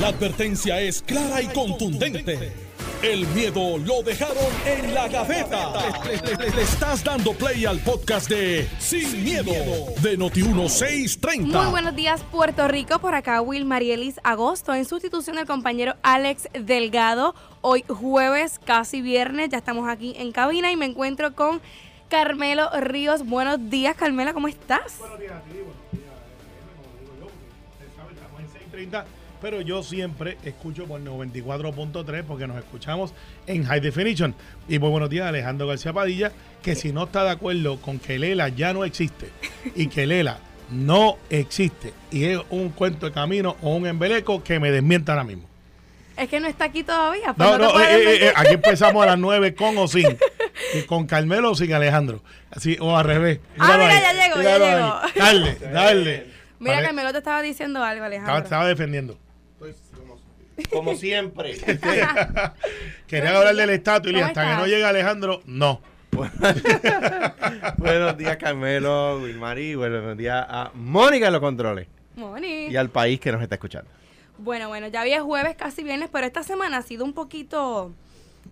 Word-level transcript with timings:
La 0.00 0.08
advertencia 0.08 0.80
es 0.80 1.02
clara 1.02 1.40
y 1.40 1.46
contundente. 1.48 2.52
El 3.02 3.26
miedo 3.28 3.76
lo 3.78 4.02
dejaron 4.02 4.36
en 4.66 4.94
la 4.94 5.08
gaveta. 5.08 5.72
Le, 6.04 6.36
le- 6.36 6.50
le 6.56 6.62
estás 6.62 7.04
dando 7.04 7.32
play 7.34 7.64
al 7.66 7.78
podcast 7.80 8.28
de 8.30 8.66
Sin, 8.78 9.22
miedo, 9.22 9.52
de 10.00 10.18
Noti1630. 10.18 11.42
Muy 11.46 11.66
buenos 11.70 11.94
días, 11.94 12.22
Puerto 12.32 12.66
Rico. 12.66 12.98
Por 12.98 13.14
acá, 13.14 13.40
Will 13.42 13.66
Marielis 13.66 14.16
Agosto, 14.24 14.72
en 14.74 14.84
sustitución 14.86 15.36
del 15.36 15.46
compañero 15.46 15.94
Alex 16.02 16.48
Delgado. 16.58 17.34
Hoy 17.60 17.84
jueves, 17.88 18.58
casi 18.64 19.00
viernes, 19.02 19.50
ya 19.50 19.58
estamos 19.58 19.88
aquí 19.88 20.14
en 20.16 20.32
cabina 20.32 20.72
y 20.72 20.76
me 20.76 20.86
encuentro 20.86 21.34
con 21.34 21.60
Carmelo 22.08 22.70
Ríos. 22.80 23.24
Buenos 23.26 23.70
días, 23.70 23.94
Carmelo, 23.96 24.32
¿cómo 24.34 24.48
estás? 24.48 24.98
Buenos 24.98 25.20
días 25.20 25.32
a 25.34 25.40
ti, 25.42 25.50
buenos 25.58 25.76
días. 25.92 26.04
eh, 26.04 26.72
como 26.76 26.88
digo 27.20 27.28
yo, 27.28 27.86
estamos 27.86 28.40
en 28.40 28.48
630, 28.48 29.04
pero 29.44 29.60
yo 29.60 29.82
siempre 29.82 30.38
escucho 30.42 30.86
por 30.86 31.02
94.3 31.02 32.22
porque 32.22 32.46
nos 32.46 32.56
escuchamos 32.56 33.12
en 33.46 33.62
High 33.66 33.80
Definition. 33.80 34.34
Y 34.70 34.78
muy 34.78 34.88
buenos 34.88 35.10
días 35.10 35.28
Alejandro 35.28 35.66
García 35.66 35.92
Padilla, 35.92 36.32
que 36.62 36.74
si 36.74 36.94
no 36.94 37.04
está 37.04 37.24
de 37.24 37.32
acuerdo 37.32 37.78
con 37.78 37.98
que 37.98 38.18
Lela 38.18 38.48
ya 38.48 38.72
no 38.72 38.86
existe 38.86 39.28
y 39.74 39.88
que 39.88 40.06
Lela 40.06 40.38
no 40.70 41.18
existe 41.28 41.92
y 42.10 42.24
es 42.24 42.40
un 42.48 42.70
cuento 42.70 43.04
de 43.04 43.12
camino 43.12 43.58
o 43.60 43.76
un 43.76 43.86
embeleco, 43.86 44.42
que 44.42 44.58
me 44.58 44.70
desmienta 44.70 45.12
ahora 45.12 45.24
mismo. 45.24 45.44
Es 46.16 46.30
que 46.30 46.40
no 46.40 46.48
está 46.48 46.64
aquí 46.64 46.82
todavía. 46.82 47.34
pues 47.34 47.50
No, 47.50 47.58
no, 47.58 47.70
puedes 47.70 47.90
eh, 47.90 48.14
eh, 48.14 48.26
eh, 48.28 48.32
aquí 48.34 48.54
empezamos 48.54 49.02
a 49.02 49.08
las 49.08 49.18
9 49.18 49.54
con 49.54 49.76
o 49.76 49.86
sin. 49.86 50.06
Y 50.72 50.82
con 50.84 51.06
Carmelo 51.06 51.50
o 51.50 51.54
sin 51.54 51.74
Alejandro. 51.74 52.22
Así, 52.50 52.78
o 52.80 52.96
al 52.96 53.04
revés. 53.04 53.40
Ah, 53.58 53.76
mira, 53.76 53.90
ahí, 53.90 54.00
ya 54.00 54.12
llegó, 54.12 54.42
ya 54.42 54.58
llegó. 54.58 55.00
Dale, 55.16 55.58
dale. 55.70 56.26
Mira, 56.60 56.80
Carmelo 56.80 57.12
te 57.12 57.18
estaba 57.18 57.42
diciendo 57.42 57.82
algo, 57.82 58.04
estaba, 58.04 58.06
Alejandro. 58.06 58.44
estaba 58.44 58.66
defendiendo. 58.68 59.18
Como 60.70 60.94
siempre. 60.94 61.54
Querían 63.06 63.34
hablar 63.36 63.54
del 63.56 63.70
estatus 63.70 64.10
y 64.10 64.12
le 64.12 64.18
dije, 64.20 64.32
¿Cómo 64.32 64.40
hasta 64.46 64.56
que 64.56 64.60
no 64.60 64.66
llega 64.66 64.88
Alejandro, 64.88 65.42
no. 65.46 65.80
buenos 67.76 68.16
días, 68.16 68.36
Carmelo, 68.36 69.18
Wilmary. 69.20 69.74
Buenos 69.74 70.16
días 70.16 70.46
a 70.48 70.70
Mónica 70.74 71.26
en 71.26 71.32
los 71.32 71.40
controles. 71.40 71.88
Moni. 72.16 72.68
Y 72.68 72.76
al 72.76 72.90
país 72.90 73.18
que 73.18 73.32
nos 73.32 73.42
está 73.42 73.56
escuchando. 73.56 73.90
Bueno, 74.38 74.68
bueno, 74.68 74.88
ya 74.88 75.00
había 75.00 75.22
jueves, 75.22 75.56
casi 75.56 75.82
viernes, 75.82 76.08
pero 76.12 76.26
esta 76.26 76.42
semana 76.42 76.78
ha 76.78 76.82
sido 76.82 77.04
un 77.04 77.12
poquito, 77.14 77.92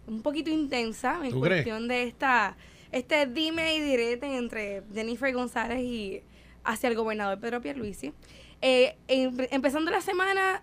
un 0.06 0.22
poquito 0.22 0.50
intensa 0.50 1.20
en 1.22 1.38
cuestión 1.38 1.88
de 1.88 2.05
esta, 2.05 2.56
este 2.90 3.27
dime 3.27 3.74
y 3.77 3.80
direte 3.80 4.36
entre 4.36 4.82
Jennifer 4.92 5.32
González 5.32 5.80
y 5.80 6.22
hacia 6.64 6.88
el 6.88 6.94
gobernador 6.96 7.38
Pedro 7.40 7.60
Pierluisi. 7.60 8.12
Eh, 8.60 8.96
em- 9.08 9.36
empezando 9.50 9.90
la 9.90 10.00
semana, 10.00 10.62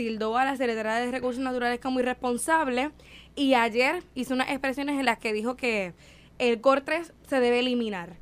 tildó 0.00 0.38
a 0.38 0.46
la 0.46 0.56
Secretaría 0.56 0.94
de 0.94 1.10
Recursos 1.10 1.42
Naturales 1.42 1.78
como 1.78 2.00
irresponsable 2.00 2.90
y 3.36 3.52
ayer 3.52 4.02
hizo 4.14 4.32
unas 4.32 4.48
expresiones 4.48 4.98
en 4.98 5.04
las 5.04 5.18
que 5.18 5.34
dijo 5.34 5.56
que 5.56 5.92
el 6.38 6.62
COR 6.62 6.80
3 6.80 7.12
se 7.28 7.38
debe 7.38 7.60
eliminar. 7.60 8.16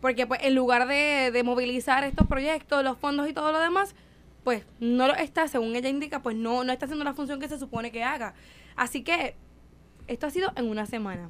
Porque 0.00 0.26
pues 0.26 0.40
en 0.42 0.56
lugar 0.56 0.88
de, 0.88 1.30
de 1.32 1.42
movilizar 1.44 2.02
estos 2.02 2.26
proyectos, 2.26 2.82
los 2.82 2.98
fondos 2.98 3.28
y 3.28 3.32
todo 3.32 3.52
lo 3.52 3.60
demás, 3.60 3.94
pues 4.42 4.64
no 4.80 5.06
lo 5.06 5.14
está, 5.14 5.46
según 5.46 5.76
ella 5.76 5.88
indica, 5.88 6.20
pues 6.20 6.34
no, 6.34 6.64
no 6.64 6.72
está 6.72 6.86
haciendo 6.86 7.04
la 7.04 7.14
función 7.14 7.38
que 7.38 7.46
se 7.46 7.60
supone 7.60 7.92
que 7.92 8.02
haga. 8.02 8.34
Así 8.74 9.04
que 9.04 9.36
esto 10.08 10.26
ha 10.26 10.30
sido 10.30 10.50
en 10.56 10.68
una 10.68 10.84
semana. 10.84 11.28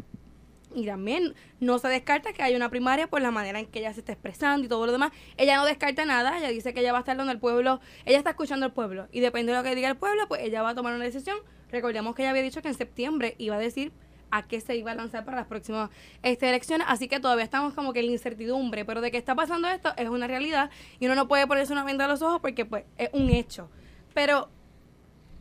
Y 0.75 0.87
también 0.87 1.35
no 1.61 1.79
se 1.79 1.89
descarta 1.89 2.33
que 2.33 2.43
haya 2.43 2.57
una 2.57 2.69
primaria 2.69 3.07
por 3.07 3.23
la 3.23 3.31
manera 3.31 3.61
en 3.61 3.67
que 3.67 3.79
ella 3.79 3.93
se 3.93 4.01
está 4.01 4.13
expresando 4.13 4.67
y 4.67 4.69
todo 4.69 4.87
lo 4.87 4.93
demás. 4.93 5.13
Ella 5.37 5.57
no 5.57 5.65
descarta 5.65 6.05
nada, 6.05 6.39
ella 6.39 6.49
dice 6.49 6.75
que 6.75 6.81
ella 6.81 6.93
va 6.93 6.99
a 6.99 7.01
estar 7.01 7.17
donde 7.17 7.33
el 7.33 7.39
pueblo, 7.39 7.81
ella 8.05 8.19
está 8.19 8.31
escuchando 8.31 8.67
al 8.67 8.73
pueblo. 8.73 9.09
Y 9.13 9.21
depende 9.21 9.53
de 9.53 9.59
lo 9.59 9.65
que 9.65 9.75
diga 9.75 9.89
el 9.89 9.97
pueblo, 9.97 10.27
pues 10.29 10.43
ella 10.43 10.63
va 10.63 10.71
a 10.71 10.75
tomar 10.75 10.95
una 10.95 11.05
decisión. 11.05 11.37
Recordemos 11.71 12.15
que 12.15 12.23
ella 12.23 12.31
había 12.31 12.43
dicho 12.43 12.63
que 12.63 12.69
en 12.69 12.75
septiembre 12.75 13.35
iba 13.39 13.57
a 13.57 13.59
decir 13.59 13.93
a 14.31 14.43
qué 14.43 14.61
se 14.61 14.77
iba 14.77 14.91
a 14.91 14.95
lanzar 14.95 15.25
para 15.25 15.37
las 15.39 15.47
próximas 15.47 15.91
este, 16.23 16.49
elecciones. 16.49 16.87
Así 16.91 17.07
que 17.07 17.21
todavía 17.21 17.45
estamos 17.45 17.73
como 17.75 17.93
que 17.93 18.01
en 18.01 18.07
incertidumbre. 18.07 18.85
Pero 18.85 19.01
de 19.01 19.11
que 19.11 19.17
está 19.17 19.35
pasando 19.35 19.69
esto 19.69 19.93
es 19.97 20.09
una 20.09 20.27
realidad 20.27 20.71
y 20.99 21.07
uno 21.07 21.15
no 21.15 21.29
puede 21.29 21.47
ponerse 21.47 21.73
una 21.73 21.85
venda 21.85 22.07
a 22.07 22.09
los 22.09 22.21
ojos 22.21 22.41
porque 22.41 22.65
pues 22.65 22.85
es 22.99 23.11
un 23.13 23.31
hecho. 23.31 23.71
Pero 24.13 24.49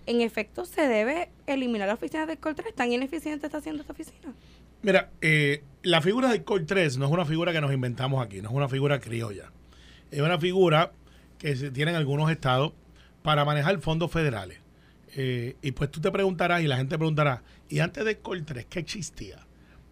en 0.06 0.22
efecto 0.22 0.66
se 0.66 0.88
debe 0.88 1.32
eliminar 1.48 1.88
la 1.88 1.96
oficina 1.96 2.26
del 2.26 2.38
Coltrés. 2.38 2.76
¿Tan 2.76 2.92
ineficiente 2.92 3.48
está 3.48 3.58
haciendo 3.58 3.82
esta 3.82 3.94
oficina? 3.94 4.34
Mira, 4.84 5.12
eh, 5.22 5.64
la 5.82 6.02
figura 6.02 6.30
del 6.30 6.44
Col 6.44 6.66
3 6.66 6.98
no 6.98 7.06
es 7.06 7.12
una 7.12 7.26
figura 7.26 7.52
que 7.54 7.62
nos 7.62 7.74
inventamos 7.74 8.24
aquí, 8.26 8.42
no 8.42 8.50
es 8.50 8.56
una 8.56 8.70
figura 8.70 9.00
criolla. 9.00 9.52
Es 10.12 10.22
una 10.22 10.38
figura 10.38 10.92
que 11.38 11.56
se 11.56 11.72
tiene 11.72 11.92
en 11.92 11.98
algunos 11.98 12.30
estados 12.30 12.74
para 13.22 13.46
manejar 13.46 13.80
fondos 13.80 14.12
federales. 14.12 14.60
Eh, 15.16 15.56
y 15.62 15.72
pues 15.72 15.90
tú 15.92 16.02
te 16.02 16.12
preguntarás 16.12 16.62
y 16.62 16.68
la 16.68 16.78
gente 16.78 16.98
preguntará, 16.98 17.44
¿y 17.70 17.80
antes 17.80 18.04
del 18.04 18.18
Col 18.20 18.44
3 18.46 18.66
qué 18.70 18.80
existía? 18.80 19.46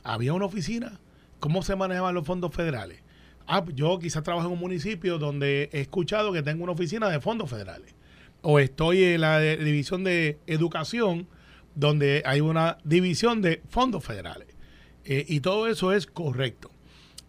¿Había 0.03 0.33
una 0.33 0.45
oficina? 0.45 0.99
¿Cómo 1.39 1.63
se 1.63 1.75
manejaban 1.75 2.13
los 2.13 2.25
fondos 2.25 2.53
federales? 2.53 2.99
Ah, 3.47 3.63
yo 3.73 3.97
quizás 3.99 4.23
trabajo 4.23 4.47
en 4.47 4.53
un 4.53 4.59
municipio 4.59 5.17
donde 5.17 5.69
he 5.73 5.81
escuchado 5.81 6.31
que 6.31 6.43
tengo 6.43 6.63
una 6.63 6.73
oficina 6.73 7.09
de 7.09 7.19
fondos 7.19 7.49
federales. 7.49 7.95
O 8.41 8.59
estoy 8.59 9.03
en 9.03 9.21
la 9.21 9.39
de- 9.39 9.57
división 9.57 10.03
de 10.03 10.37
educación 10.47 11.27
donde 11.75 12.23
hay 12.25 12.41
una 12.41 12.77
división 12.83 13.41
de 13.41 13.61
fondos 13.69 14.03
federales. 14.03 14.47
Eh, 15.05 15.25
y 15.27 15.39
todo 15.39 15.67
eso 15.67 15.93
es 15.93 16.05
correcto. 16.07 16.71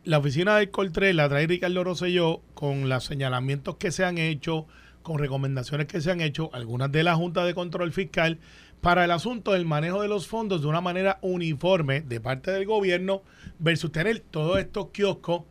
La 0.04 0.18
oficina 0.18 0.56
del 0.56 0.70
Coltré 0.70 1.12
la 1.14 1.28
trae 1.28 1.46
Ricardo 1.46 1.84
Rosselló 1.84 2.40
con 2.54 2.88
los 2.88 3.04
señalamientos 3.04 3.76
que 3.76 3.92
se 3.92 4.04
han 4.04 4.18
hecho, 4.18 4.66
con 5.02 5.18
recomendaciones 5.18 5.86
que 5.86 6.00
se 6.00 6.10
han 6.10 6.20
hecho, 6.20 6.50
algunas 6.52 6.90
de 6.90 7.04
la 7.04 7.14
Junta 7.14 7.44
de 7.44 7.54
Control 7.54 7.92
Fiscal, 7.92 8.38
para 8.80 9.04
el 9.04 9.12
asunto 9.12 9.52
del 9.52 9.64
manejo 9.64 10.02
de 10.02 10.08
los 10.08 10.26
fondos 10.26 10.60
de 10.60 10.66
una 10.66 10.80
manera 10.80 11.18
uniforme 11.22 12.00
de 12.00 12.20
parte 12.20 12.50
del 12.50 12.66
gobierno 12.66 13.22
versus 13.60 13.92
tener 13.92 14.18
todos 14.18 14.58
estos 14.58 14.88
kioscos, 14.88 15.42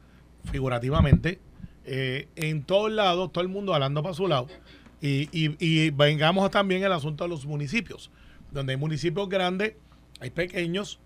figurativamente, 0.52 1.40
eh, 1.86 2.28
en 2.36 2.64
todos 2.64 2.92
lados, 2.92 3.32
todo 3.32 3.42
el 3.42 3.50
mundo 3.50 3.74
hablando 3.74 4.04
para 4.04 4.14
su 4.14 4.28
lado. 4.28 4.48
Y, 5.00 5.30
y, 5.32 5.56
y 5.60 5.92
vengamos 5.92 6.52
también 6.52 6.84
al 6.84 6.92
asunto 6.92 7.24
de 7.24 7.30
los 7.30 7.46
municipios, 7.46 8.12
donde 8.52 8.74
hay 8.74 8.78
municipios 8.78 9.30
grandes, 9.30 9.76
hay 10.20 10.30
pequeños, 10.30 11.00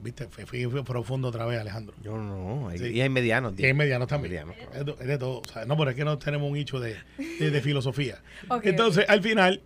viste, 0.00 0.26
fui, 0.28 0.44
fui- 0.44 0.66
fui 0.66 0.82
profundo 0.82 1.28
otra 1.28 1.44
vez, 1.46 1.60
Alejandro. 1.60 1.94
Yo 2.02 2.16
no. 2.16 2.68
hay- 2.68 2.78
Sí. 2.78 2.84
Y 2.88 3.00
hay 3.00 3.08
medianos. 3.08 3.54
Y 3.58 3.64
hay 3.64 3.74
medianos 3.74 4.08
también. 4.08 4.32
Medianos. 4.46 4.56
Es 4.74 4.84
de, 4.86 4.92
es 4.92 5.06
de 5.06 5.18
todo. 5.18 5.40
o 5.40 5.52
sea, 5.52 5.64
no, 5.64 5.76
pero 5.76 5.90
es 5.90 5.96
que 5.96 6.04
no 6.04 6.18
tenemos 6.18 6.50
un 6.50 6.56
hecho 6.56 6.80
de, 6.80 6.96
de- 7.40 7.50
de 7.50 7.60
filosofía. 7.60 8.22
Entonces, 8.62 9.04
al 9.08 9.22
final, 9.22 9.62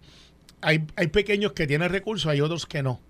hay, 0.61 0.85
hay 0.97 1.07
pequeños 1.09 1.53
que 1.53 1.67
tienen 1.67 1.89
recursos, 1.91 2.31
hay 2.31 2.41
otros 2.41 2.67
que 2.67 2.83
no. 2.83 3.01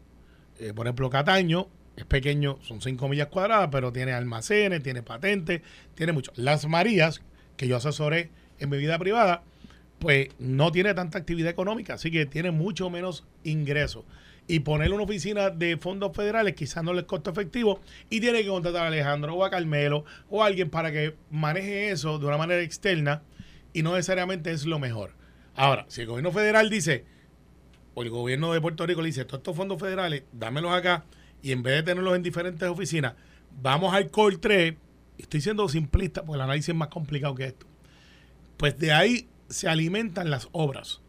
Eh, 0.58 0.72
por 0.74 0.86
ejemplo, 0.86 1.08
Cataño 1.10 1.68
es 1.96 2.04
pequeño, 2.04 2.58
son 2.62 2.80
5 2.80 3.08
millas 3.08 3.28
cuadradas, 3.28 3.68
pero 3.72 3.92
tiene 3.92 4.12
almacenes, 4.12 4.82
tiene 4.82 5.02
patentes, 5.02 5.62
tiene 5.94 6.12
mucho. 6.12 6.32
Las 6.36 6.66
Marías, 6.66 7.20
que 7.56 7.66
yo 7.68 7.76
asesoré 7.76 8.30
en 8.58 8.70
mi 8.70 8.78
vida 8.78 8.98
privada, 8.98 9.42
pues 9.98 10.28
no 10.38 10.72
tiene 10.72 10.94
tanta 10.94 11.18
actividad 11.18 11.50
económica, 11.50 11.94
así 11.94 12.10
que 12.10 12.24
tiene 12.24 12.50
mucho 12.52 12.88
menos 12.88 13.24
ingresos. 13.44 14.04
Y 14.46 14.60
ponerle 14.60 14.94
una 14.94 15.04
oficina 15.04 15.50
de 15.50 15.76
fondos 15.76 16.14
federales 16.14 16.54
quizás 16.54 16.82
no 16.82 16.92
les 16.92 17.04
costa 17.04 17.30
efectivo 17.30 17.80
y 18.08 18.20
tiene 18.20 18.42
que 18.42 18.48
contratar 18.48 18.84
a 18.84 18.88
Alejandro 18.88 19.34
o 19.34 19.44
a 19.44 19.50
Carmelo 19.50 20.04
o 20.28 20.42
a 20.42 20.46
alguien 20.46 20.70
para 20.70 20.90
que 20.90 21.14
maneje 21.30 21.90
eso 21.90 22.18
de 22.18 22.26
una 22.26 22.36
manera 22.36 22.60
externa 22.62 23.22
y 23.72 23.82
no 23.82 23.94
necesariamente 23.94 24.50
es 24.50 24.66
lo 24.66 24.78
mejor. 24.78 25.14
Ahora, 25.54 25.84
si 25.88 26.02
el 26.02 26.06
gobierno 26.06 26.32
federal 26.32 26.70
dice, 26.70 27.04
o 27.94 28.02
el 28.02 28.10
gobierno 28.10 28.52
de 28.52 28.60
Puerto 28.60 28.86
Rico 28.86 29.02
le 29.02 29.08
dice, 29.08 29.24
todos 29.24 29.40
estos 29.40 29.56
fondos 29.56 29.78
federales, 29.78 30.24
dámelos 30.32 30.72
acá, 30.72 31.04
y 31.42 31.52
en 31.52 31.62
vez 31.62 31.76
de 31.76 31.82
tenerlos 31.82 32.16
en 32.16 32.22
diferentes 32.22 32.68
oficinas, 32.68 33.14
vamos 33.62 33.94
al 33.94 34.10
COL 34.10 34.40
3, 34.40 34.74
estoy 35.18 35.40
siendo 35.40 35.68
simplista 35.68 36.22
porque 36.24 36.36
el 36.36 36.42
análisis 36.42 36.70
es 36.70 36.74
más 36.74 36.88
complicado 36.88 37.34
que 37.34 37.46
esto, 37.46 37.66
pues 38.56 38.78
de 38.78 38.92
ahí 38.92 39.28
se 39.48 39.68
alimentan 39.68 40.30
las 40.30 40.48
obras 40.52 41.00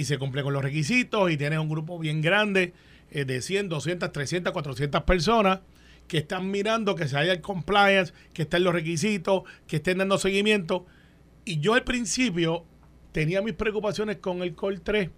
y 0.00 0.06
se 0.06 0.16
cumple 0.16 0.42
con 0.42 0.54
los 0.54 0.62
requisitos 0.62 1.30
y 1.30 1.36
tienes 1.36 1.58
un 1.58 1.68
grupo 1.68 1.98
bien 1.98 2.22
grande 2.22 2.72
eh, 3.10 3.26
de 3.26 3.42
100, 3.42 3.68
200, 3.68 4.10
300, 4.10 4.50
400 4.50 5.02
personas 5.02 5.60
que 6.08 6.16
están 6.16 6.50
mirando 6.50 6.94
que 6.94 7.06
se 7.06 7.18
haya 7.18 7.34
el 7.34 7.42
compliance, 7.42 8.14
que 8.32 8.42
estén 8.42 8.64
los 8.64 8.72
requisitos, 8.72 9.42
que 9.66 9.76
estén 9.76 9.98
dando 9.98 10.16
seguimiento. 10.16 10.86
Y 11.44 11.60
yo 11.60 11.74
al 11.74 11.84
principio 11.84 12.64
tenía 13.12 13.42
mis 13.42 13.52
preocupaciones 13.52 14.16
con 14.16 14.40
el 14.40 14.54
Col 14.54 14.80
3 14.80 15.10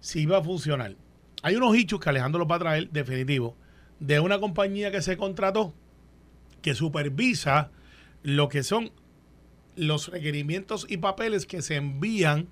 si 0.00 0.22
iba 0.22 0.38
a 0.38 0.42
funcionar. 0.42 0.96
Hay 1.44 1.54
unos 1.54 1.76
hechos 1.76 2.00
que 2.00 2.08
Alejandro 2.08 2.40
los 2.40 2.50
va 2.50 2.56
a 2.56 2.58
traer 2.58 2.90
definitivo 2.90 3.56
de 4.00 4.18
una 4.18 4.40
compañía 4.40 4.90
que 4.90 5.02
se 5.02 5.16
contrató 5.16 5.72
que 6.62 6.74
supervisa 6.74 7.70
lo 8.24 8.48
que 8.48 8.64
son 8.64 8.90
los 9.76 10.08
requerimientos 10.08 10.84
y 10.88 10.96
papeles 10.96 11.46
que 11.46 11.62
se 11.62 11.76
envían 11.76 12.48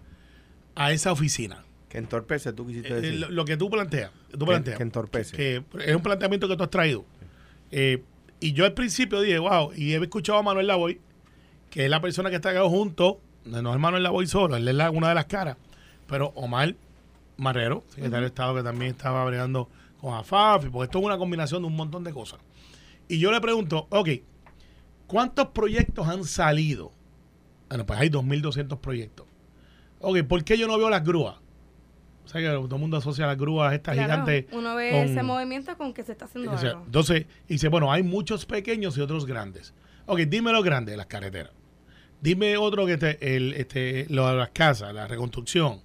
a 0.74 0.92
esa 0.92 1.12
oficina. 1.12 1.64
Que 1.88 1.98
entorpece, 1.98 2.52
tú 2.52 2.66
quisiste 2.66 2.88
Eh, 2.88 3.00
decir. 3.00 3.20
lo, 3.20 3.30
lo 3.30 3.44
que 3.44 3.56
tú 3.56 3.70
planteas, 3.70 4.10
tú 4.32 4.38
Que- 4.40 4.44
planteas, 4.46 4.76
que 4.76 4.82
entorpece. 4.82 5.36
que 5.36 5.62
es 5.86 5.94
un 5.94 6.02
planteamiento 6.02 6.48
que 6.48 6.56
tú 6.56 6.62
has 6.64 6.70
traído. 6.70 7.04
Eh, 7.70 8.02
y 8.40 8.52
yo 8.52 8.64
al 8.64 8.72
principio 8.74 9.20
dije, 9.20 9.38
wow, 9.38 9.72
y 9.76 9.92
he 9.94 9.96
escuchado 10.02 10.38
a 10.38 10.42
Manuel 10.42 10.66
Lavoy, 10.66 11.00
que 11.70 11.84
es 11.84 11.90
la 11.90 12.00
persona 12.00 12.30
que 12.30 12.36
está 12.36 12.50
acá 12.50 12.62
junto, 12.68 13.20
no 13.44 13.62
no 13.62 13.72
es 13.72 13.78
Manuel 13.80 14.02
Lavoy 14.02 14.26
solo, 14.26 14.56
él 14.56 14.66
es 14.66 14.74
la- 14.74 14.90
una 14.90 15.08
de 15.08 15.14
las 15.14 15.26
caras, 15.26 15.56
pero 16.08 16.32
Omar 16.34 16.74
Marrero, 17.36 17.84
secretario 17.88 18.22
de 18.22 18.26
Estado 18.26 18.54
que 18.56 18.62
también 18.62 18.90
estaba 18.92 19.24
bregando 19.24 19.68
con 20.00 20.14
AFAF, 20.14 20.66
porque 20.66 20.84
esto 20.86 20.98
es 20.98 21.04
una 21.04 21.16
combinación 21.18 21.62
de 21.62 21.66
un 21.68 21.76
montón 21.76 22.04
de 22.04 22.12
cosas. 22.12 22.40
Y 23.08 23.18
yo 23.18 23.30
le 23.32 23.40
pregunto, 23.40 23.86
ok, 23.90 24.08
¿cuántos 25.06 25.48
proyectos 25.48 26.06
han 26.08 26.24
salido? 26.24 26.92
Bueno, 27.68 27.86
pues 27.86 27.98
hay 28.00 28.08
2.200 28.08 28.78
proyectos. 28.80 29.26
Ok, 30.04 30.22
¿por 30.24 30.44
qué 30.44 30.56
yo 30.58 30.66
no 30.66 30.76
veo 30.78 30.90
las 30.90 31.04
grúas? 31.04 31.36
O 32.24 32.28
sea 32.28 32.40
que 32.40 32.46
todo 32.48 32.74
el 32.76 32.80
mundo 32.80 32.96
asocia 32.96 33.26
las 33.26 33.36
grúas 33.36 33.74
estas 33.74 33.94
Claro, 33.94 34.12
gigantes. 34.24 34.46
Uno 34.52 34.74
ve 34.74 34.90
con- 34.90 35.00
ese 35.00 35.22
movimiento 35.22 35.76
con 35.76 35.92
que 35.92 36.02
se 36.02 36.12
está 36.12 36.24
haciendo 36.24 36.52
o 36.52 36.58
sea, 36.58 36.70
algo. 36.70 36.84
entonces, 36.86 37.26
dice, 37.48 37.68
bueno, 37.68 37.92
hay 37.92 38.02
muchos 38.02 38.46
pequeños 38.46 38.96
y 38.96 39.00
otros 39.02 39.26
grandes. 39.26 39.74
Ok, 40.06 40.20
dime 40.20 40.52
los 40.52 40.64
grandes, 40.64 40.96
las 40.96 41.06
carreteras. 41.06 41.52
Dime 42.20 42.56
otro 42.56 42.86
que 42.86 42.96
te, 42.96 43.36
el, 43.36 43.52
este, 43.54 44.06
lo 44.08 44.26
de 44.28 44.36
las 44.36 44.50
casas, 44.50 44.94
la 44.94 45.06
reconstrucción, 45.06 45.82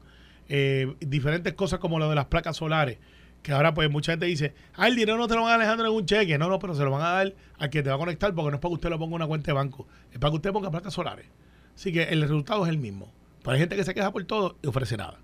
eh, 0.48 0.94
diferentes 1.02 1.54
cosas 1.54 1.80
como 1.80 2.00
lo 2.00 2.08
de 2.10 2.16
las 2.16 2.26
placas 2.26 2.56
solares, 2.58 2.98
que 3.44 3.52
ahora 3.52 3.74
pues 3.74 3.90
mucha 3.90 4.14
gente 4.14 4.26
dice, 4.26 4.54
ah, 4.76 4.88
el 4.88 4.96
dinero 4.96 5.18
no 5.18 5.28
te 5.28 5.36
lo 5.36 5.42
van 5.44 5.52
a 5.52 5.56
Alejandro 5.56 5.88
en 5.88 5.94
un 5.94 6.06
cheque. 6.06 6.38
No, 6.38 6.48
no, 6.48 6.58
pero 6.60 6.74
se 6.76 6.84
lo 6.84 6.92
van 6.92 7.02
a 7.02 7.10
dar 7.10 7.34
al 7.58 7.70
que 7.70 7.84
te 7.84 7.90
va 7.90 7.96
a 7.96 8.00
conectar 8.00 8.34
porque 8.34 8.52
no 8.52 8.56
es 8.56 8.62
para 8.62 8.70
que 8.70 8.76
usted 8.76 8.90
lo 8.90 8.98
ponga 8.98 9.12
en 9.12 9.16
una 9.16 9.28
cuenta 9.28 9.48
de 9.48 9.54
banco, 9.54 9.88
es 10.14 10.20
para 10.20 10.32
que 10.32 10.36
usted 10.38 10.52
ponga 10.54 10.72
placas 10.72 10.94
solares. 10.94 11.26
Así 11.76 11.92
que 11.92 12.04
el 12.04 12.22
resultado 12.22 12.64
es 12.64 12.70
el 12.70 12.78
mismo. 12.78 13.12
Pero 13.40 13.52
hay 13.52 13.60
gente 13.60 13.76
que 13.76 13.84
se 13.84 13.94
queja 13.94 14.12
por 14.12 14.24
todo 14.26 14.58
y 14.62 14.68
ofrece 14.68 14.98
nada. 14.98 15.20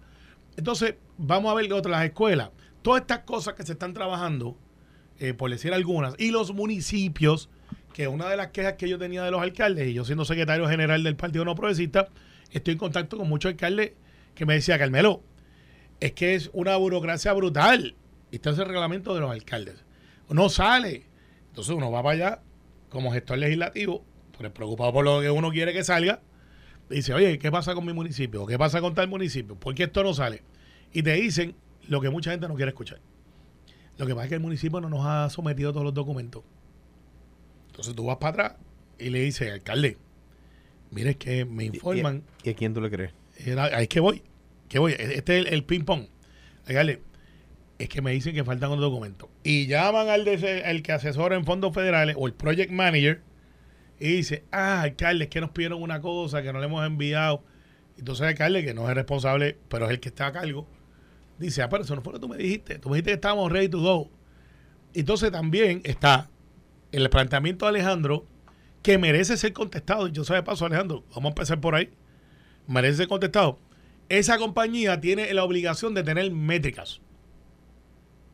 Entonces, 0.58 0.96
vamos 1.18 1.52
a 1.52 1.56
ver 1.56 1.72
otras 1.74 1.92
las 1.92 2.06
escuelas. 2.06 2.50
Todas 2.82 3.02
estas 3.02 3.20
cosas 3.20 3.56
que 3.56 3.64
se 3.64 3.74
están 3.74 3.94
trabajando, 3.94 4.58
eh, 5.20 5.34
por 5.34 5.50
decir 5.50 5.74
algunas, 5.74 6.16
y 6.18 6.32
los 6.32 6.54
municipios, 6.54 7.50
que 7.94 8.08
una 8.08 8.30
de 8.30 8.38
las 8.38 8.48
quejas 8.48 8.74
que 8.74 8.88
yo 8.90 8.98
tenía 8.98 9.24
de 9.24 9.32
los 9.32 9.42
alcaldes, 9.42 9.88
y 9.88 9.94
yo 9.94 10.06
siendo 10.06 10.26
secretario 10.26 10.68
general 10.68 11.04
del 11.04 11.16
Partido 11.16 11.46
No 11.46 11.56
Progresista, 11.56 12.10
estoy 12.52 12.74
en 12.74 12.78
contacto 12.78 13.18
con 13.18 13.28
muchos 13.28 13.52
alcaldes 13.52 13.94
que 14.34 14.46
me 14.46 14.54
decían, 14.54 14.80
Carmelo, 14.80 15.24
es 16.00 16.12
que 16.14 16.36
es 16.36 16.50
una 16.54 16.76
burocracia 16.76 17.34
brutal. 17.34 17.96
Y 18.32 18.36
este 18.36 18.50
es 18.50 18.60
el 18.60 18.66
reglamento 18.66 19.14
de 19.14 19.22
los 19.22 19.32
alcaldes. 19.32 19.84
No 20.30 20.50
sale. 20.50 21.06
Entonces 21.50 21.74
uno 21.74 21.92
va 21.92 22.04
para 22.04 22.16
allá 22.16 22.42
como 22.90 23.12
gestor 23.12 23.38
legislativo, 23.38 24.06
pues 24.38 24.52
preocupado 24.52 24.94
por 24.94 25.06
lo 25.06 25.22
que 25.22 25.30
uno 25.30 25.52
quiere 25.52 25.74
que 25.74 25.84
salga, 25.84 26.22
dice, 26.90 27.14
oye, 27.14 27.40
¿qué 27.40 27.52
pasa 27.52 27.74
con 27.74 27.86
mi 27.86 27.94
municipio? 27.94 28.46
¿Qué 28.46 28.58
pasa 28.58 28.82
con 28.82 28.94
tal 28.94 29.08
municipio? 29.08 29.56
¿Por 29.56 29.74
qué 29.76 29.84
esto 29.84 30.04
no 30.04 30.14
sale? 30.14 30.42
Y 30.94 31.04
te 31.04 31.14
dicen 31.14 31.56
lo 31.88 32.02
que 32.02 32.10
mucha 32.10 32.32
gente 32.32 32.48
no 32.48 32.56
quiere 32.56 32.70
escuchar. 32.70 33.00
Lo 33.98 34.06
que 34.06 34.14
pasa 34.14 34.26
es 34.26 34.30
que 34.30 34.36
el 34.36 34.42
municipio 34.42 34.82
no 34.82 34.90
nos 34.90 35.06
ha 35.06 35.30
sometido 35.30 35.72
todos 35.72 35.86
los 35.86 35.94
documentos. 35.94 36.44
Entonces 37.68 37.96
tú 37.96 38.06
vas 38.06 38.18
para 38.18 38.30
atrás 38.48 38.62
y 39.00 39.10
le 39.10 39.20
dices, 39.22 39.52
alcalde, 39.52 39.98
mire 40.92 41.12
es 41.12 41.18
que 41.18 41.46
me 41.46 41.66
informan, 41.66 42.24
¿Y 42.44 42.50
a 42.50 42.54
quién 42.56 42.74
tú 42.74 42.82
le 42.82 42.90
crees? 42.90 43.12
ahí 43.58 43.84
es 43.84 43.90
que 43.90 44.00
voy, 44.00 44.22
que 44.70 44.80
voy, 44.80 44.94
este 44.94 45.40
es 45.40 45.46
el, 45.46 45.54
el 45.54 45.64
ping-pong. 45.64 46.08
Alcalde, 46.68 47.02
es 47.78 47.90
que 47.90 48.02
me 48.02 48.12
dicen 48.12 48.34
que 48.34 48.44
faltan 48.44 48.72
unos 48.72 48.82
documentos. 48.82 49.30
Y 49.44 49.68
llaman 49.68 50.08
al, 50.10 50.28
al 50.66 50.82
que 50.82 50.92
asesora 50.92 51.36
en 51.36 51.46
fondos 51.46 51.74
federales 51.74 52.16
o 52.18 52.28
el 52.28 52.34
project 52.34 52.72
manager 52.72 53.22
y 54.00 54.18
dice, 54.18 54.44
ah, 54.52 54.82
alcalde, 54.82 55.30
que 55.30 55.40
nos 55.42 55.52
pidieron 55.52 55.82
una 55.82 56.02
cosa 56.02 56.42
que 56.42 56.52
no 56.52 56.60
le 56.60 56.66
hemos 56.66 56.86
enviado. 56.86 57.44
Entonces 57.98 58.24
el 58.24 58.30
alcalde, 58.30 58.64
que 58.64 58.74
no 58.74 58.90
es 58.90 58.96
responsable, 58.96 59.58
pero 59.70 59.86
es 59.86 59.92
el 59.92 60.00
que 60.00 60.10
está 60.10 60.28
a 60.28 60.32
cargo, 60.34 60.68
dice, 61.40 61.62
ah, 61.62 61.70
pero 61.70 61.84
eso 61.84 61.96
no 61.96 62.02
fue 62.02 62.14
lo 62.14 62.20
que 62.20 62.22
tú 62.22 62.30
me 62.30 62.38
dijiste. 62.38 62.80
Tú 62.80 62.90
me 62.90 62.96
dijiste 62.96 63.12
que 63.12 63.16
estábamos 63.16 63.52
ready 63.52 63.70
to 63.70 63.80
go. 63.80 64.10
Entonces 64.94 65.32
también 65.32 65.82
está 65.84 66.30
el 66.92 67.10
planteamiento 67.10 67.66
de 67.66 67.70
Alejandro 67.70 68.26
que 68.82 68.98
merece 68.98 69.38
ser 69.38 69.54
contestado. 69.54 70.08
Y 70.08 70.12
yo 70.12 70.24
sé 70.24 70.34
de 70.34 70.44
paso, 70.44 70.66
Alejandro, 70.66 71.04
vamos 71.10 71.26
a 71.26 71.30
empezar 71.30 71.60
por 71.60 71.76
ahí. 71.76 71.90
Merece 72.68 72.98
ser 72.98 73.08
contestado. 73.08 73.60
Esa 74.10 74.38
compañía 74.38 75.00
tiene 75.00 75.34
la 75.34 75.44
obligación 75.44 75.94
de 75.94 76.04
tener 76.04 76.32
métricas. 76.32 77.02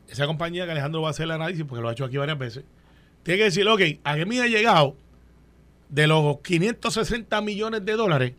Esa 0.09 0.27
compañía 0.27 0.65
que 0.65 0.71
Alejandro 0.71 1.01
va 1.01 1.07
a 1.07 1.11
hacer 1.11 1.23
el 1.23 1.31
análisis, 1.31 1.63
porque 1.63 1.81
lo 1.81 1.87
ha 1.87 1.93
hecho 1.93 2.03
aquí 2.03 2.17
varias 2.17 2.37
veces, 2.37 2.65
tiene 3.23 3.37
que 3.37 3.43
decir, 3.45 3.65
ok, 3.67 3.81
a 4.03 4.15
mí 4.17 4.39
ha 4.39 4.47
llegado 4.47 4.97
de 5.91 6.07
los 6.07 6.39
560 6.39 7.41
millones 7.41 7.85
de 7.85 7.93
dólares, 7.93 8.33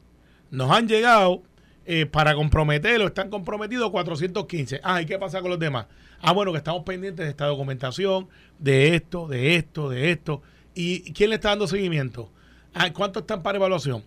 nos 0.51 0.71
han 0.71 0.89
llegado 0.89 1.43
eh, 1.85 2.07
para 2.07 2.35
comprometerlo, 2.35 3.07
están 3.07 3.31
comprometidos 3.31 3.91
415. 3.91 4.81
Ah, 4.83 5.03
¿y 5.03 5.07
qué 5.07 5.19
pasa 5.19 5.41
con 5.41 5.51
los 5.51 5.59
demás? 5.59 5.87
Ah, 6.21 6.33
bueno, 6.33 6.51
que 6.53 6.59
estamos 6.59 6.83
pendientes 6.85 7.25
de 7.25 7.31
esta 7.31 7.47
documentación, 7.47 8.29
de 8.59 8.95
esto, 8.95 9.29
de 9.29 9.57
esto, 9.57 9.89
de 9.91 10.11
esto. 10.11 10.43
¿Y 10.75 11.13
quién 11.13 11.31
le 11.31 11.37
está 11.37 11.51
dando 11.51 11.67
seguimiento? 11.67 12.31
Ah, 12.75 12.93
¿Cuánto 12.93 13.21
están 13.21 13.43
para 13.43 13.59
evaluación? 13.59 14.03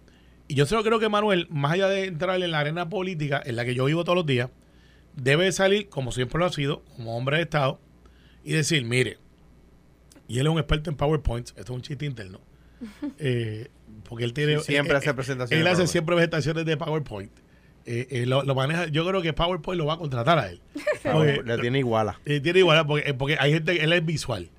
Y 0.48 0.56
yo 0.56 0.66
solo 0.66 0.84
creo 0.84 1.00
que 1.00 1.10
Manuel, 1.10 1.48
más 1.50 1.74
allá 1.74 1.88
de 1.88 2.06
entrar 2.06 2.42
en 2.42 2.52
la 2.52 2.60
arena 2.60 2.90
política 2.90 3.42
en 3.46 3.56
la 3.56 3.66
que 3.66 3.76
yo 3.76 3.86
vivo 3.86 4.04
todos 4.04 4.16
los 4.16 4.26
días, 4.26 4.50
debe 5.16 5.52
salir, 5.52 5.90
como 5.90 6.12
siempre 6.12 6.40
lo 6.40 6.46
ha 6.46 6.52
sido, 6.52 6.84
como 6.96 7.16
hombre 7.16 7.38
de 7.38 7.44
Estado, 7.44 7.80
y 8.44 8.54
decir, 8.54 8.86
mire, 8.86 9.18
y 10.28 10.40
él 10.40 10.48
es 10.48 10.52
un 10.52 10.60
experto 10.60 10.90
en 10.90 10.96
PowerPoint, 10.96 11.50
esto 11.50 11.62
es 11.62 11.70
un 11.70 11.82
chiste 11.82 12.06
interno, 12.06 12.40
eh, 13.20 13.68
porque 14.08 14.24
él 14.26 14.34
tiene... 14.34 14.60
Siempre 14.60 14.94
eh, 14.94 14.98
hace 14.98 15.10
eh, 15.10 15.14
presentaciones. 15.14 15.62
Él 15.62 15.68
hace 15.68 15.76
PowerPoint. 15.76 15.92
siempre 15.92 16.16
presentaciones 16.16 16.66
de 16.66 16.78
PowerPoint. 16.78 17.32
Eh, 17.88 18.08
eh, 18.10 18.26
lo, 18.26 18.44
lo 18.44 18.56
maneja, 18.56 18.88
yo 18.88 19.08
creo 19.08 19.22
que 19.22 19.34
PowerPoint 19.34 19.78
lo 19.80 19.86
va 19.86 19.94
a 19.94 19.98
contratar 19.98 20.40
a 20.40 20.50
él. 20.50 20.62
Porque- 21.04 21.42
Le 21.46 21.58
tiene 21.60 21.80
iguala. 21.80 22.20
eh, 22.26 22.40
tiene 22.40 22.60
igual, 22.60 22.86
porque, 22.88 23.10
eh, 23.10 23.14
porque 23.14 23.38
hay 23.40 23.54
gente, 23.54 23.84
él 23.84 23.94
es 23.94 24.06
visual. 24.06 24.50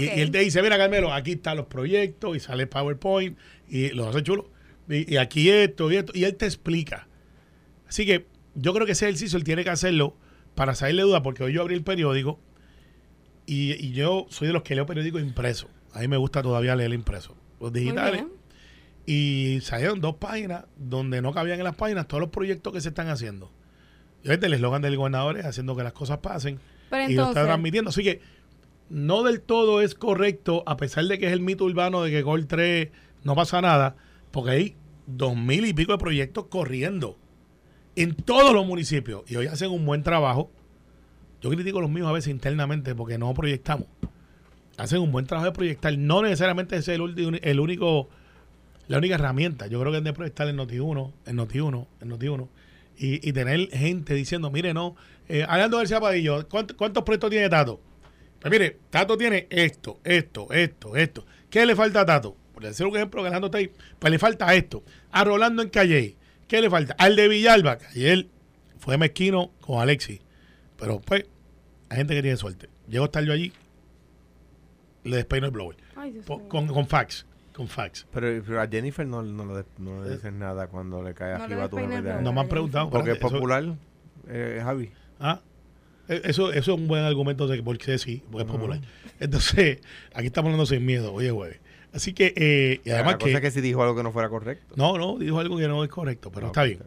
Y, 0.00 0.04
y 0.04 0.08
él 0.22 0.30
te 0.32 0.38
dice, 0.40 0.60
mira 0.62 0.76
Carmelo, 0.76 1.12
aquí 1.12 1.32
están 1.32 1.56
los 1.56 1.66
proyectos 1.66 2.36
y 2.36 2.40
sale 2.40 2.66
PowerPoint 2.66 3.38
y 3.68 3.90
lo 3.90 4.08
hace 4.08 4.22
chulo. 4.24 4.50
Y, 4.88 5.12
y 5.14 5.16
aquí 5.18 5.50
esto 5.50 5.90
y 5.92 5.96
esto. 5.96 6.12
Y 6.16 6.24
él 6.24 6.34
te 6.34 6.46
explica. 6.46 7.06
Así 7.88 8.04
que 8.04 8.26
yo 8.56 8.72
creo 8.74 8.86
que 8.86 8.92
ese 8.92 9.04
ejercicio 9.04 9.38
él 9.38 9.44
tiene 9.44 9.62
que 9.62 9.70
hacerlo 9.70 10.16
para 10.56 10.74
salirle 10.74 11.02
duda, 11.02 11.22
porque 11.22 11.44
hoy 11.44 11.52
yo 11.52 11.60
abrí 11.62 11.74
el 11.76 11.84
periódico 11.84 12.40
y, 13.46 13.72
y 13.74 13.92
yo 13.92 14.26
soy 14.30 14.48
de 14.48 14.52
los 14.54 14.62
que 14.62 14.74
leo 14.74 14.86
periódico 14.86 15.18
impreso. 15.20 15.68
A 15.92 16.00
mí 16.00 16.08
me 16.08 16.16
gusta 16.16 16.42
todavía 16.42 16.74
leer 16.74 16.92
impreso. 16.92 17.36
Los 17.60 17.72
digitales. 17.72 18.24
Y 19.06 19.58
salieron 19.62 20.00
dos 20.00 20.16
páginas 20.16 20.64
donde 20.76 21.20
no 21.20 21.32
cabían 21.32 21.58
en 21.58 21.64
las 21.64 21.76
páginas 21.76 22.08
todos 22.08 22.20
los 22.20 22.30
proyectos 22.30 22.72
que 22.72 22.80
se 22.80 22.88
están 22.88 23.08
haciendo. 23.08 23.50
Y 24.22 24.28
ahorita 24.28 24.46
el 24.46 24.54
eslogan 24.54 24.80
del 24.80 24.96
gobernador 24.96 25.36
es 25.38 25.44
haciendo 25.44 25.76
que 25.76 25.82
las 25.82 25.92
cosas 25.92 26.18
pasen 26.18 26.58
Pero 26.88 27.10
y 27.10 27.14
lo 27.14 27.28
está 27.28 27.44
transmitiendo. 27.44 27.90
Así 27.90 28.02
que 28.02 28.22
no 28.88 29.22
del 29.22 29.40
todo 29.40 29.82
es 29.82 29.94
correcto, 29.94 30.62
a 30.66 30.76
pesar 30.76 31.04
de 31.04 31.18
que 31.18 31.26
es 31.26 31.32
el 31.32 31.40
mito 31.40 31.64
urbano 31.64 32.02
de 32.02 32.10
que 32.10 32.22
Gol 32.22 32.46
3 32.46 32.88
no 33.22 33.34
pasa 33.34 33.60
nada, 33.60 33.96
porque 34.30 34.50
hay 34.50 34.76
dos 35.06 35.36
mil 35.36 35.66
y 35.66 35.74
pico 35.74 35.92
de 35.92 35.98
proyectos 35.98 36.46
corriendo 36.46 37.18
en 37.96 38.14
todos 38.14 38.52
los 38.52 38.66
municipios 38.66 39.22
y 39.30 39.36
hoy 39.36 39.46
hacen 39.46 39.70
un 39.70 39.84
buen 39.84 40.02
trabajo. 40.02 40.50
Yo 41.40 41.50
critico 41.50 41.80
los 41.80 41.90
míos 41.90 42.08
a 42.08 42.12
veces 42.12 42.30
internamente 42.30 42.94
porque 42.94 43.18
no 43.18 43.32
proyectamos. 43.34 43.86
Hacen 44.76 44.98
un 45.00 45.12
buen 45.12 45.26
trabajo 45.26 45.46
de 45.50 45.52
proyectar. 45.52 45.96
No 45.96 46.22
necesariamente 46.22 46.76
es 46.76 46.88
el, 46.88 47.00
único, 47.60 48.08
la 48.88 48.98
única 48.98 49.14
herramienta. 49.14 49.66
Yo 49.66 49.80
creo 49.80 49.92
que 49.92 49.98
es 49.98 50.04
de 50.04 50.12
proyectar 50.12 50.48
en 50.48 50.56
Noti1, 50.56 51.12
en 51.26 51.36
Noti1, 51.38 51.86
en 52.00 52.10
Noti1. 52.10 52.48
Y, 52.98 53.28
y 53.28 53.32
tener 53.32 53.68
gente 53.70 54.14
diciendo, 54.14 54.50
mire, 54.50 54.72
no, 54.74 54.96
eh, 55.28 55.44
Alejandro 55.48 55.78
García 55.78 56.00
Padillo, 56.00 56.48
¿cuánto- 56.48 56.76
¿cuántos 56.76 57.02
proyectos 57.02 57.30
tiene 57.30 57.48
Tato? 57.48 57.80
Pues 58.40 58.50
mire, 58.52 58.78
Tato 58.90 59.16
tiene 59.16 59.46
esto, 59.50 59.98
esto, 60.04 60.48
esto, 60.52 60.96
esto. 60.96 61.26
¿Qué 61.50 61.64
le 61.66 61.74
falta 61.74 62.00
a 62.02 62.06
Tato? 62.06 62.36
Por 62.52 62.62
decir 62.62 62.86
un 62.86 62.94
ejemplo, 62.96 63.20
Alejandro 63.20 63.46
está 63.46 63.58
ahí, 63.58 63.70
pues 63.98 64.10
le 64.12 64.18
falta 64.18 64.54
esto. 64.54 64.84
A 65.10 65.24
Rolando 65.24 65.62
en 65.62 65.70
Calle, 65.70 66.16
¿qué 66.46 66.60
le 66.60 66.70
falta? 66.70 66.94
Al 66.98 67.16
de 67.16 67.26
Villalba, 67.28 67.78
que 67.78 68.12
él 68.12 68.28
fue 68.78 68.96
mezquino 68.98 69.50
con 69.60 69.80
Alexis. 69.80 70.20
Pero 70.78 71.00
pues, 71.00 71.24
hay 71.88 71.96
gente 71.96 72.14
que 72.14 72.22
tiene 72.22 72.36
suerte. 72.36 72.68
Llego 72.88 73.04
a 73.04 73.06
estar 73.06 73.24
yo 73.24 73.32
allí, 73.32 73.52
le 75.04 75.16
despeino 75.16 75.46
el 75.46 75.52
blower. 75.52 75.76
Ay, 75.96 76.12
Dios 76.12 76.26
Po- 76.26 76.38
mío. 76.38 76.48
Con, 76.48 76.66
con 76.66 76.86
fax, 76.86 77.26
con 77.54 77.68
fax. 77.68 78.06
Pero, 78.12 78.42
pero 78.44 78.60
a 78.60 78.66
Jennifer 78.66 79.06
no, 79.06 79.22
no, 79.22 79.44
le, 79.58 79.64
no 79.78 80.02
le 80.02 80.10
dices 80.10 80.32
nada 80.32 80.66
cuando 80.66 81.02
le 81.02 81.14
cae 81.14 81.36
No 81.38 81.44
arriba 81.44 81.68
tu 81.68 81.76
blower. 81.76 82.22
No 82.22 82.32
me 82.32 82.40
han 82.40 82.48
preguntado. 82.48 82.90
Porque 82.90 83.12
es 83.12 83.18
popular, 83.18 83.64
eh, 84.28 84.60
Javi. 84.62 84.90
Ah, 85.20 85.40
e- 86.08 86.22
Eso, 86.24 86.52
eso 86.52 86.72
es 86.72 86.78
un 86.78 86.88
buen 86.88 87.04
argumento 87.04 87.46
de 87.46 87.56
que 87.58 87.62
por 87.62 87.78
qué 87.78 87.98
sí, 87.98 88.22
porque 88.30 88.46
es 88.46 88.50
popular. 88.52 88.80
Entonces, 89.20 89.78
aquí 90.14 90.26
estamos 90.26 90.48
hablando 90.48 90.66
sin 90.66 90.84
miedo, 90.84 91.12
oye, 91.12 91.30
güey. 91.30 91.52
Así 91.92 92.12
que, 92.12 92.34
eh, 92.36 92.80
y 92.84 92.90
además 92.90 93.12
la 93.12 93.18
cosa 93.18 93.30
que, 93.30 93.36
es 93.36 93.40
que 93.40 93.50
si 93.52 93.60
dijo 93.60 93.80
algo 93.82 93.94
que 93.94 94.02
no 94.02 94.10
fuera 94.10 94.28
correcto. 94.28 94.74
No, 94.76 94.98
no, 94.98 95.16
dijo 95.18 95.38
algo 95.38 95.56
que 95.58 95.68
no 95.68 95.84
es 95.84 95.90
correcto, 95.90 96.30
pero 96.32 96.46
No, 96.46 96.48
está 96.48 96.64
bien. 96.64 96.80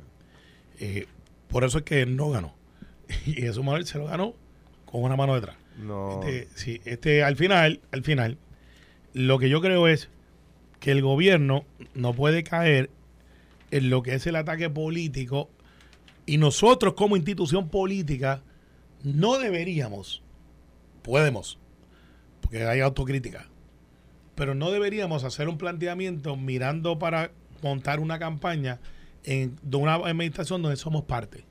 Eh, 0.80 1.08
por 1.48 1.64
eso 1.64 1.78
es 1.78 1.84
que 1.86 2.02
él 2.02 2.16
no 2.18 2.30
ganó. 2.32 2.54
Y 3.26 3.46
eso 3.46 3.64
Manuel 3.64 3.86
se 3.86 3.98
lo 4.00 4.06
ganó 4.06 4.34
con 4.86 5.02
una 5.04 5.16
mano 5.16 5.34
detrás. 5.36 5.56
No. 5.78 6.22
Este, 6.24 6.48
sí, 6.56 6.82
este, 6.86 7.24
al 7.24 7.36
final, 7.36 7.82
al 7.92 8.04
final, 8.04 8.38
lo 9.14 9.40
que 9.40 9.50
yo 9.50 9.62
creo 9.62 9.88
es 9.88 10.10
que 10.80 10.92
el 10.92 11.02
gobierno 11.02 11.66
no 11.94 12.14
puede 12.14 12.44
caer 12.44 12.90
en 13.72 13.90
lo 13.90 14.02
que 14.02 14.16
es 14.16 14.26
el 14.28 14.36
ataque 14.36 14.70
político 14.70 15.50
y 16.26 16.38
nosotros 16.38 16.94
como 16.94 17.16
institución 17.16 17.70
política 17.70 18.42
no 19.04 19.38
deberíamos, 19.38 20.24
podemos, 21.04 21.60
porque 22.42 22.66
hay 22.66 22.82
autocrítica, 22.82 23.48
pero 24.36 24.56
no 24.56 24.72
deberíamos 24.72 25.24
hacer 25.24 25.48
un 25.48 25.58
planteamiento 25.58 26.36
mirando 26.36 27.00
para 27.00 27.32
montar 27.62 28.00
una 28.00 28.20
campaña 28.20 28.80
en, 29.24 29.58
de 29.62 29.78
una 29.78 29.96
administración 29.96 30.62
donde 30.62 30.78
somos 30.78 31.04
parte. 31.04 31.46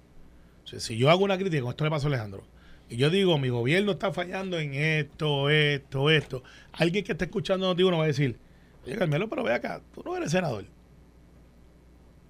O 0.64 0.68
sea, 0.68 0.80
si 0.80 0.96
yo 0.96 1.10
hago 1.10 1.24
una 1.24 1.38
crítica, 1.38 1.62
con 1.62 1.70
esto 1.70 1.84
le 1.84 1.90
pasó 1.90 2.06
a 2.06 2.10
Alejandro, 2.10 2.44
y 2.88 2.96
yo 2.96 3.10
digo, 3.10 3.38
mi 3.38 3.48
gobierno 3.48 3.92
está 3.92 4.12
fallando 4.12 4.58
en 4.58 4.74
esto, 4.74 5.50
esto, 5.50 6.10
esto, 6.10 6.42
alguien 6.72 7.04
que 7.04 7.12
está 7.12 7.24
escuchando 7.24 7.66
Noti 7.66 7.82
uno 7.82 7.98
va 7.98 8.04
a 8.04 8.08
decir, 8.08 8.38
oye 8.84 8.96
Carmelo, 8.96 9.28
pero 9.28 9.42
ve 9.42 9.52
acá, 9.52 9.82
tú 9.92 10.02
no 10.04 10.16
eres 10.16 10.30
senador. 10.30 10.64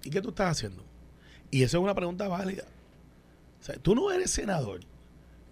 ¿Y 0.03 0.09
qué 0.09 0.21
tú 0.21 0.29
estás 0.29 0.51
haciendo? 0.51 0.83
Y 1.51 1.63
esa 1.63 1.77
es 1.77 1.83
una 1.83 1.93
pregunta 1.93 2.27
válida. 2.27 2.63
O 3.59 3.63
sea, 3.63 3.75
tú 3.75 3.93
no 3.93 4.11
eres 4.11 4.31
senador. 4.31 4.81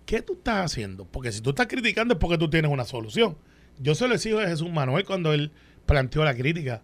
¿Qué 0.06 0.22
tú 0.22 0.34
estás 0.34 0.72
haciendo? 0.72 1.06
Porque 1.06 1.32
si 1.32 1.42
tú 1.42 1.52
estás 1.52 1.68
criticando 1.68 2.14
es 2.14 2.20
porque 2.20 2.38
tú 2.38 2.50
tienes 2.50 2.72
una 2.72 2.86
solución. 2.86 3.38
Yo 3.80 3.96
se 3.96 4.08
lo 4.08 4.16
exijo 4.16 4.40
a 4.40 4.48
Jesús 4.48 4.72
Manuel 4.72 5.06
cuando 5.06 5.34
él 5.34 5.52
planteó 5.86 6.24
la 6.24 6.36
crítica 6.36 6.82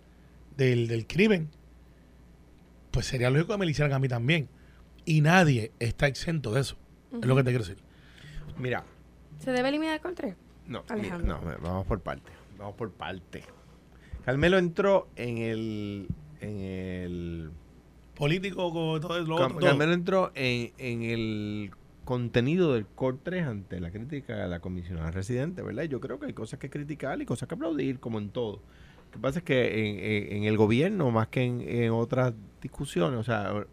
del, 0.57 0.87
del 0.87 1.07
crimen. 1.07 1.49
Pues 2.91 3.05
sería 3.05 3.29
lógico 3.29 3.53
que 3.53 3.59
me 3.59 3.65
lo 3.65 3.71
hicieran 3.71 3.93
a 3.93 3.99
mí 3.99 4.07
también. 4.07 4.49
Y 5.05 5.21
nadie 5.21 5.71
está 5.79 6.07
exento 6.07 6.51
de 6.51 6.61
eso. 6.61 6.77
Es 7.13 7.25
lo 7.25 7.35
que 7.35 7.43
te 7.43 7.51
quiero 7.51 7.63
decir. 7.63 7.90
Mira, 8.57 8.83
¿Se 9.39 9.51
debe 9.51 9.69
eliminar 9.69 9.95
el 9.95 10.01
Coltré? 10.01 10.35
no, 10.67 10.83
mira, 10.95 11.17
no, 11.17 11.39
vamos 11.61 11.85
por 11.87 11.99
parte. 11.99 12.31
Vamos 12.57 12.75
por 12.75 12.91
parte. 12.91 13.43
Carmelo 14.25 14.57
entró 14.57 15.07
en 15.15 15.37
el. 15.39 16.07
En 16.41 16.59
el 16.59 17.51
Político, 18.15 18.71
con 18.71 19.01
todo 19.01 19.19
lo 19.21 19.37
Cam- 19.37 19.45
otro. 19.55 19.59
Carmelo 19.59 19.93
entró 19.93 20.31
en, 20.35 20.71
en 20.77 21.01
el 21.03 21.71
contenido 22.05 22.73
del 22.73 22.85
Core 22.85 23.17
3 23.23 23.47
ante 23.47 23.79
la 23.79 23.89
crítica 23.91 24.43
a 24.43 24.47
la 24.47 24.59
comisionada 24.59 25.09
residente, 25.11 25.61
¿verdad? 25.63 25.83
Y 25.83 25.87
Yo 25.87 25.99
creo 25.99 26.19
que 26.19 26.27
hay 26.27 26.33
cosas 26.33 26.59
que 26.59 26.69
criticar 26.69 27.19
y 27.21 27.25
cosas 27.25 27.47
que 27.47 27.55
aplaudir, 27.55 27.99
como 27.99 28.19
en 28.19 28.29
todo. 28.29 28.57
Lo 29.07 29.11
que 29.13 29.19
pasa 29.19 29.39
es 29.39 29.45
que 29.45 29.89
en, 29.89 29.99
en- 30.33 30.37
en 30.37 30.43
el 30.43 30.57
gobierno, 30.57 31.09
más 31.09 31.27
que 31.29 31.41
en, 31.43 31.61
en 31.61 31.91
otras 31.91 32.33
discusiones, 32.61 33.19
o 33.19 33.23
sea, 33.23 33.65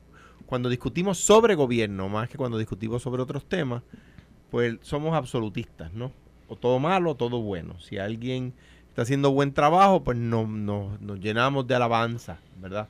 cuando 0.47 0.69
discutimos 0.71 1.19
sobre 1.19 1.55
gobierno, 1.55 2.09
más 2.09 2.29
que 2.31 2.39
cuando 2.39 2.57
discutimos 2.59 3.03
sobre 3.03 3.21
otros 3.23 3.45
temas, 3.47 3.83
pues 4.51 4.77
somos 4.83 5.15
absolutistas, 5.15 5.93
¿no? 5.93 6.13
O 6.49 6.57
todo 6.57 6.79
malo 6.79 7.11
o 7.13 7.15
todo 7.17 7.41
bueno. 7.43 7.79
Si 7.81 7.99
alguien 7.99 8.55
está 8.89 9.03
haciendo 9.03 9.31
buen 9.33 9.53
trabajo, 9.53 10.03
pues 10.05 10.17
no, 10.19 10.47
no- 10.47 10.97
nos 11.01 11.21
llenamos 11.21 11.67
de 11.67 11.75
alabanza, 11.75 12.39
¿verdad? 12.61 12.89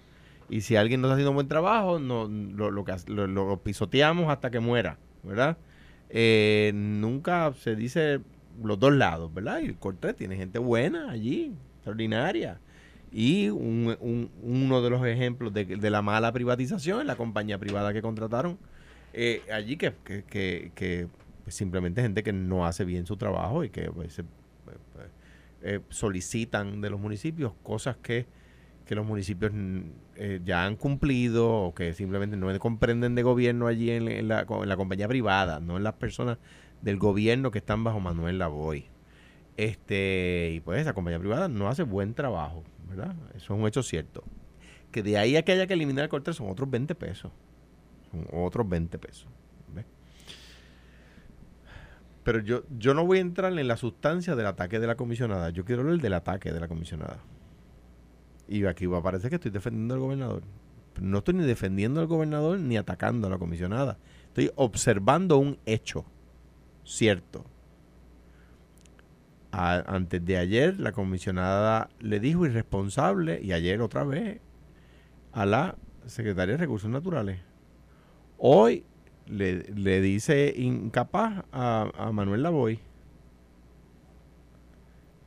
Y 0.48 0.62
si 0.62 0.76
alguien 0.76 1.00
no 1.00 1.08
está 1.08 1.14
haciendo 1.14 1.32
buen 1.32 1.48
trabajo, 1.48 1.98
no, 1.98 2.26
lo, 2.28 2.70
lo 2.70 2.84
lo- 3.26 3.56
pisoteamos 3.58 4.30
hasta 4.30 4.50
que 4.50 4.60
muera, 4.60 4.96
¿verdad? 5.22 5.58
Eh, 6.10 6.72
nunca 6.74 7.52
se 7.52 7.76
dice 7.76 8.20
los 8.62 8.78
dos 8.78 8.92
lados, 8.94 9.32
¿verdad? 9.34 9.60
Y 9.60 9.66
el 9.66 9.76
Cortés 9.76 10.16
tiene 10.16 10.36
gente 10.36 10.58
buena 10.58 11.10
allí, 11.10 11.52
extraordinaria. 11.76 12.60
Y 13.12 13.48
un- 13.50 13.96
un- 14.00 14.30
uno 14.42 14.82
de 14.82 14.90
los 14.90 15.04
ejemplos 15.06 15.52
de, 15.52 15.64
de 15.64 15.90
la 15.90 16.02
mala 16.02 16.32
privatización 16.32 17.06
la 17.06 17.16
compañía 17.16 17.58
privada 17.58 17.92
que 17.92 18.02
contrataron 18.02 18.58
eh, 19.14 19.42
allí, 19.52 19.76
que, 19.76 19.92
que- 20.04 20.24
que, 20.24 21.08
pues, 21.49 21.55
simplemente 21.55 22.02
gente 22.02 22.23
que 22.23 22.35
no 22.35 22.67
hace 22.67 22.85
bien 22.85 23.07
su 23.07 23.17
trabajo 23.17 23.64
y 23.64 23.71
que 23.71 23.90
pues, 23.90 24.23
pues, 24.67 24.76
pues, 24.93 25.07
eh, 25.62 25.81
solicitan 25.88 26.83
de 26.83 26.90
los 26.90 27.00
municipios 27.00 27.55
cosas 27.62 27.97
que, 27.97 28.26
que 28.85 28.95
los 28.95 29.07
municipios 29.07 29.50
mm, 29.55 29.81
eh, 30.17 30.40
ya 30.45 30.67
han 30.67 30.76
cumplido 30.76 31.50
o 31.50 31.75
que 31.75 31.95
simplemente 31.95 32.37
no 32.37 32.59
comprenden 32.59 33.14
de 33.14 33.23
gobierno 33.23 33.67
allí 33.67 33.90
en, 33.90 34.28
la, 34.28 34.40
en 34.47 34.69
la 34.69 34.76
compañía 34.76 35.09
privada, 35.09 35.59
no 35.59 35.78
en 35.78 35.85
las 35.85 35.95
personas 35.95 36.37
del 36.83 36.99
gobierno 36.99 37.50
que 37.50 37.61
están 37.61 37.83
bajo 37.83 37.99
Manuel 37.99 38.38
Lavoy. 38.38 38.85
Este, 39.57 40.52
y 40.55 40.61
pues 40.61 40.83
esa 40.83 40.93
compañía 40.93 41.19
privada 41.19 41.49
no 41.49 41.71
hace 41.71 41.83
buen 41.83 42.12
trabajo, 42.12 42.62
¿verdad? 42.90 43.17
Eso 43.31 43.55
es 43.55 43.61
un 43.61 43.67
hecho 43.67 43.83
cierto. 43.83 44.23
Que 44.93 45.02
de 45.02 45.17
ahí 45.17 45.35
a 45.37 45.43
que 45.47 45.52
haya 45.52 45.67
que 45.67 45.73
eliminar 45.73 46.02
el 46.02 46.11
corte 46.11 46.31
son 46.35 46.50
otros 46.50 46.69
20 46.71 46.95
pesos. 46.95 47.33
Son 48.11 48.26
otros 48.31 48.69
20 48.69 48.99
pesos. 48.99 49.28
Pero 52.28 52.40
yo, 52.40 52.64
yo 52.78 52.92
no 52.92 53.06
voy 53.06 53.16
a 53.16 53.20
entrar 53.23 53.58
en 53.58 53.66
la 53.66 53.78
sustancia 53.78 54.37
del 54.37 54.44
ataque 54.44 54.78
de 54.78 54.87
la 54.87 54.97
comisionada. 54.97 55.49
Yo 55.49 55.64
quiero 55.64 55.80
hablar 55.80 55.99
del 55.99 56.12
ataque 56.12 56.52
de 56.52 56.61
la 56.61 56.68
comisionada. 56.68 57.20
Y 58.47 58.66
aquí 58.66 58.85
va 58.85 58.99
a 58.99 59.02
parecer 59.02 59.30
que 59.30 59.37
estoy 59.37 59.50
defendiendo 59.50 59.94
al 59.94 60.00
gobernador. 60.00 60.42
No 61.00 61.16
estoy 61.16 61.32
ni 61.32 61.44
defendiendo 61.44 62.02
al 62.02 62.06
gobernador 62.06 62.61
ni 62.61 62.76
atacando 62.76 63.28
a 63.28 63.30
la 63.30 63.38
comisionada. 63.38 63.97
Estoy 64.26 64.50
observando 64.56 65.38
un 65.38 65.58
hecho 65.64 66.04
cierto. 66.85 67.47
Antes 69.50 70.23
de 70.23 70.37
ayer, 70.37 70.78
la 70.78 70.92
comisionada 70.92 71.88
le 71.99 72.20
dijo 72.20 72.44
irresponsable, 72.44 73.40
y 73.42 73.52
ayer 73.52 73.80
otra 73.80 74.04
vez, 74.04 74.42
a 75.32 75.47
la 75.47 75.76
secretaria 76.04 76.56
de 76.56 76.58
Recursos 76.58 76.90
Naturales. 76.90 77.40
Hoy 78.37 78.85
le, 79.28 79.62
le 79.75 80.00
dice 80.00 80.52
incapaz 80.56 81.44
a, 81.52 81.90
a 81.97 82.12
Manuel 82.12 82.42
Lavoy, 82.42 82.78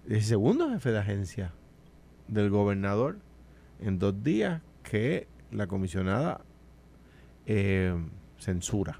el 0.07 0.21
segundo 0.21 0.69
jefe 0.71 0.91
de 0.91 0.99
agencia 0.99 1.53
del 2.27 2.49
gobernador, 2.49 3.17
en 3.79 3.99
dos 3.99 4.23
días 4.23 4.61
que 4.83 5.27
la 5.51 5.67
comisionada 5.67 6.41
eh, 7.45 7.93
censura. 8.37 8.99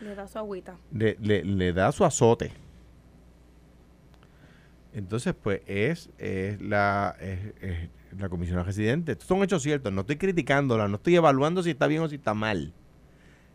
Le 0.00 0.14
da 0.14 0.26
su 0.26 0.38
agüita. 0.38 0.76
le, 0.92 1.16
le- 1.20 1.44
le 1.44 1.72
da 1.72 1.92
su 1.92 2.04
azote. 2.04 2.52
Entonces, 4.92 5.34
pues, 5.40 5.62
es, 5.66 6.10
es 6.18 6.60
la, 6.60 7.16
es- 7.20 7.54
es 7.62 7.88
la 8.18 8.28
comisión 8.28 8.64
residente. 8.64 9.12
Estos 9.12 9.28
son 9.28 9.42
hechos 9.42 9.62
ciertos. 9.62 9.92
No 9.92 10.00
estoy 10.00 10.16
criticándola, 10.16 10.88
no 10.88 10.96
estoy 10.96 11.16
evaluando 11.16 11.62
si 11.62 11.70
está 11.70 11.86
bien 11.86 12.02
o 12.02 12.08
si 12.08 12.16
está 12.16 12.34
mal. 12.34 12.72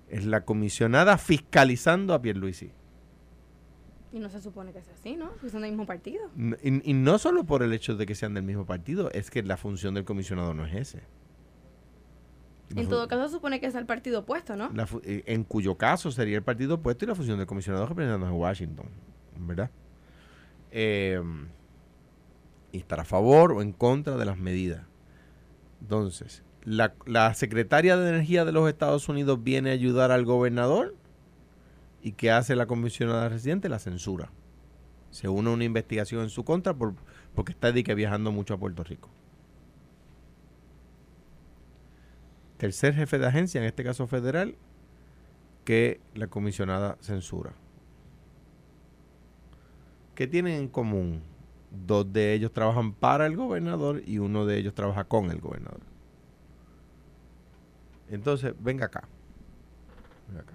Es 0.10 0.26
la 0.26 0.42
comisionada 0.46 1.18
fiscalizando 1.18 2.14
a 2.14 2.22
Pierluisi. 2.22 2.72
Y 4.14 4.20
no 4.20 4.30
se 4.30 4.40
supone 4.40 4.72
que 4.72 4.82
sea 4.82 4.94
así, 4.94 5.18
¿no? 5.18 5.32
Porque 5.32 5.50
son 5.50 5.62
del 5.64 5.72
mismo 5.72 5.86
partido. 5.86 6.30
Y, 6.64 6.90
y 6.90 6.94
no 6.94 7.18
solo 7.18 7.44
por 7.44 7.64
el 7.64 7.74
hecho 7.74 7.98
de 7.98 8.06
que 8.06 8.16
sean 8.16 8.34
del 8.34 8.44
mismo 8.44 8.66
partido, 8.66 9.12
es 9.12 9.30
que 9.30 9.44
la 9.44 9.58
función 9.58 9.94
del 9.94 10.06
comisionado 10.06 10.54
no 10.54 10.66
es 10.66 10.74
ese. 10.74 11.02
La 12.70 12.82
En 12.82 12.88
todo 12.88 13.08
caso, 13.10 13.26
se 13.28 13.34
supone 13.34 13.60
que 13.60 13.68
es 13.68 13.76
el 13.76 13.86
partido 13.86 14.22
opuesto, 14.22 14.56
¿no? 14.56 14.72
la 14.74 14.88
eh, 15.04 15.24
en 15.28 15.44
cuyo 15.44 15.76
caso 15.76 16.12
sería 16.12 16.38
el 16.38 16.44
partido 16.44 16.76
opuesto 16.76 17.04
y 17.06 17.08
la 17.10 17.16
función 17.16 17.38
del 17.38 17.46
comisionado 17.46 17.86
representando 17.86 18.26
en 18.26 18.34
Washington, 18.34 18.86
¿verdad? 19.38 19.70
Eh, 20.72 21.22
y 22.76 22.80
estar 22.80 23.00
a 23.00 23.06
favor 23.06 23.54
o 23.54 23.62
en 23.62 23.72
contra 23.72 24.18
de 24.18 24.26
las 24.26 24.38
medidas. 24.38 24.86
Entonces, 25.82 26.44
la, 26.66 27.34
secretaria 27.34 27.96
de 27.96 28.10
Energía 28.10 28.44
de 28.44 28.52
los 28.52 28.68
Estados 28.68 29.08
Unidos 29.08 29.44
viene 29.44 29.70
a 29.70 29.74
ayudar 29.74 30.12
al 30.12 30.26
gobernador 30.26 30.96
y 32.02 32.14
¿qué 32.14 32.32
hace 32.32 32.56
la 32.56 32.66
comisionada 32.66 33.30
residente? 33.30 33.70
La 33.70 33.80
censura. 33.80 34.30
Se 35.10 35.30
une 35.30 35.50
una 35.50 35.64
investigación 35.64 36.24
en 36.24 36.30
su 36.30 36.44
contra 36.44 36.74
por, 36.74 36.96
porque 37.34 37.54
está 37.54 37.72
de 37.72 37.82
viajando 37.82 38.32
mucho 38.32 38.54
a 38.54 38.58
Puerto 38.58 38.84
Rico. 38.84 39.10
Tercer 42.58 42.94
jefe 42.94 43.20
de 43.20 43.28
agencia, 43.28 43.62
en 43.62 43.68
este 43.68 43.84
caso 43.84 44.08
federal, 44.08 44.56
que 45.64 46.00
la 46.14 46.28
comisionada 46.28 46.98
censura. 47.00 47.54
¿Qué 50.16 50.28
tienen 50.28 50.54
en 50.54 50.68
común? 50.70 51.22
Dos 51.70 52.12
de 52.12 52.34
ellos 52.34 52.54
trabajan 52.54 52.94
para 52.94 53.26
el 53.26 53.36
gobernador 53.36 54.02
y 54.06 54.18
uno 54.20 54.46
de 54.46 54.58
ellos 54.58 54.74
trabaja 54.74 55.04
con 55.04 55.30
el 55.30 55.40
gobernador. 55.40 55.82
Entonces, 58.10 58.54
venga 58.60 58.86
acá. 58.86 59.08
Venga 60.30 60.42
acá. 60.42 60.54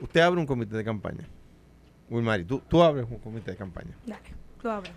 Usted 0.00 0.20
abre 0.20 0.40
un 0.40 0.46
comité 0.46 0.76
de 0.76 0.84
campaña. 0.84 1.28
Wilmary, 2.08 2.44
tú, 2.44 2.62
tú 2.68 2.82
abres 2.82 3.06
un 3.10 3.18
comité 3.18 3.50
de 3.50 3.56
campaña. 3.56 3.96
Dale, 4.06 4.22
lo 4.62 4.70
abro. 4.72 4.90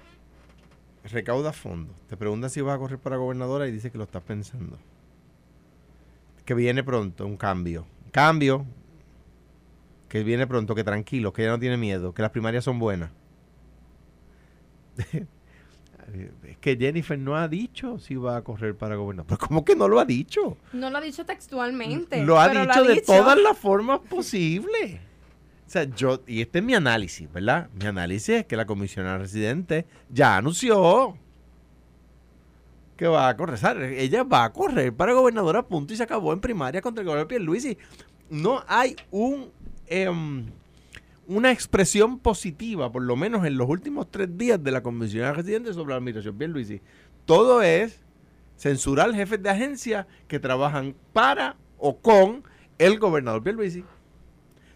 Recauda 1.04 1.52
fondos. 1.52 1.96
Te 2.08 2.16
pregunta 2.16 2.50
si 2.50 2.62
vas 2.62 2.76
a 2.76 2.80
correr 2.80 3.00
para 3.00 3.18
gobernadora 3.18 3.68
y 3.68 3.72
dice 3.72 3.92
que 3.92 3.98
lo 3.98 4.04
estás 4.04 4.22
pensando. 4.24 4.78
Que 6.46 6.54
viene 6.54 6.84
pronto 6.84 7.26
un 7.26 7.38
cambio. 7.38 7.86
Cambio. 8.12 8.66
Que 10.10 10.24
viene 10.24 10.46
pronto, 10.48 10.75
que 10.75 10.84
tranquilo, 10.84 11.32
que 11.32 11.44
ya 11.44 11.50
no 11.50 11.60
tiene 11.60 11.78
miedo, 11.78 12.13
que 12.13 12.22
las 12.22 12.32
primarias 12.32 12.63
son 12.63 12.80
buenas. 12.80 13.12
es 16.44 16.58
que 16.58 16.75
Jennifer 16.75 17.18
no 17.18 17.38
ha 17.38 17.48
dicho 17.48 18.00
si 18.00 18.16
va 18.16 18.38
a 18.38 18.44
correr 18.44 18.75
para 18.75 18.96
gobernador. 18.96 19.28
Pero 19.28 19.48
¿cómo 19.48 19.63
que 19.63 19.75
no 19.75 19.88
lo 19.88 20.00
ha 20.00 20.06
dicho? 20.06 20.58
No 20.74 20.89
lo 20.89 20.98
ha 20.98 21.01
dicho 21.01 21.25
textualmente. 21.25 22.24
Lo 22.24 22.39
ha 22.39 22.50
dicho 22.50 22.84
de 22.84 23.01
todas 23.01 23.38
las 23.39 23.58
formas 23.58 24.00
posibles. 24.00 25.00
O 25.68 25.72
sea, 25.72 25.84
yo, 25.84 26.22
y 26.25 26.42
este 26.42 26.60
es 26.60 26.66
mi 26.66 26.74
análisis, 26.74 27.32
¿verdad? 27.32 27.70
Mi 27.80 27.86
análisis 27.86 28.30
es 28.30 28.46
que 28.46 28.58
la 28.58 28.66
comisionada 28.66 29.20
residente 29.20 29.86
ya 30.10 30.38
anunció 30.38 31.16
que 32.98 33.08
va 33.08 33.30
a 33.30 33.38
correr. 33.38 33.94
Ella 33.94 34.24
va 34.24 34.44
a 34.44 34.51
correr 34.51 34.94
para 34.94 35.13
gobernadora, 35.13 35.66
punto, 35.66 35.94
y 35.94 35.96
se 35.96 36.04
acabó 36.04 36.34
en 36.34 36.42
primaria 36.42 36.82
contra 36.82 37.01
el 37.01 37.06
gobernador 37.06 37.30
Pierluisi. 37.30 37.78
No 38.30 38.63
hay 38.68 38.96
un 39.10 39.51
em, 39.89 40.46
una 41.27 41.51
expresión 41.51 42.19
positiva, 42.19 42.91
por 42.91 43.03
lo 43.03 43.15
menos 43.15 43.46
en 43.46 43.58
los 43.58 43.69
últimos 43.69 44.10
tres 44.10 44.38
días 44.38 44.63
de 44.63 44.72
la 44.72 44.81
comisionada 44.81 45.34
residente 45.34 45.74
sobre 45.74 45.91
la 45.91 45.98
administración 45.98 46.38
Pierluisi. 46.38 46.81
Todo 47.25 47.62
es 47.62 48.01
censurar 48.58 49.13
jefes 49.13 49.41
de 49.41 49.50
agencia 49.50 50.08
que 50.27 50.39
trabajan 50.39 50.96
para 51.13 51.55
o 51.77 51.98
con 51.98 52.43
el 52.77 53.00
gobernador 53.00 53.43
Pierluisi. 53.43 53.84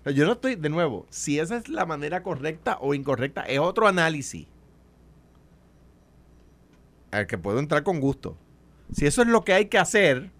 O 0.06 0.10
yo 0.12 0.26
no 0.26 0.34
estoy, 0.34 0.56
de 0.56 0.70
nuevo, 0.70 1.06
si 1.10 1.40
esa 1.40 1.58
es 1.58 1.70
la 1.70 1.86
manera 1.86 2.24
correcta 2.24 2.78
o 2.82 2.94
incorrecta, 2.94 3.44
es 3.44 3.60
otro 3.60 3.88
análisis 3.88 4.48
al 7.12 7.28
que 7.28 7.38
puedo 7.38 7.60
entrar 7.60 7.84
con 7.84 8.00
gusto. 8.00 8.38
Si 8.92 9.06
eso 9.06 9.22
es 9.22 9.28
lo 9.28 9.44
que 9.44 9.54
hay 9.54 9.66
que 9.68 9.78
hacer, 9.78 10.32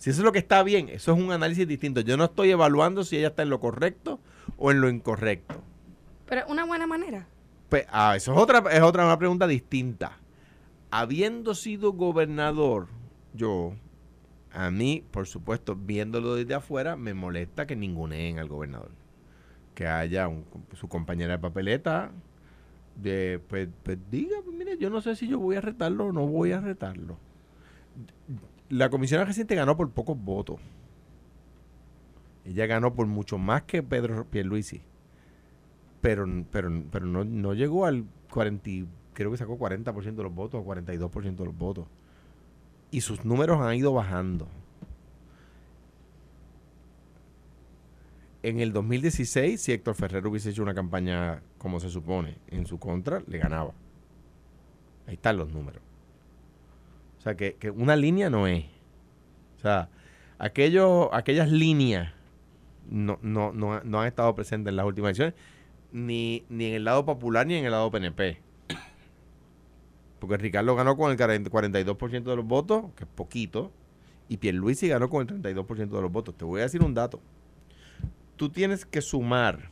si 0.00 0.08
eso 0.08 0.20
es 0.20 0.24
lo 0.24 0.32
que 0.32 0.38
está 0.38 0.62
bien, 0.62 0.88
eso 0.88 1.12
es 1.12 1.18
un 1.22 1.30
análisis 1.30 1.68
distinto. 1.68 2.00
Yo 2.00 2.16
no 2.16 2.24
estoy 2.24 2.50
evaluando 2.50 3.04
si 3.04 3.18
ella 3.18 3.28
está 3.28 3.42
en 3.42 3.50
lo 3.50 3.60
correcto 3.60 4.18
o 4.56 4.70
en 4.70 4.80
lo 4.80 4.88
incorrecto. 4.88 5.62
Pero 6.26 6.46
una 6.48 6.64
buena 6.64 6.86
manera. 6.86 7.26
Pues, 7.68 7.84
ah, 7.90 8.16
eso 8.16 8.32
es 8.32 8.38
otra, 8.38 8.64
es 8.72 8.80
otra 8.80 9.04
una 9.04 9.18
pregunta 9.18 9.46
distinta. 9.46 10.16
Habiendo 10.90 11.54
sido 11.54 11.92
gobernador, 11.92 12.86
yo, 13.34 13.74
a 14.52 14.70
mí, 14.70 15.04
por 15.10 15.26
supuesto, 15.26 15.76
viéndolo 15.76 16.34
desde 16.34 16.54
afuera, 16.54 16.96
me 16.96 17.12
molesta 17.12 17.66
que 17.66 17.76
ninguneen 17.76 18.38
al 18.38 18.48
gobernador. 18.48 18.90
Que 19.74 19.86
haya 19.86 20.28
un- 20.28 20.46
su 20.72 20.88
compañera 20.88 21.34
de 21.34 21.38
papeleta, 21.40 22.10
de, 22.96 23.38
pues, 23.48 23.68
pues 23.82 23.98
diga, 24.10 24.38
pues, 24.42 24.56
mire, 24.56 24.78
yo 24.78 24.88
no 24.88 25.02
sé 25.02 25.14
si 25.14 25.28
yo 25.28 25.38
voy 25.38 25.56
a 25.56 25.60
retarlo 25.60 26.06
o 26.06 26.12
no 26.12 26.26
voy 26.26 26.52
a 26.52 26.60
retarlo. 26.60 27.18
La 28.70 28.88
comisión 28.88 29.26
reciente 29.26 29.54
ganó 29.54 29.76
por 29.76 29.90
pocos 29.90 30.16
votos. 30.18 30.60
Ella 32.44 32.66
ganó 32.66 32.94
por 32.94 33.06
mucho 33.06 33.36
más 33.36 33.62
que 33.64 33.82
Pedro 33.82 34.24
Pierluisi. 34.24 34.80
Pero, 36.00 36.24
pero, 36.50 36.70
pero 36.90 37.04
no, 37.04 37.24
no 37.24 37.52
llegó 37.52 37.84
al 37.84 38.06
40, 38.32 38.70
y- 38.70 38.88
creo 39.12 39.30
que 39.30 39.36
sacó 39.36 39.58
40% 39.58 40.22
de 40.22 40.22
los 40.22 40.34
votos 40.34 40.62
o 40.62 40.64
42% 40.64 41.42
de 41.42 41.44
los 41.44 41.58
votos. 41.58 41.86
Y 42.90 43.02
sus 43.02 43.24
números 43.24 43.60
han 43.60 43.74
ido 43.74 43.92
bajando. 43.92 44.48
En 48.42 48.58
el 48.60 48.72
2016, 48.72 49.60
si 49.60 49.72
Héctor 49.72 49.94
Ferrer 49.94 50.26
hubiese 50.26 50.50
hecho 50.50 50.62
una 50.62 50.74
campaña 50.74 51.42
como 51.58 51.78
se 51.78 51.90
supone 51.90 52.38
en 52.48 52.66
su 52.66 52.78
contra, 52.78 53.22
le 53.26 53.36
ganaba. 53.38 53.72
Ahí 55.06 55.14
están 55.14 55.36
los 55.36 55.52
números. 55.52 55.82
O 57.20 57.22
sea, 57.22 57.36
que, 57.36 57.56
que 57.56 57.70
una 57.70 57.96
línea 57.96 58.30
no 58.30 58.46
es. 58.46 58.64
O 59.58 59.60
sea, 59.60 59.90
aquellas 60.38 61.50
líneas 61.50 62.14
no, 62.88 63.18
no, 63.20 63.52
no, 63.52 63.82
no 63.84 64.00
han 64.00 64.08
estado 64.08 64.34
presentes 64.34 64.70
en 64.70 64.76
las 64.76 64.86
últimas 64.86 65.10
elecciones, 65.10 65.34
ni, 65.92 66.46
ni 66.48 66.64
en 66.64 66.74
el 66.76 66.84
lado 66.84 67.04
popular 67.04 67.46
ni 67.46 67.56
en 67.56 67.66
el 67.66 67.72
lado 67.72 67.90
PNP. 67.90 68.38
Porque 70.18 70.38
Ricardo 70.38 70.74
ganó 70.74 70.96
con 70.96 71.10
el 71.10 71.18
40 71.18 71.50
42% 71.50 72.22
de 72.22 72.36
los 72.36 72.46
votos, 72.46 72.86
que 72.96 73.04
es 73.04 73.10
poquito, 73.14 73.70
y 74.26 74.38
Pierluisi 74.38 74.88
ganó 74.88 75.10
con 75.10 75.28
el 75.28 75.42
32% 75.42 75.76
de 75.76 76.00
los 76.00 76.10
votos. 76.10 76.34
Te 76.34 76.46
voy 76.46 76.60
a 76.60 76.64
decir 76.64 76.82
un 76.82 76.94
dato. 76.94 77.20
Tú 78.36 78.48
tienes 78.48 78.86
que 78.86 79.02
sumar 79.02 79.70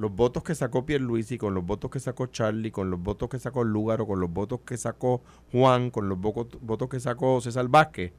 los 0.00 0.16
votos 0.16 0.42
que 0.42 0.54
sacó 0.54 0.86
Pierluisi 0.86 1.36
con 1.36 1.52
los 1.52 1.64
votos 1.64 1.90
que 1.90 2.00
sacó 2.00 2.26
Charlie, 2.26 2.70
con 2.70 2.90
los 2.90 2.98
votos 2.98 3.28
que 3.28 3.38
sacó 3.38 3.64
Lúgaro, 3.64 4.06
con 4.06 4.18
los 4.18 4.32
votos 4.32 4.60
que 4.64 4.78
sacó 4.78 5.20
Juan, 5.52 5.90
con 5.90 6.08
los 6.08 6.18
votos 6.18 6.88
que 6.88 6.98
sacó 6.98 7.38
César 7.42 7.68
Vázquez, 7.68 8.12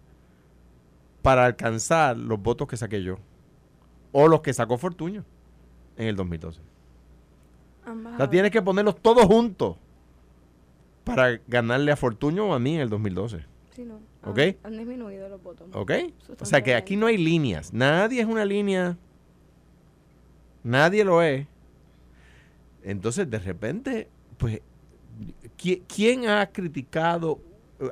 para 1.24 1.46
alcanzar 1.46 2.18
los 2.18 2.40
votos 2.40 2.68
que 2.68 2.78
saqué 2.78 3.02
yo. 3.02 3.18
O 4.12 4.28
los 4.28 4.42
que 4.42 4.54
sacó 4.54 4.78
Fortuño 4.78 5.26
en 5.98 6.08
el 6.08 6.16
2012. 6.16 6.62
Ambas 7.86 8.14
O 8.14 8.18
sea, 8.18 8.30
tienes 8.30 8.52
que 8.52 8.62
ponerlos 8.62 9.02
todos 9.02 9.26
juntos 9.26 9.78
para 11.04 11.42
ganarle 11.48 11.92
a 11.92 11.96
Fortuño 11.96 12.50
o 12.50 12.54
a 12.54 12.60
mí 12.60 12.76
en 12.76 12.82
el 12.82 12.90
2012. 12.90 13.44
Sí, 13.76 13.86
no. 13.86 13.96
¿Ok? 14.24 14.38
Han, 14.38 14.56
han 14.66 14.78
disminuido 14.78 15.30
los 15.30 15.42
votos. 15.42 15.68
¿Ok? 15.74 15.92
O 16.40 16.46
sea 16.46 16.62
que 16.62 16.76
aquí 16.76 16.96
no 16.96 17.08
hay 17.08 17.18
líneas. 17.18 17.74
Nadie 17.74 18.22
es 18.22 18.28
una 18.28 18.46
línea. 18.46 18.98
Nadie 20.64 21.04
lo 21.04 21.24
es. 21.24 21.48
Entonces, 22.84 23.30
de 23.30 23.40
repente, 23.40 24.08
pues, 24.38 24.62
¿qui- 25.58 25.84
¿quién 25.88 26.28
ha 26.28 26.48
criticado? 26.48 27.40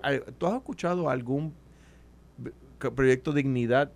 eh, 0.03 0.23
¿Tú 0.37 0.47
has 0.47 0.55
escuchado 0.55 1.09
algún 1.09 1.53
proyecto 2.95 3.33
Dignidad? 3.33 3.91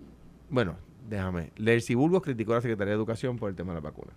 Bueno, 0.50 0.76
déjame. 1.10 1.52
Lercy 1.58 1.96
Burgos 1.96 2.22
criticó 2.22 2.52
a 2.54 2.56
la 2.56 2.62
Secretaría 2.62 2.92
de 2.92 2.98
Educación 2.98 3.38
por 3.38 3.50
el 3.50 3.56
tema 3.56 3.74
de 3.74 3.82
la 3.82 3.90
vacuna. 3.90 4.12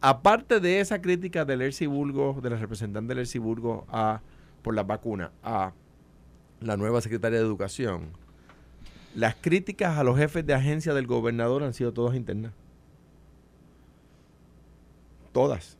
Aparte 0.00 0.60
de 0.60 0.78
esa 0.80 1.00
crítica 1.02 1.44
de 1.44 1.56
Lercy 1.56 1.86
Burgos, 1.86 2.40
de 2.40 2.50
la 2.50 2.56
representante 2.56 3.08
de 3.08 3.14
Lercy 3.16 3.38
Burgos 3.40 3.82
a, 3.88 4.20
por 4.62 4.74
la 4.76 4.84
vacuna, 4.84 5.32
a 5.42 5.72
la 6.60 6.76
nueva 6.76 7.00
secretaria 7.00 7.38
de 7.40 7.44
Educación, 7.44 8.10
las 9.16 9.34
críticas 9.34 9.98
a 9.98 10.04
los 10.04 10.16
jefes 10.16 10.46
de 10.46 10.54
agencia 10.54 10.94
del 10.94 11.08
gobernador 11.08 11.64
han 11.64 11.74
sido 11.74 11.92
todas 11.92 12.14
internas. 12.14 12.52
Todas. 15.32 15.76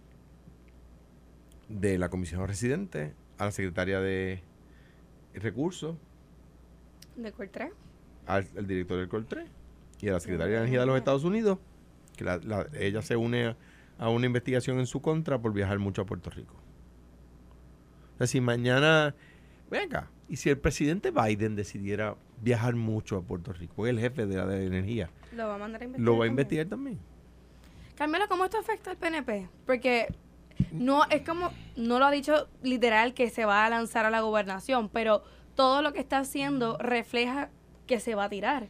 De 1.69 1.99
la 1.99 2.09
comisión 2.09 2.47
residente 2.47 3.15
a 3.39 3.47
la 3.47 3.51
secretaria 3.53 4.01
de 4.01 4.43
Recursos, 5.35 5.97
De 7.17 7.31
Cortré. 7.33 7.73
al, 8.27 8.47
al 8.57 8.67
director 8.67 8.99
del 8.99 9.09
COL3 9.09 9.47
y 10.01 10.09
a 10.09 10.13
la 10.13 10.21
secretaria 10.21 10.55
de 10.55 10.59
Energía 10.61 10.81
de 10.81 10.87
los 10.87 10.97
Estados 10.97 11.25
Unidos, 11.25 11.59
que 12.17 12.25
la- 12.25 12.39
la- 12.39 12.67
ella 12.75 13.03
se 13.03 13.17
une 13.17 13.47
a, 13.49 13.57
a 13.99 14.09
una 14.09 14.27
investigación 14.27 14.79
en 14.79 14.87
su 14.87 15.01
contra 15.03 15.39
por 15.41 15.53
viajar 15.53 15.79
mucho 15.79 16.03
a 16.03 16.07
Puerto 16.07 16.31
Rico. 16.31 16.55
O 18.15 18.19
sea, 18.19 18.27
si 18.27 18.41
mañana, 18.41 19.15
venga, 19.71 20.11
y 20.29 20.37
si 20.37 20.49
el 20.51 20.59
presidente 20.59 21.11
Biden 21.11 21.55
decidiera 21.55 22.17
viajar 22.43 22.75
mucho 22.77 23.17
a 23.19 23.23
Puerto 23.23 23.53
Rico, 23.53 23.87
el 23.87 24.01
jefe 24.01 24.27
de 24.27 24.37
la 24.37 24.47
de 24.47 24.67
energía, 24.67 25.11
Lo 25.37 25.47
va 25.49 25.55
a 25.57 25.59
mandar 25.59 25.83
a 25.83 25.85
investigar. 25.85 26.05
lo 26.13 26.19
va 26.19 26.25
a 26.25 26.29
investigar 26.29 26.67
también. 26.67 26.99
Carmela, 27.99 28.29
¿cómo 28.29 28.45
esto 28.45 28.59
afecta 28.59 28.93
al 28.93 28.97
PNP? 28.97 29.49
Porque 29.67 30.07
no 30.71 31.05
es 31.11 31.23
como, 31.23 31.51
no 31.75 31.99
lo 31.99 32.07
ha 32.07 32.13
dicho 32.13 32.49
literal 32.63 33.13
que 33.13 33.29
se 33.29 33.45
va 33.45 33.67
a 33.67 33.71
lanzar 33.71 34.07
a 34.07 34.11
la 34.11 34.21
gobernación, 34.21 34.89
pero 34.89 35.25
todo 35.57 35.83
lo 35.83 35.93
que 35.93 35.99
está 35.99 36.19
haciendo 36.19 36.79
refleja 36.79 37.51
que 37.89 37.99
se 37.99 38.15
va 38.15 38.25
a 38.25 38.29
tirar. 38.29 38.69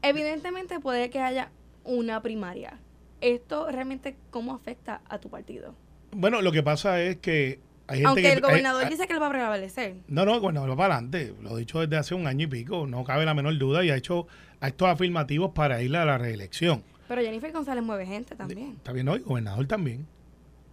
Evidentemente 0.00 0.80
puede 0.80 1.10
que 1.10 1.20
haya 1.20 1.50
una 1.84 2.22
primaria. 2.22 2.78
¿Esto 3.20 3.70
realmente 3.70 4.16
cómo 4.30 4.54
afecta 4.54 5.02
a 5.10 5.18
tu 5.18 5.28
partido? 5.28 5.74
Bueno, 6.12 6.40
lo 6.40 6.50
que 6.50 6.62
pasa 6.62 7.02
es 7.02 7.16
que 7.16 7.60
hay 7.86 7.96
gente 7.98 8.08
Aunque 8.08 8.22
que... 8.22 8.32
el 8.32 8.40
gobernador 8.40 8.84
hay- 8.84 8.90
dice 8.90 9.06
que 9.06 9.12
él 9.12 9.20
va 9.20 9.26
a 9.26 9.30
prevalecer. 9.30 9.96
No, 10.06 10.24
no, 10.24 10.34
el 10.34 10.40
gobernador 10.40 10.70
va 10.70 10.76
para 10.76 10.94
adelante. 10.94 11.34
Lo 11.42 11.56
he 11.56 11.60
dicho 11.60 11.80
desde 11.80 11.96
hace 11.98 12.14
un 12.14 12.26
año 12.26 12.44
y 12.44 12.46
pico. 12.46 12.86
No 12.86 13.04
cabe 13.04 13.26
la 13.26 13.34
menor 13.34 13.58
duda 13.58 13.84
y 13.84 13.90
ha 13.90 13.96
hecho 13.96 14.26
actos 14.60 14.88
afirmativos 14.88 15.50
para 15.52 15.82
ir 15.82 15.94
a 15.96 16.06
la 16.06 16.16
reelección. 16.16 16.82
Pero 17.08 17.22
Jennifer 17.22 17.50
González 17.52 17.82
mueve 17.82 18.06
gente 18.06 18.36
también. 18.36 18.74
Está 18.76 18.92
bien, 18.92 19.06
no, 19.06 19.14
el 19.14 19.22
gobernador 19.22 19.66
también. 19.66 20.06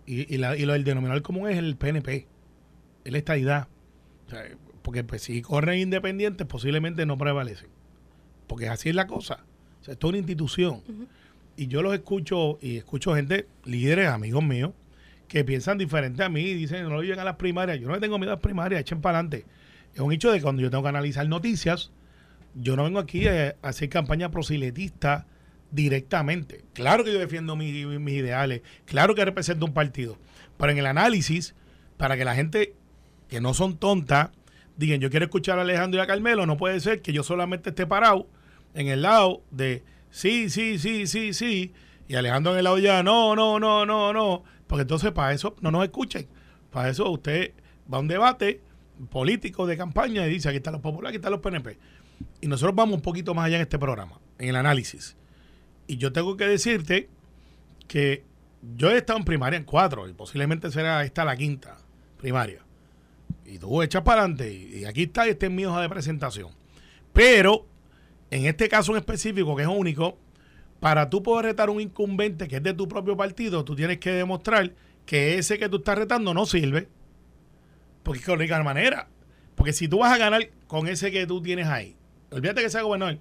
Y, 0.05 0.33
y, 0.33 0.37
la, 0.37 0.55
y 0.57 0.65
lo 0.65 0.73
del 0.73 0.83
denominador 0.83 1.23
común 1.23 1.49
es 1.49 1.57
el 1.57 1.77
PNP. 1.77 2.27
Es 3.05 3.11
la 3.11 3.17
estadidad. 3.17 3.67
O 4.27 4.29
sea, 4.29 4.43
porque 4.81 5.03
pues, 5.03 5.23
si 5.23 5.41
corren 5.41 5.79
independientes, 5.79 6.45
posiblemente 6.45 7.05
no 7.05 7.17
prevalecen. 7.17 7.69
Porque 8.47 8.67
así 8.67 8.89
es 8.89 8.95
la 8.95 9.07
cosa. 9.07 9.45
O 9.81 9.83
sea, 9.83 9.93
esto 9.93 10.07
es 10.07 10.09
una 10.09 10.17
institución. 10.17 10.81
Y 11.55 11.67
yo 11.67 11.81
los 11.81 11.93
escucho, 11.93 12.59
y 12.61 12.77
escucho 12.77 13.15
gente, 13.15 13.47
líderes, 13.63 14.09
amigos 14.09 14.43
míos, 14.43 14.73
que 15.29 15.45
piensan 15.45 15.77
diferente 15.77 16.21
a 16.21 16.29
mí 16.29 16.41
y 16.41 16.53
dicen, 16.53 16.87
no 16.89 17.01
llegan 17.01 17.19
a 17.19 17.23
las 17.23 17.37
primarias. 17.37 17.79
Yo 17.79 17.87
no 17.87 17.95
le 17.95 18.01
tengo 18.01 18.19
miedo 18.19 18.33
a 18.33 18.35
las 18.35 18.43
primarias, 18.43 18.81
echen 18.81 19.01
para 19.01 19.19
adelante. 19.19 19.45
Es 19.93 20.01
un 20.01 20.11
hecho 20.11 20.31
de 20.31 20.37
que 20.39 20.43
cuando 20.43 20.61
yo 20.61 20.69
tengo 20.69 20.83
que 20.83 20.89
analizar 20.89 21.27
noticias, 21.27 21.91
yo 22.55 22.75
no 22.75 22.83
vengo 22.83 22.99
aquí 22.99 23.27
a, 23.27 23.55
a 23.61 23.69
hacer 23.69 23.89
campaña 23.89 24.29
prosiletista 24.29 25.25
directamente. 25.71 26.63
Claro 26.73 27.03
que 27.03 27.11
yo 27.13 27.19
defiendo 27.19 27.55
mi- 27.55 27.85
mis 27.85 28.13
ideales, 28.15 28.61
claro 28.85 29.15
que 29.15 29.23
represento 29.25 29.65
un 29.65 29.73
partido, 29.73 30.17
pero 30.57 30.71
en 30.71 30.77
el 30.77 30.85
análisis, 30.85 31.55
para 31.97 32.15
que 32.17 32.25
la 32.25 32.35
gente 32.35 32.75
que 33.29 33.41
no 33.41 33.53
son 33.53 33.77
tontas 33.77 34.29
digan, 34.77 34.99
yo 34.99 35.09
quiero 35.09 35.25
escuchar 35.25 35.57
a 35.59 35.61
Alejandro 35.63 35.99
y 35.99 36.03
a 36.03 36.07
Carmelo, 36.07 36.45
no 36.45 36.57
puede 36.57 36.79
ser 36.79 37.01
que 37.01 37.13
yo 37.13 37.23
solamente 37.23 37.69
esté 37.69 37.85
parado 37.87 38.27
en 38.73 38.87
el 38.87 39.01
lado 39.01 39.41
de 39.51 39.83
sí, 40.09 40.49
sí, 40.49 40.77
sí, 40.79 41.07
sí, 41.07 41.33
sí, 41.33 41.73
y 42.07 42.15
Alejandro 42.15 42.51
en 42.53 42.59
el 42.59 42.63
lado 42.65 42.77
ya, 42.77 43.01
no, 43.03 43.35
no, 43.35 43.59
no, 43.59 43.85
no, 43.85 44.13
no, 44.13 44.43
porque 44.67 44.81
entonces 44.83 45.11
para 45.11 45.33
eso 45.33 45.55
no 45.61 45.71
nos 45.71 45.83
escuchen. 45.83 46.27
Para 46.71 46.89
eso 46.89 47.09
usted 47.09 47.53
va 47.91 47.97
a 47.97 48.01
un 48.01 48.07
debate 48.07 48.61
político 49.09 49.65
de 49.65 49.77
campaña 49.77 50.27
y 50.27 50.29
dice, 50.29 50.49
aquí 50.49 50.57
están 50.57 50.73
los 50.73 50.81
populares, 50.81 51.09
aquí 51.09 51.15
están 51.17 51.31
los 51.31 51.39
PNP. 51.41 51.77
Y 52.41 52.47
nosotros 52.47 52.75
vamos 52.75 52.95
un 52.95 53.01
poquito 53.01 53.33
más 53.33 53.45
allá 53.45 53.55
en 53.57 53.61
este 53.63 53.79
programa, 53.79 54.19
en 54.39 54.49
el 54.49 54.55
análisis. 54.57 55.15
Y 55.87 55.97
yo 55.97 56.11
tengo 56.11 56.37
que 56.37 56.47
decirte 56.47 57.09
que 57.87 58.23
yo 58.75 58.89
he 58.89 58.97
estado 58.97 59.19
en 59.19 59.25
primaria 59.25 59.57
en 59.57 59.63
cuatro 59.63 60.07
y 60.07 60.13
posiblemente 60.13 60.71
será 60.71 61.03
esta 61.03 61.23
la 61.23 61.35
quinta 61.35 61.77
primaria. 62.17 62.61
Y 63.45 63.59
tú 63.59 63.81
echas 63.83 64.01
para 64.01 64.21
adelante 64.21 64.51
y, 64.51 64.85
aquí 64.85 65.03
está, 65.03 65.27
este 65.27 65.45
es 65.47 65.51
mi 65.51 65.65
hoja 65.65 65.81
de 65.81 65.89
presentación. 65.89 66.49
Pero 67.13 67.65
en 68.31 68.45
este 68.45 68.67
caso 68.67 68.91
en 68.91 68.97
específico, 68.97 69.55
que 69.55 69.63
es 69.63 69.67
único, 69.67 70.17
para 70.79 71.09
tú 71.09 71.21
poder 71.21 71.45
retar 71.45 71.69
un 71.69 71.79
incumbente 71.79 72.47
que 72.47 72.57
es 72.57 72.63
de 72.63 72.73
tu 72.73 72.87
propio 72.87 73.15
partido, 73.15 73.63
tú 73.63 73.75
tienes 73.75 73.99
que 73.99 74.11
demostrar 74.11 74.73
que 75.05 75.37
ese 75.37 75.59
que 75.59 75.69
tú 75.69 75.77
estás 75.77 75.97
retando 75.97 76.33
no 76.33 76.45
sirve. 76.45 76.89
Porque 78.03 78.19
es 78.19 78.25
que 78.25 78.31
única 78.31 78.61
manera. 78.63 79.07
Porque 79.55 79.73
si 79.73 79.87
tú 79.87 79.99
vas 79.99 80.11
a 80.11 80.17
ganar 80.17 80.49
con 80.67 80.87
ese 80.87 81.11
que 81.11 81.25
tú 81.25 81.41
tienes 81.41 81.67
ahí, 81.67 81.95
olvídate 82.31 82.61
que 82.61 82.69
sea 82.69 82.81
gobernador, 82.81 83.19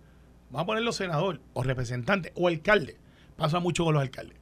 vamos 0.54 0.62
a 0.62 0.66
ponerlo 0.66 0.92
senador 0.92 1.40
o 1.52 1.64
representante 1.64 2.32
o 2.36 2.46
alcalde. 2.46 2.96
Pasa 3.36 3.58
mucho 3.58 3.84
con 3.84 3.94
los 3.94 4.02
alcaldes. 4.02 4.38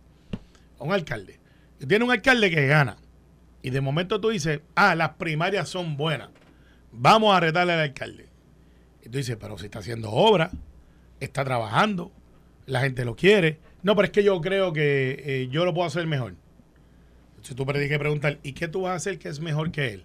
Un 0.79 0.93
alcalde. 0.93 1.41
Tiene 1.89 2.05
un 2.05 2.11
alcalde 2.11 2.51
que 2.51 2.67
gana. 2.67 2.99
Y 3.63 3.71
de 3.71 3.81
momento 3.81 4.21
tú 4.21 4.29
dices, 4.29 4.61
ah, 4.75 4.95
las 4.95 5.11
primarias 5.15 5.71
son 5.71 5.97
buenas. 5.97 6.29
Vamos 6.93 7.35
a 7.35 7.41
retarle 7.41 7.73
al 7.73 7.81
alcalde. 7.81 8.29
Y 9.03 9.09
tú 9.09 9.17
dices, 9.17 9.39
pero 9.41 9.57
si 9.57 9.65
está 9.65 9.79
haciendo 9.79 10.11
obra, 10.11 10.51
está 11.19 11.45
trabajando, 11.45 12.13
la 12.67 12.81
gente 12.81 13.07
lo 13.07 13.17
quiere. 13.17 13.59
No, 13.83 13.97
pero 13.97 14.07
es 14.07 14.13
que 14.13 14.23
yo 14.23 14.39
creo 14.43 14.75
que 14.75 15.23
eh, 15.25 15.49
yo 15.51 15.65
lo 15.65 15.73
puedo 15.73 15.87
hacer 15.87 16.07
mejor. 16.07 16.35
Si 17.41 17.55
tú 17.55 17.65
tienes 17.65 17.89
que 17.89 17.99
preguntar, 17.99 18.39
¿y 18.43 18.53
qué 18.53 18.69
tú 18.69 18.83
vas 18.83 18.93
a 18.93 18.97
hacer 18.97 19.19
que 19.19 19.31
es 19.31 19.41
mejor 19.41 19.73
que 19.73 19.95
él? 19.95 20.05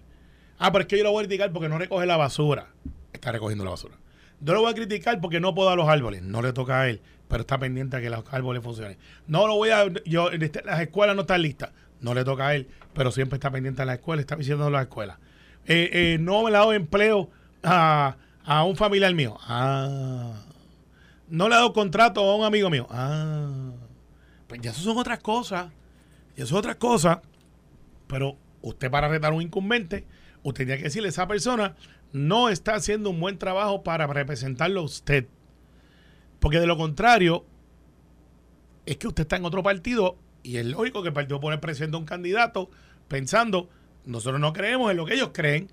Ah, 0.58 0.72
pero 0.72 0.82
es 0.82 0.88
que 0.88 0.96
yo 0.96 1.04
lo 1.04 1.12
voy 1.12 1.24
a 1.24 1.26
criticar 1.26 1.52
porque 1.52 1.68
no 1.68 1.76
recoge 1.78 2.06
la 2.06 2.16
basura. 2.16 2.68
Está 3.12 3.30
recogiendo 3.30 3.64
la 3.64 3.70
basura. 3.70 3.96
Yo 4.40 4.54
lo 4.54 4.60
voy 4.60 4.70
a 4.70 4.74
criticar 4.74 5.20
porque 5.20 5.40
no 5.40 5.54
puedo 5.54 5.70
a 5.70 5.76
los 5.76 5.88
árboles. 5.88 6.22
No 6.22 6.42
le 6.42 6.52
toca 6.52 6.80
a 6.80 6.88
él, 6.88 7.00
pero 7.28 7.40
está 7.42 7.58
pendiente 7.58 7.96
a 7.96 8.00
que 8.00 8.10
los 8.10 8.24
árboles 8.30 8.62
funcionen. 8.62 8.96
No 9.26 9.46
lo 9.46 9.56
voy 9.56 9.70
a. 9.70 9.86
Yo, 10.04 10.30
este, 10.30 10.62
las 10.64 10.80
escuelas 10.80 11.16
no 11.16 11.22
están 11.22 11.42
listas. 11.42 11.70
No 12.00 12.14
le 12.14 12.24
toca 12.24 12.48
a 12.48 12.54
él, 12.54 12.68
pero 12.94 13.10
siempre 13.10 13.36
está 13.36 13.50
pendiente 13.50 13.82
a 13.82 13.84
la 13.84 13.94
escuela, 13.94 14.20
está 14.20 14.36
visitando 14.36 14.70
las 14.70 14.82
escuelas. 14.82 15.18
Eh, 15.66 15.90
eh, 15.92 16.18
no 16.20 16.46
le 16.46 16.52
dado 16.52 16.72
empleo 16.72 17.28
a, 17.62 18.16
a 18.44 18.64
un 18.64 18.76
familiar 18.76 19.12
mío. 19.14 19.36
Ah. 19.42 20.32
No 21.28 21.48
le 21.48 21.54
ha 21.54 21.58
dado 21.58 21.72
contrato 21.72 22.20
a 22.22 22.36
un 22.36 22.44
amigo 22.44 22.70
mío. 22.70 22.86
Ah. 22.90 23.72
Pues 24.46 24.60
ya 24.62 24.70
eso 24.70 24.80
son 24.80 24.96
otras 24.96 25.18
cosas. 25.18 25.70
Y 26.36 26.42
eso 26.42 26.54
es 26.54 26.58
otras 26.58 26.76
cosas. 26.76 27.18
Pero 28.06 28.36
usted 28.62 28.90
para 28.90 29.08
retar 29.08 29.32
a 29.32 29.34
un 29.34 29.42
incumbente, 29.42 30.06
usted 30.48 30.66
tiene 30.66 30.78
que 30.78 30.84
decirle 30.84 31.08
esa 31.08 31.28
persona, 31.28 31.76
no 32.12 32.48
está 32.48 32.74
haciendo 32.74 33.10
un 33.10 33.20
buen 33.20 33.38
trabajo 33.38 33.82
para 33.82 34.06
representarlo 34.06 34.80
a 34.80 34.84
usted. 34.84 35.26
Porque 36.40 36.60
de 36.60 36.66
lo 36.66 36.76
contrario, 36.76 37.44
es 38.86 38.96
que 38.96 39.08
usted 39.08 39.22
está 39.22 39.36
en 39.36 39.44
otro 39.44 39.62
partido 39.62 40.16
y 40.42 40.56
es 40.56 40.66
lógico 40.66 41.02
que 41.02 41.08
el 41.08 41.14
partido 41.14 41.40
pone 41.40 41.58
presidente 41.58 41.96
a 41.96 42.00
un 42.00 42.06
candidato 42.06 42.70
pensando, 43.08 43.68
nosotros 44.04 44.40
no 44.40 44.52
creemos 44.52 44.90
en 44.90 44.96
lo 44.96 45.04
que 45.04 45.14
ellos 45.14 45.30
creen, 45.32 45.70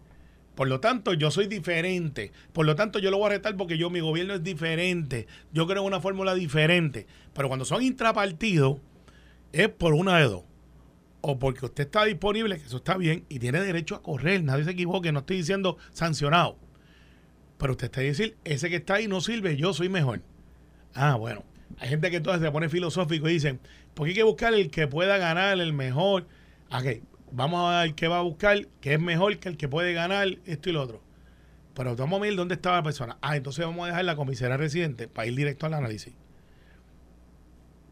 por 0.55 0.67
lo 0.67 0.79
tanto 0.79 1.13
yo 1.13 1.31
soy 1.31 1.47
diferente, 1.47 2.31
por 2.53 2.65
lo 2.65 2.75
tanto 2.75 2.99
yo 2.99 3.11
lo 3.11 3.17
voy 3.17 3.27
a 3.27 3.29
retar 3.29 3.55
porque 3.55 3.77
yo 3.77 3.89
mi 3.89 3.99
gobierno 3.99 4.33
es 4.33 4.43
diferente, 4.43 5.27
yo 5.51 5.67
creo 5.67 5.81
en 5.81 5.88
una 5.88 6.01
fórmula 6.01 6.33
diferente, 6.33 7.07
pero 7.33 7.47
cuando 7.47 7.65
son 7.65 7.83
intrapartidos 7.83 8.79
es 9.51 9.69
por 9.69 9.93
una 9.93 10.17
de 10.17 10.25
dos, 10.25 10.43
o 11.27 11.39
porque 11.39 11.65
usted 11.65 11.85
está 11.85 12.05
disponible, 12.05 12.59
que 12.59 12.65
eso 12.65 12.77
está 12.77 12.97
bien, 12.97 13.25
y 13.29 13.39
tiene 13.39 13.59
derecho 13.59 13.95
a 13.95 14.03
correr, 14.03 14.43
nadie 14.43 14.63
se 14.63 14.71
equivoque, 14.71 15.11
no 15.11 15.19
estoy 15.19 15.38
diciendo 15.38 15.77
sancionado, 15.91 16.55
pero 17.57 17.71
usted 17.73 17.85
está 17.85 18.01
diciendo, 18.01 18.35
ese 18.43 18.69
que 18.69 18.75
está 18.75 18.95
ahí 18.95 19.07
no 19.07 19.21
sirve, 19.21 19.57
yo 19.57 19.73
soy 19.73 19.89
mejor. 19.89 20.21
Ah, 20.93 21.15
bueno, 21.15 21.43
hay 21.79 21.89
gente 21.89 22.11
que 22.11 22.17
entonces 22.17 22.43
se 22.43 22.51
pone 22.51 22.69
filosófico 22.69 23.27
y 23.27 23.33
dicen, 23.33 23.59
porque 23.95 24.11
hay 24.11 24.15
que 24.15 24.23
buscar 24.23 24.53
el 24.53 24.69
que 24.69 24.88
pueda 24.88 25.17
ganar, 25.17 25.59
el 25.59 25.73
mejor. 25.73 26.27
Ok, 26.69 27.01
vamos 27.31 27.73
a 27.73 27.79
ver 27.79 27.88
el 27.89 27.95
que 27.95 28.07
va 28.07 28.19
a 28.19 28.21
buscar, 28.21 28.67
que 28.79 28.93
es 28.93 28.99
mejor 28.99 29.38
que 29.39 29.49
el 29.49 29.57
que 29.57 29.67
puede 29.67 29.93
ganar 29.93 30.27
esto 30.45 30.69
y 30.69 30.73
lo 30.73 30.83
otro. 30.83 31.01
Pero 31.73 31.95
vamos 31.95 32.19
a 32.19 32.21
ver 32.21 32.35
dónde 32.35 32.53
estaba 32.53 32.77
la 32.77 32.83
persona. 32.83 33.17
Ah, 33.21 33.35
entonces 33.35 33.65
vamos 33.65 33.85
a 33.85 33.88
dejar 33.88 34.05
la 34.05 34.15
comisaría 34.15 34.57
residente 34.57 35.07
para 35.07 35.27
ir 35.27 35.35
directo 35.35 35.65
al 35.65 35.73
análisis. 35.73 36.13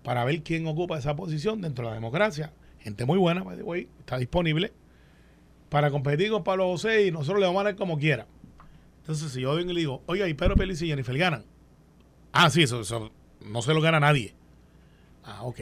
Para 0.03 0.23
ver 0.23 0.43
quién 0.43 0.67
ocupa 0.67 0.99
esa 0.99 1.15
posición 1.15 1.61
dentro 1.61 1.85
de 1.85 1.91
la 1.91 1.95
democracia. 1.95 2.53
Gente 2.83 3.05
muy 3.05 3.17
buena, 3.17 3.43
by 3.43 3.55
the 3.57 3.63
way, 3.63 3.87
está 3.99 4.17
disponible 4.17 4.73
para 5.69 5.89
competir 5.89 6.29
con 6.29 6.43
Pablo 6.43 6.67
José 6.67 7.07
y 7.07 7.11
nosotros 7.11 7.39
le 7.39 7.45
vamos 7.47 7.61
a 7.61 7.63
dar 7.65 7.75
como 7.75 7.97
quiera. 7.97 8.27
Entonces, 9.01 9.31
si 9.31 9.41
yo 9.41 9.55
vengo 9.55 9.71
y 9.71 9.73
le 9.73 9.79
digo, 9.81 10.03
oiga, 10.05 10.27
y 10.27 10.33
Pedro 10.33 10.55
Pérez 10.55 10.81
y 10.81 10.87
Jennifer 10.87 11.17
ganan. 11.17 11.43
Ah, 12.31 12.49
sí, 12.49 12.63
eso, 12.63 12.81
eso 12.81 13.11
no 13.45 13.61
se 13.61 13.73
lo 13.73 13.81
gana 13.81 13.99
nadie. 13.99 14.35
Ah, 15.23 15.43
ok. 15.43 15.59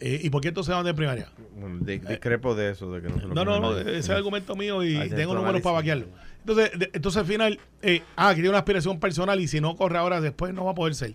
Eh, 0.00 0.20
¿Y 0.22 0.30
por 0.30 0.40
qué 0.40 0.48
entonces 0.48 0.72
van 0.74 0.84
de 0.84 0.94
primaria? 0.94 1.30
Bueno, 1.58 1.78
de- 1.84 1.98
discrepo 1.98 2.54
de 2.54 2.70
eso. 2.70 2.90
De 2.92 3.02
que 3.02 3.08
no, 3.08 3.20
se 3.20 3.26
lo 3.26 3.34
No, 3.34 3.44
no, 3.44 3.58
no, 3.60 3.76
ese 3.78 3.98
es 3.98 4.08
el 4.08 4.16
argumento 4.16 4.54
mío 4.54 4.84
y 4.84 4.96
tengo 5.10 5.34
números 5.34 5.60
para 5.60 5.74
vaquearlo. 5.74 6.06
Entonces, 6.40 6.78
de- 6.78 6.90
entonces 6.92 7.20
al 7.20 7.26
final, 7.26 7.58
eh, 7.82 8.02
ah, 8.16 8.28
que 8.30 8.36
tiene 8.36 8.48
una 8.50 8.58
aspiración 8.58 9.00
personal 9.00 9.40
y 9.40 9.48
si 9.48 9.60
no 9.60 9.76
corre 9.76 9.98
ahora, 9.98 10.20
después 10.20 10.54
no 10.54 10.64
va 10.64 10.70
a 10.70 10.74
poder 10.74 10.94
ser. 10.94 11.14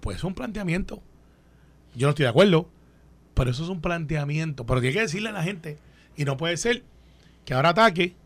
Pues 0.00 0.16
es 0.18 0.24
un 0.24 0.34
planteamiento. 0.34 1.02
Yo 1.94 2.06
no 2.06 2.10
estoy 2.10 2.24
de 2.24 2.30
acuerdo, 2.30 2.68
pero 3.38 3.52
eso 3.52 3.62
es 3.62 3.68
un 3.68 3.80
planteamiento. 3.80 4.66
Pero 4.66 4.80
tiene 4.80 4.94
que 4.94 5.02
decirle 5.02 5.28
a 5.28 5.32
la 5.32 5.44
gente, 5.44 5.78
y 6.16 6.24
no 6.24 6.36
puede 6.36 6.56
ser 6.56 6.82
que 7.44 7.54
ahora 7.54 7.68
ataque, 7.68 8.16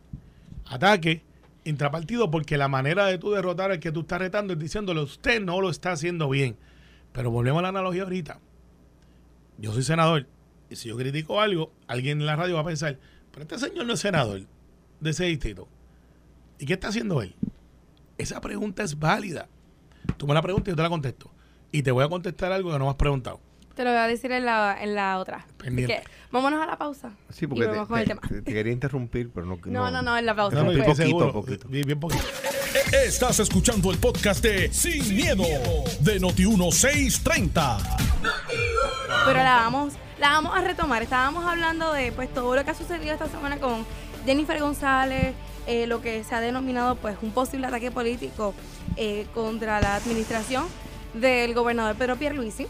ataque 0.65 1.21
intrapartido, 1.65 2.31
porque 2.31 2.57
la 2.57 2.67
manera 2.67 3.05
de 3.05 3.19
tú 3.19 3.29
derrotar 3.29 3.69
al 3.69 3.79
que 3.79 3.91
tú 3.91 3.99
estás 3.99 4.17
retando 4.17 4.53
es 4.53 4.59
diciéndole, 4.59 5.01
usted 5.01 5.39
no 5.39 5.61
lo 5.61 5.69
está 5.69 5.91
haciendo 5.91 6.29
bien. 6.29 6.57
Pero 7.11 7.29
volvemos 7.29 7.59
a 7.59 7.61
la 7.61 7.69
analogía 7.69 8.01
ahorita. 8.01 8.39
Yo 9.59 9.71
soy 9.71 9.83
senador, 9.83 10.25
y 10.71 10.77
si 10.77 10.89
yo 10.89 10.97
critico 10.97 11.39
algo, 11.39 11.71
alguien 11.85 12.19
en 12.19 12.25
la 12.25 12.35
radio 12.35 12.55
va 12.55 12.61
a 12.61 12.65
pensar, 12.65 12.97
pero 13.31 13.43
este 13.43 13.59
señor 13.59 13.85
no 13.85 13.93
es 13.93 13.99
senador 13.99 14.41
de 14.99 15.09
ese 15.11 15.25
distrito. 15.25 15.67
¿Y 16.57 16.65
qué 16.65 16.73
está 16.73 16.87
haciendo 16.87 17.21
él? 17.21 17.35
Esa 18.17 18.41
pregunta 18.41 18.81
es 18.81 18.97
válida. 18.97 19.47
Tú 20.17 20.25
me 20.25 20.33
la 20.33 20.41
preguntas 20.41 20.69
y 20.69 20.71
yo 20.71 20.75
te 20.75 20.81
la 20.81 20.89
contesto. 20.89 21.29
Y 21.71 21.83
te 21.83 21.91
voy 21.91 22.03
a 22.03 22.09
contestar 22.09 22.51
algo 22.51 22.71
que 22.71 22.79
no 22.79 22.85
me 22.85 22.89
has 22.89 22.97
preguntado. 22.97 23.52
Te 23.75 23.83
lo 23.83 23.89
voy 23.89 23.99
a 23.99 24.07
decir 24.07 24.31
en 24.31 24.45
la, 24.45 24.77
en 24.79 24.93
la 24.95 25.17
otra. 25.17 25.37
Así 25.37 25.53
Pendiente. 25.57 25.95
que 25.95 26.03
vámonos 26.31 26.61
a 26.61 26.65
la 26.67 26.77
pausa. 26.77 27.11
Sí, 27.29 27.45
y 27.45 27.47
porque 27.47 27.65
te, 27.65 27.71
vamos 27.71 27.87
con 27.87 27.97
el 27.99 28.05
te- 28.05 28.09
tema. 28.15 28.21
te- 28.27 28.41
te 28.41 28.53
quería 28.53 28.71
interrumpir, 28.71 29.31
pero 29.33 29.45
no. 29.47 29.57
No, 29.65 29.89
no, 29.91 30.01
no, 30.01 30.17
en 30.17 30.25
la 30.25 30.35
pausa. 30.35 30.57
No, 30.57 30.65
poquito, 30.71 30.93
seguro. 30.95 31.33
poquito. 31.33 31.67
Bien, 31.67 31.85
bien 31.85 31.99
poquito. 31.99 32.23
Estás 33.05 33.39
escuchando 33.39 33.91
el 33.91 33.97
podcast 33.97 34.43
de 34.43 34.71
Sin, 34.71 35.15
miedo, 35.15 35.43
de 36.01 36.19
Noti1630. 36.21 37.77
Pero 39.25 39.39
la 39.39 39.55
vamos, 39.55 39.93
la 40.19 40.29
vamos 40.31 40.55
a 40.55 40.61
retomar. 40.61 41.01
Estábamos 41.03 41.45
hablando 41.45 41.93
de 41.93 42.11
pues 42.11 42.31
todo 42.33 42.55
lo 42.55 42.63
que 42.63 42.71
ha 42.71 42.75
sucedido 42.75 43.13
esta 43.13 43.27
semana 43.27 43.57
con 43.57 43.85
Jennifer 44.25 44.59
González, 44.59 45.33
eh, 45.67 45.87
lo 45.87 46.01
que 46.01 46.23
se 46.23 46.35
ha 46.35 46.41
denominado 46.41 46.95
pues 46.95 47.17
un 47.21 47.31
posible 47.31 47.67
ataque 47.67 47.89
político 47.91 48.53
eh, 48.97 49.25
contra 49.33 49.81
la 49.81 49.95
administración 49.95 50.65
del 51.13 51.53
gobernador 51.53 51.95
Pedro 51.95 52.15
Pierluisi. 52.17 52.67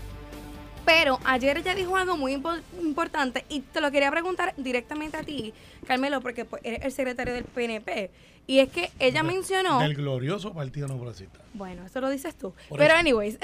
Pero 0.85 1.19
ayer 1.23 1.57
ella 1.57 1.75
dijo 1.75 1.95
algo 1.95 2.17
muy 2.17 2.35
impo- 2.35 2.61
importante 2.81 3.45
y 3.49 3.61
te 3.61 3.79
lo 3.81 3.89
quería 3.91 4.11
preguntar 4.11 4.53
directamente 4.57 5.17
a 5.17 5.23
ti, 5.23 5.53
Carmelo, 5.87 6.19
porque 6.21 6.45
pues, 6.45 6.61
eres 6.65 6.81
el 6.83 6.91
secretario 6.91 7.33
del 7.33 7.45
PNP. 7.45 8.11
Y 8.45 8.59
es 8.59 8.69
que 8.69 8.91
ella 8.99 9.23
mencionó... 9.23 9.79
Del 9.79 9.95
glorioso 9.95 10.53
Partido 10.53 10.89
No 10.89 10.95
Progresista. 10.97 11.39
Bueno, 11.53 11.85
eso 11.85 12.01
lo 12.01 12.09
dices 12.09 12.35
tú. 12.37 12.53
Por 12.67 12.77
Pero 12.77 12.91
eso. 12.93 12.99
anyways, 12.99 13.37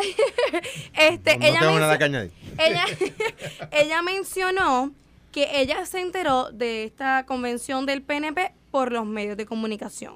este, 0.94 1.38
No, 1.38 1.40
no 1.40 1.46
ella, 1.48 1.60
tengo 1.62 1.80
nada 1.80 1.98
que 1.98 2.04
añadir. 2.04 2.32
ella, 2.58 2.86
ella 3.72 4.02
mencionó 4.02 4.92
que 5.32 5.62
ella 5.62 5.86
se 5.86 6.02
enteró 6.02 6.52
de 6.52 6.84
esta 6.84 7.26
convención 7.26 7.86
del 7.86 8.02
PNP 8.02 8.52
por 8.72 8.92
los 8.92 9.06
medios 9.06 9.38
de 9.38 9.46
comunicación. 9.46 10.16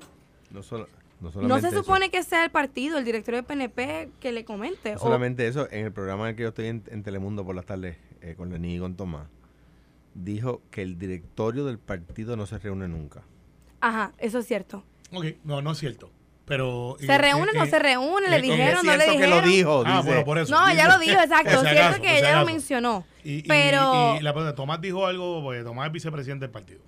No, 0.52 0.62
solo- 0.64 0.90
no 1.22 1.60
se 1.60 1.68
eso. 1.68 1.78
supone 1.84 2.10
que 2.10 2.22
sea 2.24 2.44
el 2.44 2.52
partido, 2.52 2.98
el 2.98 3.06
director 3.06 3.34
del 3.36 3.44
PNP, 3.46 4.10
que 4.20 4.32
le 4.32 4.44
comente. 4.46 4.92
No 4.92 4.98
o- 4.98 5.00
solamente 5.00 5.48
eso, 5.48 5.68
en 5.72 5.86
el 5.86 5.92
programa 5.92 6.24
en 6.26 6.30
el 6.32 6.36
que 6.36 6.44
yo 6.44 6.50
estoy 6.50 6.68
en, 6.68 6.84
en 6.90 7.04
Telemundo 7.04 7.46
por 7.46 7.56
las 7.56 7.66
tardes 7.66 7.98
eh, 8.22 8.36
con 8.36 8.50
Lenín 8.52 8.72
y 8.72 8.80
con 8.80 8.96
Tomás, 8.96 9.28
dijo 10.14 10.62
que 10.72 10.82
el 10.82 10.98
directorio 10.98 11.66
del 11.66 11.80
partido 11.80 12.36
no 12.36 12.46
se 12.46 12.58
reúne 12.60 12.88
nunca. 12.88 13.22
Ajá, 13.82 14.12
eso 14.18 14.40
es 14.40 14.48
cierto. 14.48 14.84
Ok, 15.12 15.26
no, 15.44 15.62
no 15.62 15.72
es 15.72 15.78
cierto. 15.78 16.12
Pero. 16.46 16.98
¿Se 17.00 17.18
reúne 17.18 17.52
o 17.52 17.60
no 17.60 17.66
se 17.66 17.80
reúne? 17.80 18.30
¿Le 18.30 18.38
eh, 18.38 18.42
dijeron, 18.42 18.86
no 18.86 18.92
le 18.98 19.04
cierto 19.06 19.20
que 19.22 19.28
lo 19.28 19.36
dijeron? 19.42 19.50
dijo, 19.50 19.84
Ah, 19.86 20.02
bueno, 20.06 20.26
por 20.26 20.38
eso. 20.38 20.52
No, 20.54 20.68
ella 20.68 20.90
lo 20.90 21.00
dijo, 21.00 21.22
exacto. 21.22 21.64
Es 21.64 21.70
cierto 21.70 22.02
que 22.02 22.20
ella 22.20 22.40
lo 22.42 22.46
mencionó. 22.46 23.06
Y, 23.24 23.36
y- 23.36 23.44
pero... 23.44 24.18
y 24.20 24.22
la 24.24 24.34
pregunta, 24.34 24.54
Tomás 24.56 24.82
dijo 24.82 25.06
algo, 25.08 25.42
porque 25.42 25.64
Tomás 25.64 25.88
es 25.88 25.94
vicepresidente 25.94 26.44
del 26.44 26.52
partido. 26.52 26.82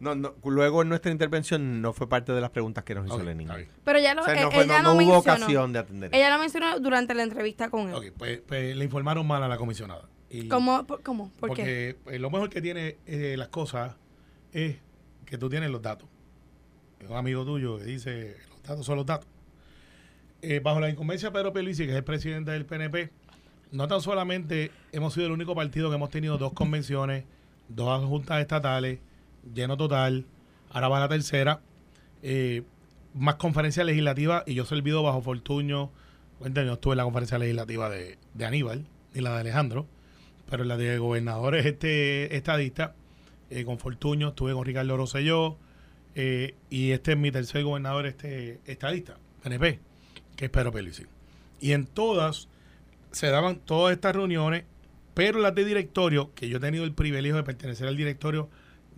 No, 0.00 0.14
no, 0.14 0.34
luego 0.44 0.82
en 0.82 0.88
nuestra 0.88 1.10
intervención 1.10 1.82
no 1.82 1.92
fue 1.92 2.08
parte 2.08 2.32
de 2.32 2.40
las 2.40 2.50
preguntas 2.50 2.84
que 2.84 2.94
nos 2.94 3.06
hizo 3.06 3.16
Ok, 3.16 3.24
Lenín. 3.24 3.48
está 3.48 3.56
bien. 3.56 3.68
pero 3.84 3.98
ella 3.98 4.14
lo, 4.14 4.22
O 4.22 4.24
sea, 4.24 4.34
eh, 4.34 4.42
no, 4.44 4.50
fue- 4.52 4.64
ella 4.64 4.78
no- 4.82 4.82
lo 4.82 4.82
no 4.84 4.90
hubo 5.04 5.14
mencionó. 5.14 5.18
ocasión 5.44 5.72
de 5.72 5.78
atender. 5.80 6.10
Ella 6.14 6.30
lo 6.30 6.38
mencionó 6.38 6.78
durante 6.80 7.14
la 7.14 7.22
entrevista 7.24 7.68
con 7.68 7.88
él. 7.88 7.94
Ok, 7.94 8.04
pues, 8.16 8.40
pues 8.46 8.76
le 8.76 8.84
informaron 8.84 9.26
mal 9.26 9.42
a 9.42 9.48
la 9.48 9.56
comisionada. 9.56 10.08
Y 10.30 10.46
¿Cómo? 10.48 10.86
por- 10.86 11.02
¿Cómo? 11.02 11.30
¿Por 11.40 11.54
qué? 11.54 11.96
porque 12.04 12.14
eh, 12.16 12.18
lo 12.20 12.30
mejor 12.30 12.48
que 12.50 12.60
tiene 12.62 12.96
eh, 13.06 13.34
las 13.36 13.48
cosas 13.48 13.96
es 14.52 14.76
que 15.26 15.36
tú 15.38 15.48
tienes 15.48 15.70
los 15.70 15.82
datos. 15.82 16.08
Es 17.00 17.08
un 17.10 17.16
amigo 17.16 17.44
tuyo 17.44 17.78
que 17.78 17.84
dice, 17.84 18.36
los 18.50 18.62
datos 18.62 18.86
son 18.86 18.96
los 18.96 19.06
datos. 19.06 19.26
Eh, 20.42 20.60
bajo 20.60 20.78
la 20.78 20.88
incumbencia 20.88 21.30
de 21.30 21.32
Pedro 21.32 21.52
Pierluisi, 21.52 21.84
que 21.86 21.90
es 21.92 21.96
el 21.96 22.04
presidente 22.04 22.52
del 22.52 22.64
PNP, 22.66 23.10
no 23.72 23.88
tan 23.88 24.00
solamente 24.00 24.70
hemos 24.92 25.12
sido 25.14 25.26
el 25.26 25.32
único 25.32 25.54
partido 25.54 25.88
que 25.90 25.96
hemos 25.96 26.10
tenido 26.10 26.38
dos 26.38 26.52
convenciones, 26.52 27.24
dos 27.68 28.04
juntas 28.06 28.40
estatales, 28.40 29.00
lleno 29.54 29.76
total, 29.76 30.26
ahora 30.70 30.88
va 30.88 31.00
la 31.00 31.08
tercera, 31.08 31.60
eh, 32.22 32.62
más 33.14 33.36
conferencias 33.36 33.84
legislativas 33.86 34.44
y 34.46 34.54
yo 34.54 34.64
servido 34.64 35.02
bajo 35.02 35.22
Fortuño, 35.22 35.90
yo 36.40 36.72
estuve 36.72 36.92
en 36.92 36.98
la 36.98 37.04
conferencia 37.04 37.38
legislativa 37.38 37.90
de, 37.90 38.18
de 38.34 38.44
Aníbal 38.44 38.86
y 39.14 39.20
la 39.20 39.34
de 39.34 39.40
Alejandro, 39.40 39.86
pero 40.48 40.62
en 40.62 40.68
la 40.68 40.76
de 40.76 40.98
gobernadores 40.98 41.66
este 41.66 42.36
estadista, 42.36 42.94
eh, 43.50 43.64
con 43.64 43.78
Fortuño, 43.78 44.28
estuve 44.28 44.52
con 44.52 44.64
Ricardo 44.64 44.96
Rosselló, 44.96 45.56
eh, 46.14 46.54
y 46.70 46.90
este 46.90 47.12
es 47.12 47.18
mi 47.18 47.30
tercer 47.30 47.62
gobernador 47.62 48.06
este 48.06 48.60
estadista, 48.66 49.16
PNP, 49.42 49.80
que 50.36 50.46
es 50.46 50.50
Pedro 50.50 50.72
Pelici. 50.72 51.04
Y 51.60 51.72
en 51.72 51.86
todas 51.86 52.48
se 53.10 53.28
daban 53.28 53.60
todas 53.60 53.94
estas 53.94 54.14
reuniones, 54.14 54.64
pero 55.14 55.40
las 55.40 55.54
de 55.54 55.64
directorio, 55.64 56.32
que 56.34 56.48
yo 56.48 56.58
he 56.58 56.60
tenido 56.60 56.84
el 56.84 56.92
privilegio 56.92 57.36
de 57.36 57.42
pertenecer 57.42 57.88
al 57.88 57.96
directorio, 57.96 58.48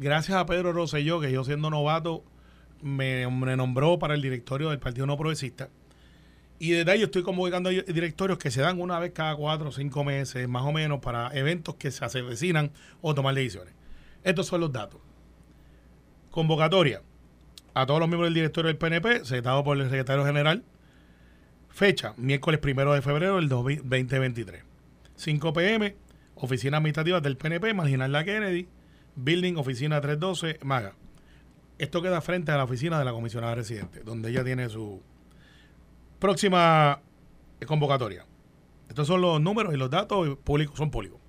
gracias 0.00 0.36
a 0.36 0.46
Pedro 0.46 0.72
Rosselló, 0.72 1.20
que 1.20 1.30
yo 1.30 1.44
siendo 1.44 1.70
novato 1.70 2.24
me, 2.82 3.26
nombró 3.56 3.98
para 3.98 4.14
el 4.14 4.22
directorio 4.22 4.70
del 4.70 4.78
Partido 4.78 5.06
No 5.06 5.16
Progresista. 5.16 5.68
Y 6.58 6.70
desde 6.72 6.90
ahí 6.90 7.00
yo 7.00 7.06
estoy 7.06 7.22
convocando 7.22 7.70
directorios 7.70 8.38
que 8.38 8.50
se 8.50 8.60
dan 8.60 8.80
una 8.80 8.98
vez 8.98 9.12
cada 9.12 9.34
cuatro 9.36 9.68
o 9.68 9.72
cinco 9.72 10.04
meses, 10.04 10.48
más 10.48 10.62
o 10.62 10.72
menos, 10.72 11.00
para 11.00 11.30
eventos 11.34 11.76
que 11.76 11.90
se 11.90 12.04
avecinan 12.04 12.72
o 13.00 13.14
tomar 13.14 13.34
decisiones. 13.34 13.74
Estos 14.24 14.46
son 14.46 14.60
los 14.60 14.72
datos. 14.72 15.00
Convocatoria 16.30 17.02
a 17.72 17.86
todos 17.86 18.00
los 18.00 18.08
miembros 18.08 18.26
del 18.26 18.34
directorio 18.34 18.68
del 18.68 18.76
PNP, 18.76 19.24
secretado 19.24 19.64
por 19.64 19.78
el 19.78 19.84
secretario 19.84 20.24
general. 20.24 20.64
Fecha, 21.68 22.14
miércoles 22.16 22.60
primero 22.60 22.92
de 22.92 23.02
febrero 23.02 23.36
del 23.36 23.48
2023. 23.48 24.64
5 25.16 25.52
pm, 25.52 25.96
oficina 26.34 26.78
administrativa 26.78 27.20
del 27.20 27.36
PNP, 27.36 27.74
Marginal 27.74 28.12
La 28.12 28.24
Kennedy, 28.24 28.68
Building, 29.24 29.56
oficina 29.56 30.00
312, 30.00 30.59
Maga. 30.62 30.94
Esto 31.78 32.02
queda 32.02 32.20
frente 32.20 32.52
a 32.52 32.56
la 32.56 32.64
oficina 32.64 32.98
de 32.98 33.04
la 33.04 33.12
comisionada 33.12 33.54
residente, 33.54 34.00
donde 34.04 34.30
ella 34.30 34.44
tiene 34.44 34.68
su 34.68 35.02
próxima 36.18 37.00
convocatoria. 37.66 38.26
Estos 38.88 39.06
son 39.06 39.20
los 39.20 39.40
números 39.40 39.72
y 39.72 39.76
los 39.76 39.90
datos 39.90 40.37
públicos, 40.44 40.76
son 40.76 40.90
públicos. 40.90 41.20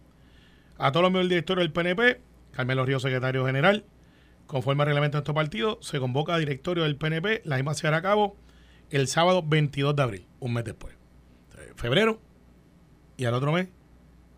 A 0.77 0.91
todos 0.91 1.03
los 1.03 1.11
miembros 1.11 1.23
del 1.23 1.29
directorio 1.29 1.63
del 1.63 1.71
PNP, 1.71 2.21
Carmelo 2.51 2.85
Río, 2.85 2.99
secretario 2.99 3.45
general, 3.45 3.85
conforme 4.47 4.83
al 4.83 4.87
reglamento 4.87 5.17
de 5.17 5.21
estos 5.21 5.35
partidos, 5.35 5.77
se 5.81 5.99
convoca 5.99 6.35
a 6.35 6.37
directorio 6.39 6.83
del 6.83 6.97
PNP, 6.97 7.43
la 7.45 7.55
misma 7.55 7.73
se 7.73 7.87
hará 7.87 7.97
a 7.97 8.01
cabo 8.01 8.35
el 8.89 9.07
sábado 9.07 9.43
22 9.43 9.95
de 9.95 10.03
abril, 10.03 10.27
un 10.39 10.53
mes 10.53 10.65
después. 10.65 10.95
Febrero 11.75 12.19
y 13.15 13.25
al 13.25 13.33
otro 13.33 13.51
mes, 13.51 13.69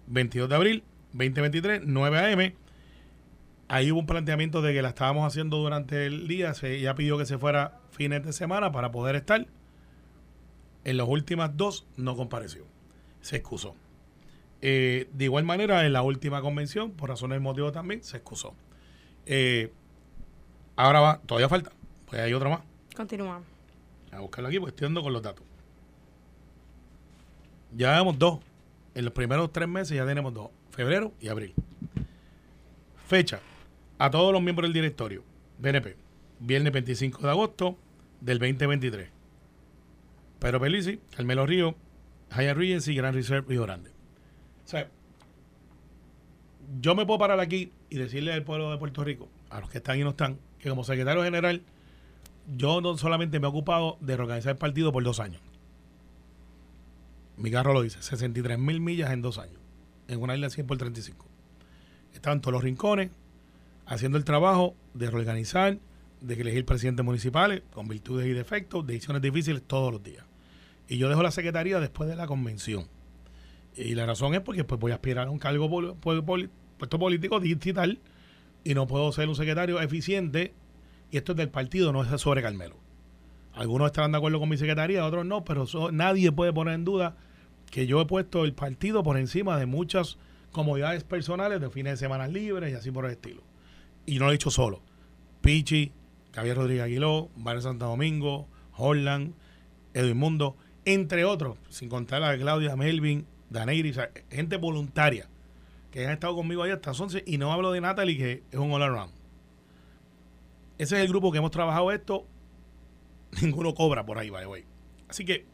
22 0.07 0.49
de 0.49 0.55
abril, 0.55 0.83
2023, 1.13 1.81
9 1.85 2.19
a.m., 2.19 2.55
ahí 3.73 3.91
hubo 3.91 4.01
un 4.01 4.05
planteamiento 4.05 4.61
de 4.61 4.71
que 4.71 4.83
la 4.83 4.89
estábamos 4.89 5.25
haciendo 5.25 5.57
durante 5.57 6.05
el 6.05 6.27
día. 6.27 6.53
Se, 6.53 6.75
ella 6.75 6.93
pidió 6.93 7.17
que 7.17 7.25
se 7.25 7.39
fuera 7.39 7.79
fines 7.89 8.23
de 8.23 8.31
semana 8.31 8.71
para 8.71 8.91
poder 8.91 9.15
estar. 9.15 9.47
En 10.83 10.97
las 10.97 11.07
últimas 11.07 11.57
dos 11.57 11.87
no 11.97 12.15
compareció. 12.15 12.65
Se 13.21 13.37
excusó. 13.37 13.75
Eh, 14.61 15.09
de 15.13 15.25
igual 15.25 15.43
manera, 15.43 15.87
en 15.87 15.93
la 15.93 16.03
última 16.03 16.41
convención, 16.41 16.91
por 16.91 17.09
razones 17.09 17.37
de 17.37 17.39
motivo 17.39 17.71
también, 17.71 18.03
se 18.03 18.17
excusó. 18.17 18.53
Eh, 19.25 19.73
ahora 20.75 20.99
va, 20.99 21.21
todavía 21.25 21.49
falta. 21.49 21.71
Pues 22.05 22.21
hay 22.21 22.33
otra 22.33 22.49
más. 22.49 22.61
Continuamos. 22.95 23.47
A 24.11 24.19
buscarlo 24.19 24.49
aquí 24.49 24.59
porque 24.59 24.69
estoy 24.69 24.85
dando 24.85 25.01
con 25.01 25.13
los 25.13 25.23
datos. 25.23 25.43
Ya 27.75 27.93
tenemos 27.93 28.19
dos. 28.19 28.39
En 28.93 29.05
los 29.05 29.13
primeros 29.15 29.51
tres 29.51 29.67
meses 29.67 29.97
ya 29.97 30.05
tenemos 30.05 30.31
dos. 30.31 30.51
Febrero 30.69 31.11
y 31.19 31.29
abril. 31.29 31.55
Fecha 33.07 33.39
a 34.03 34.11
todos 34.11 34.33
los 34.33 34.41
miembros 34.41 34.67
del 34.67 34.73
directorio, 34.73 35.23
BNP, 35.59 35.95
viernes 36.41 36.73
25 36.73 37.21
de 37.21 37.29
agosto 37.29 37.77
del 38.19 38.37
2023. 38.37 39.09
Pedro 40.39 40.59
Pelici, 40.59 40.99
Carmelo 41.15 41.45
Río, 41.45 41.73
Hyatt 42.35 42.57
Regency, 42.57 42.95
Gran 42.95 43.13
Reserve, 43.13 43.47
Río 43.47 43.63
Grande. 43.63 43.91
O 44.65 44.67
sea, 44.67 44.89
yo 46.81 46.95
me 46.95 47.05
puedo 47.05 47.17
parar 47.17 47.39
aquí 47.39 47.71
y 47.89 47.95
decirle 47.95 48.33
al 48.33 48.43
pueblo 48.43 48.69
de 48.71 48.77
Puerto 48.77 49.05
Rico, 49.05 49.29
a 49.49 49.61
los 49.61 49.69
que 49.69 49.77
están 49.77 49.97
y 49.97 50.03
no 50.03 50.09
están, 50.09 50.37
que 50.59 50.67
como 50.67 50.83
secretario 50.83 51.23
general, 51.23 51.61
yo 52.57 52.81
no 52.81 52.97
solamente 52.97 53.39
me 53.39 53.47
he 53.47 53.49
ocupado 53.49 53.97
de 54.01 54.17
reorganizar 54.17 54.51
el 54.51 54.57
partido 54.57 54.91
por 54.91 55.05
dos 55.05 55.21
años. 55.21 55.41
Mi 57.37 57.51
carro 57.51 57.71
lo 57.71 57.83
dice, 57.83 58.01
63 58.01 58.59
mil 58.59 58.81
millas 58.81 59.11
en 59.11 59.21
dos 59.21 59.37
años, 59.37 59.61
en 60.09 60.21
una 60.21 60.35
isla 60.35 60.49
100 60.49 60.67
por 60.67 60.77
35. 60.77 61.25
Estaban 62.13 62.41
todos 62.41 62.51
los 62.51 62.63
rincones, 62.63 63.09
haciendo 63.93 64.17
el 64.17 64.25
trabajo 64.25 64.75
de 64.93 65.09
reorganizar, 65.09 65.77
de 66.21 66.33
elegir 66.33 66.65
presidentes 66.65 67.05
municipales 67.05 67.63
con 67.71 67.87
virtudes 67.87 68.27
y 68.27 68.31
defectos, 68.31 68.85
decisiones 68.85 69.21
difíciles 69.21 69.61
todos 69.65 69.91
los 69.91 70.03
días. 70.03 70.25
Y 70.87 70.97
yo 70.97 71.09
dejo 71.09 71.23
la 71.23 71.31
secretaría 71.31 71.79
después 71.79 72.09
de 72.09 72.15
la 72.15 72.27
convención. 72.27 72.87
Y 73.75 73.95
la 73.95 74.05
razón 74.05 74.33
es 74.33 74.41
porque 74.41 74.63
pues, 74.63 74.79
voy 74.79 74.91
a 74.91 74.95
aspirar 74.95 75.27
a 75.27 75.31
un 75.31 75.39
cargo 75.39 75.69
puesto 75.99 76.99
político 76.99 77.39
digital 77.39 77.99
y 78.63 78.73
no 78.73 78.87
puedo 78.87 79.11
ser 79.11 79.29
un 79.29 79.35
secretario 79.35 79.79
eficiente. 79.81 80.53
Y 81.11 81.17
esto 81.17 81.33
es 81.33 81.37
del 81.37 81.49
partido, 81.49 81.91
no 81.91 82.03
es 82.03 82.21
sobre 82.21 82.41
Carmelo. 82.41 82.77
Algunos 83.53 83.87
estarán 83.87 84.11
de 84.11 84.17
acuerdo 84.17 84.39
con 84.39 84.49
mi 84.49 84.57
secretaría, 84.57 85.05
otros 85.05 85.25
no, 85.25 85.43
pero 85.45 85.65
nadie 85.91 86.31
puede 86.31 86.53
poner 86.53 86.73
en 86.73 86.85
duda 86.85 87.15
que 87.69 87.85
yo 87.85 88.01
he 88.01 88.05
puesto 88.05 88.45
el 88.45 88.53
partido 88.53 89.03
por 89.03 89.17
encima 89.17 89.57
de 89.59 89.67
muchas 89.67 90.17
comodidades 90.51 91.03
personales 91.03 91.61
de 91.61 91.69
fines 91.69 91.93
de 91.93 91.97
semana 91.97 92.27
libres 92.27 92.71
y 92.71 92.75
así 92.75 92.91
por 92.91 93.05
el 93.05 93.11
estilo 93.11 93.43
y 94.05 94.19
no 94.19 94.25
lo 94.25 94.31
he 94.31 94.33
dicho 94.33 94.51
solo. 94.51 94.81
Pichi, 95.41 95.91
Javier 96.33 96.57
Rodríguez 96.57 96.83
Aguiló, 96.83 97.29
Barrio 97.35 97.61
Santo 97.61 97.85
Domingo, 97.85 98.47
Holland, 98.75 99.33
Edwin 99.93 100.17
Mundo, 100.17 100.55
entre 100.85 101.25
otros, 101.25 101.57
sin 101.69 101.89
contar 101.89 102.23
a 102.23 102.37
Claudia 102.37 102.75
Melvin, 102.75 103.25
Daneiri, 103.49 103.93
gente 104.29 104.57
voluntaria 104.57 105.29
que 105.91 106.07
han 106.07 106.13
estado 106.13 106.35
conmigo 106.35 106.63
ahí 106.63 106.71
hasta 106.71 106.89
las 106.89 106.99
11 106.99 107.23
y 107.27 107.37
no 107.37 107.53
hablo 107.53 107.71
de 107.71 107.79
Natalie 107.79 108.17
que 108.17 108.43
es 108.51 108.59
un 108.59 108.71
all 108.71 108.81
around. 108.81 109.13
Ese 110.79 110.95
es 110.95 111.03
el 111.03 111.07
grupo 111.07 111.31
que 111.31 111.37
hemos 111.37 111.51
trabajado 111.51 111.91
esto. 111.91 112.25
Ninguno 113.41 113.75
cobra 113.75 114.03
por 114.03 114.17
ahí, 114.17 114.31
by 114.31 114.43
the 114.43 114.65
Así 115.07 115.23
que 115.23 115.45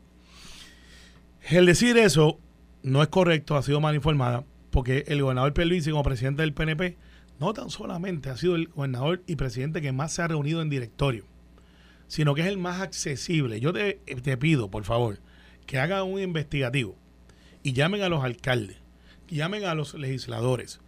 el 1.50 1.66
decir 1.66 1.98
eso 1.98 2.40
no 2.84 3.02
es 3.02 3.10
correcto, 3.10 3.58
ha 3.58 3.64
sido 3.64 3.82
mal 3.82 3.96
informada, 3.96 4.46
porque 4.72 5.04
el 5.08 5.22
gobernador 5.22 5.54
Pierluisi 5.54 5.92
como 5.92 6.04
presidente 6.04 6.42
del 6.42 6.54
PNP 6.54 6.98
no 7.40 7.54
tan 7.54 7.70
solamente 7.70 8.30
ha 8.30 8.38
sido 8.38 8.56
el 8.56 8.68
gobernador 8.68 9.24
y 9.26 9.36
presidente 9.38 9.82
que 9.82 9.92
más 9.92 10.12
se 10.12 10.22
ha 10.22 10.28
reunido 10.28 10.62
en 10.62 10.70
directorio, 10.70 11.24
sino 12.08 12.36
que 12.36 12.42
es 12.42 12.48
el 12.48 12.58
más 12.58 12.82
accesible. 12.82 13.60
Yo 13.60 13.72
te, 13.72 13.98
pido, 14.38 14.70
por 14.70 14.84
favor, 14.84 15.20
que 15.66 15.80
hagan 15.80 16.04
un 16.04 16.20
investigativo 16.20 16.98
y 17.64 17.74
llamen 17.74 18.02
a 18.02 18.10
los 18.10 18.24
alcaldes, 18.24 18.78
llamen 19.30 19.64
a 19.64 19.74
los 19.74 19.94
legisladores, 19.94 20.82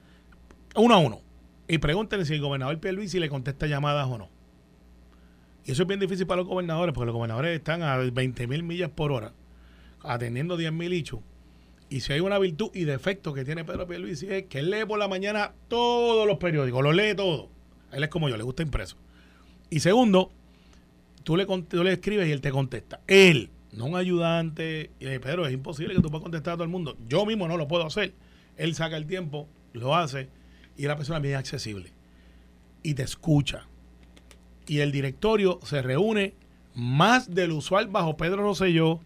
uno 0.76 0.96
a 0.96 0.98
uno, 0.98 1.22
y 1.68 1.78
pregúntenle 1.78 2.26
si 2.26 2.34
el 2.34 2.42
gobernador 2.42 2.80
si 3.08 3.20
le 3.20 3.30
contesta 3.30 3.68
llamadas 3.68 4.08
o 4.08 4.18
no. 4.18 4.30
Y 5.64 5.72
eso 5.72 5.84
es 5.84 5.88
bien 5.88 6.00
difícil 6.00 6.28
para 6.28 6.42
los 6.42 6.48
gobernadores, 6.48 6.94
porque 6.94 7.06
los 7.06 7.16
gobernadores 7.16 7.56
están 7.56 7.82
a 7.84 7.96
20 7.96 8.48
mil 8.48 8.64
millas 8.64 8.90
por 8.90 9.12
hora, 9.12 9.34
atendiendo 10.02 10.58
10 10.58 10.74
mil 10.74 10.92
hechos 10.92 11.22
y 11.92 12.00
si 12.00 12.14
hay 12.14 12.22
una 12.22 12.40
virtud 12.40 12.72
y 12.74 12.86
defecto 12.86 13.34
que 13.34 13.44
tiene 13.44 13.66
Pedro 13.66 13.86
Pierluisi 13.86 14.28
es 14.28 14.44
que 14.46 14.60
él 14.60 14.72
lee 14.72 14.86
por 14.88 14.98
la 14.98 15.10
mañana 15.10 15.52
todos 15.68 16.26
los 16.26 16.38
periódicos, 16.38 16.82
lo 16.82 16.94
lee 16.94 17.14
todo. 17.14 17.50
él 17.92 18.02
es 18.02 18.10
como 18.10 18.30
yo, 18.30 18.38
le 18.38 18.44
gusta 18.44 18.64
impreso. 18.64 18.96
Y 19.70 19.82
segundo, 19.82 20.32
tú 21.24 21.36
le, 21.36 21.46
tú 21.46 21.84
le 21.84 21.92
escribes 21.92 22.30
y 22.30 22.32
él 22.32 22.40
te 22.40 22.50
contesta. 22.50 23.02
Él, 23.08 23.50
no 23.74 23.88
un 23.88 23.98
ayudante. 23.98 24.92
Y 25.02 25.06
le 25.06 25.20
Pedro, 25.20 25.46
es 25.46 25.54
imposible 25.54 25.94
que 25.94 26.02
tú 26.02 26.10
puedas 26.10 26.24
contestar 26.24 26.54
a 26.54 26.56
todo 26.56 26.64
el 26.64 26.70
mundo. 26.70 26.96
Yo 27.10 27.26
mismo 27.26 27.50
no 27.50 27.58
lo 27.58 27.68
puedo 27.68 27.86
hacer. 27.86 28.14
Él 28.56 28.74
saca 28.74 28.96
el 28.96 29.06
tiempo, 29.06 29.50
lo 29.74 29.94
hace 29.94 30.30
y 30.78 30.84
es 30.84 30.88
la 30.88 30.96
persona 30.96 31.20
bien 31.20 31.36
accesible. 31.36 31.92
Y 32.84 32.94
te 32.94 33.04
escucha. 33.04 33.68
Y 34.66 34.80
el 34.80 34.94
directorio 34.94 35.60
se 35.64 35.82
reúne 35.82 36.36
más 36.74 37.36
del 37.36 37.52
usual 37.52 37.88
bajo 37.88 38.16
Pedro 38.16 38.44
Rosselló 38.44 39.02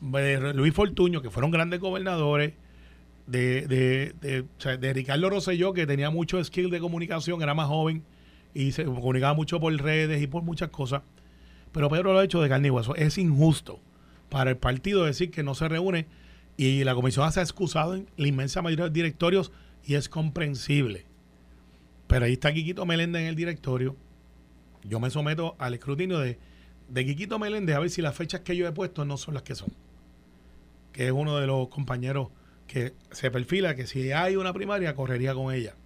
Luis 0.00 0.74
Fortuño, 0.74 1.22
que 1.22 1.30
fueron 1.30 1.50
grandes 1.50 1.80
gobernadores, 1.80 2.54
de, 3.28 3.66
de, 4.20 4.44
de, 4.78 4.92
Ricardo 4.94 5.28
Rosselló, 5.28 5.74
que 5.74 5.86
tenía 5.86 6.10
mucho 6.10 6.42
skill 6.42 6.70
de 6.70 6.80
comunicación, 6.80 7.42
era 7.42 7.54
más 7.54 7.68
joven 7.68 8.02
y 8.54 8.72
se 8.72 8.84
comunicaba 8.84 9.34
mucho 9.34 9.60
por 9.60 9.74
redes 9.74 10.22
y 10.22 10.26
por 10.26 10.42
muchas 10.42 10.70
cosas. 10.70 11.02
Pero 11.72 11.90
Pedro 11.90 12.14
lo 12.14 12.18
ha 12.18 12.24
hecho 12.24 12.40
de 12.40 12.48
carne 12.48 12.68
y 12.68 12.70
hueso. 12.70 12.94
Es 12.96 13.18
injusto 13.18 13.80
para 14.30 14.50
el 14.50 14.56
partido 14.56 15.04
decir 15.04 15.30
que 15.30 15.42
no 15.42 15.54
se 15.54 15.68
reúne 15.68 16.06
y 16.56 16.82
la 16.84 16.94
comisión 16.94 17.30
se 17.30 17.40
ha 17.40 17.42
excusado 17.42 17.94
en 17.94 18.08
la 18.16 18.28
inmensa 18.28 18.62
mayoría 18.62 18.86
de 18.86 18.90
directorios 18.90 19.52
y 19.84 19.94
es 19.94 20.08
comprensible. 20.08 21.04
Pero 22.06 22.24
ahí 22.24 22.32
está 22.32 22.52
Quiquito 22.54 22.86
Meléndez 22.86 23.22
en 23.22 23.28
el 23.28 23.36
directorio. 23.36 23.94
Yo 24.84 25.00
me 25.00 25.10
someto 25.10 25.54
al 25.58 25.74
escrutinio 25.74 26.18
de, 26.18 26.38
de 26.88 27.04
Quiquito 27.04 27.38
Meléndez 27.38 27.76
a 27.76 27.80
ver 27.80 27.90
si 27.90 28.00
las 28.00 28.16
fechas 28.16 28.40
que 28.40 28.56
yo 28.56 28.66
he 28.66 28.72
puesto 28.72 29.04
no 29.04 29.18
son 29.18 29.34
las 29.34 29.42
que 29.42 29.54
son 29.54 29.68
que 30.98 31.06
es 31.06 31.12
uno 31.12 31.38
de 31.38 31.46
los 31.46 31.68
compañeros 31.68 32.30
que 32.66 32.92
se 33.12 33.30
perfila 33.30 33.76
que 33.76 33.86
si 33.86 34.10
hay 34.10 34.34
una 34.34 34.52
primaria 34.52 34.96
correría 34.96 35.32
con 35.32 35.54
ella. 35.54 35.76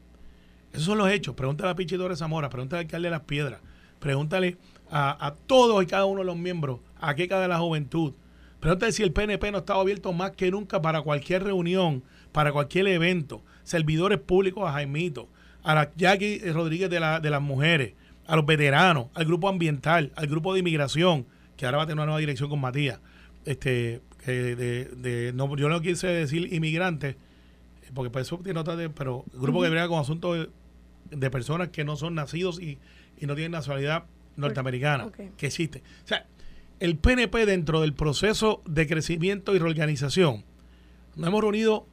Esos 0.73 0.87
son 0.87 0.97
los 0.97 1.11
hechos. 1.11 1.35
Pregúntale 1.35 1.71
a 1.71 1.75
Pichi 1.75 1.99
Torres 1.99 2.21
Zamora, 2.21 2.49
pregúntale 2.49 2.81
al 2.81 2.87
alcalde 2.87 3.09
de 3.09 3.11
Las 3.11 3.21
Piedras, 3.21 3.61
pregúntale 3.99 4.57
a, 4.91 5.35
todos 5.47 5.83
y 5.83 5.87
cada 5.87 6.07
uno 6.07 6.21
de 6.21 6.25
los 6.25 6.39
miembros, 6.39 6.81
a 6.99 7.15
qué 7.15 7.29
de 7.29 7.47
la 7.47 7.59
juventud. 7.59 8.15
Pregúntale 8.59 8.91
si 8.93 9.03
el 9.03 9.13
PNP 9.13 9.53
no 9.53 9.59
estaba 9.59 9.83
abierto 9.83 10.15
más 10.15 10.31
que 10.31 10.51
nunca 10.51 10.81
para 10.81 11.03
cualquier 11.03 11.45
reunión, 11.45 12.03
para 12.33 12.51
cualquier 12.51 12.87
evento. 12.87 13.43
Servidores 13.65 14.19
públicos 14.19 14.67
a 14.67 14.73
Jaimito, 14.73 15.29
a 15.63 15.75
la 15.75 15.91
Jackie 15.95 16.39
Rodríguez 16.39 16.89
de, 16.89 17.01
de 17.21 17.31
las 17.31 17.43
mujeres, 17.43 17.93
a 18.27 18.35
los 18.35 18.47
veteranos, 18.47 19.09
al 19.13 19.27
grupo 19.27 19.51
ambiental, 19.51 20.11
al 20.17 20.27
grupo 20.27 20.55
de 20.55 20.61
inmigración, 20.61 21.27
que 21.59 21.67
ahora 21.67 21.77
va 21.77 21.83
a 21.85 21.87
tener 21.87 21.99
una 21.99 22.07
nueva 22.07 22.21
dirección 22.21 22.49
con 22.49 22.63
Matías. 22.63 22.99
Este, 23.45 24.01
de, 24.31 24.85
de- 24.85 25.33
no, 25.33 25.57
yo 25.57 25.69
no 25.69 25.81
quise 25.81 26.07
decir 26.07 26.53
inmigrantes, 26.53 27.17
porque 27.95 28.11
por 28.11 28.23
eso 28.23 28.39
tiene 28.39 28.61
otra 28.61 28.77
de, 28.77 28.89
pero 28.89 29.25
grupo 29.35 29.63
que 29.63 29.69
brega 29.69 29.89
con 29.89 29.99
asuntos 30.01 30.49
de, 31.11 31.31
personas 31.31 31.69
que 31.69 31.85
no 31.85 31.97
son 31.97 32.15
nacidos 32.15 32.61
y, 32.61 32.79
y 33.21 33.27
no 33.27 33.35
tienen 33.35 33.53
nacionalidad 33.53 34.05
norteamericana, 34.37 35.11
que 35.37 35.47
existe. 35.47 35.83
O 36.05 36.09
sea, 36.09 36.27
el 36.81 36.97
PNP 36.97 37.45
dentro 37.47 37.81
del 37.81 37.93
proceso 37.93 38.63
de 38.67 38.87
crecimiento 38.87 39.55
y 39.55 39.59
reorganización, 39.59 40.45
nos 41.17 41.29
hemos 41.29 41.41
reunido, 41.43 41.87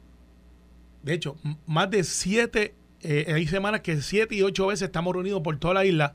de 1.02 1.12
hecho, 1.14 1.36
más 1.66 1.90
de 1.90 2.02
siete, 2.04 2.74
eh, 3.02 3.26
hay 3.34 3.46
semanas 3.46 3.80
que 3.82 4.00
siete 4.00 4.34
y 4.36 4.42
ocho 4.42 4.68
veces 4.68 4.86
estamos 4.86 5.12
reunidos 5.14 5.42
por 5.42 5.58
toda 5.58 5.74
la 5.74 5.84
isla, 5.84 6.14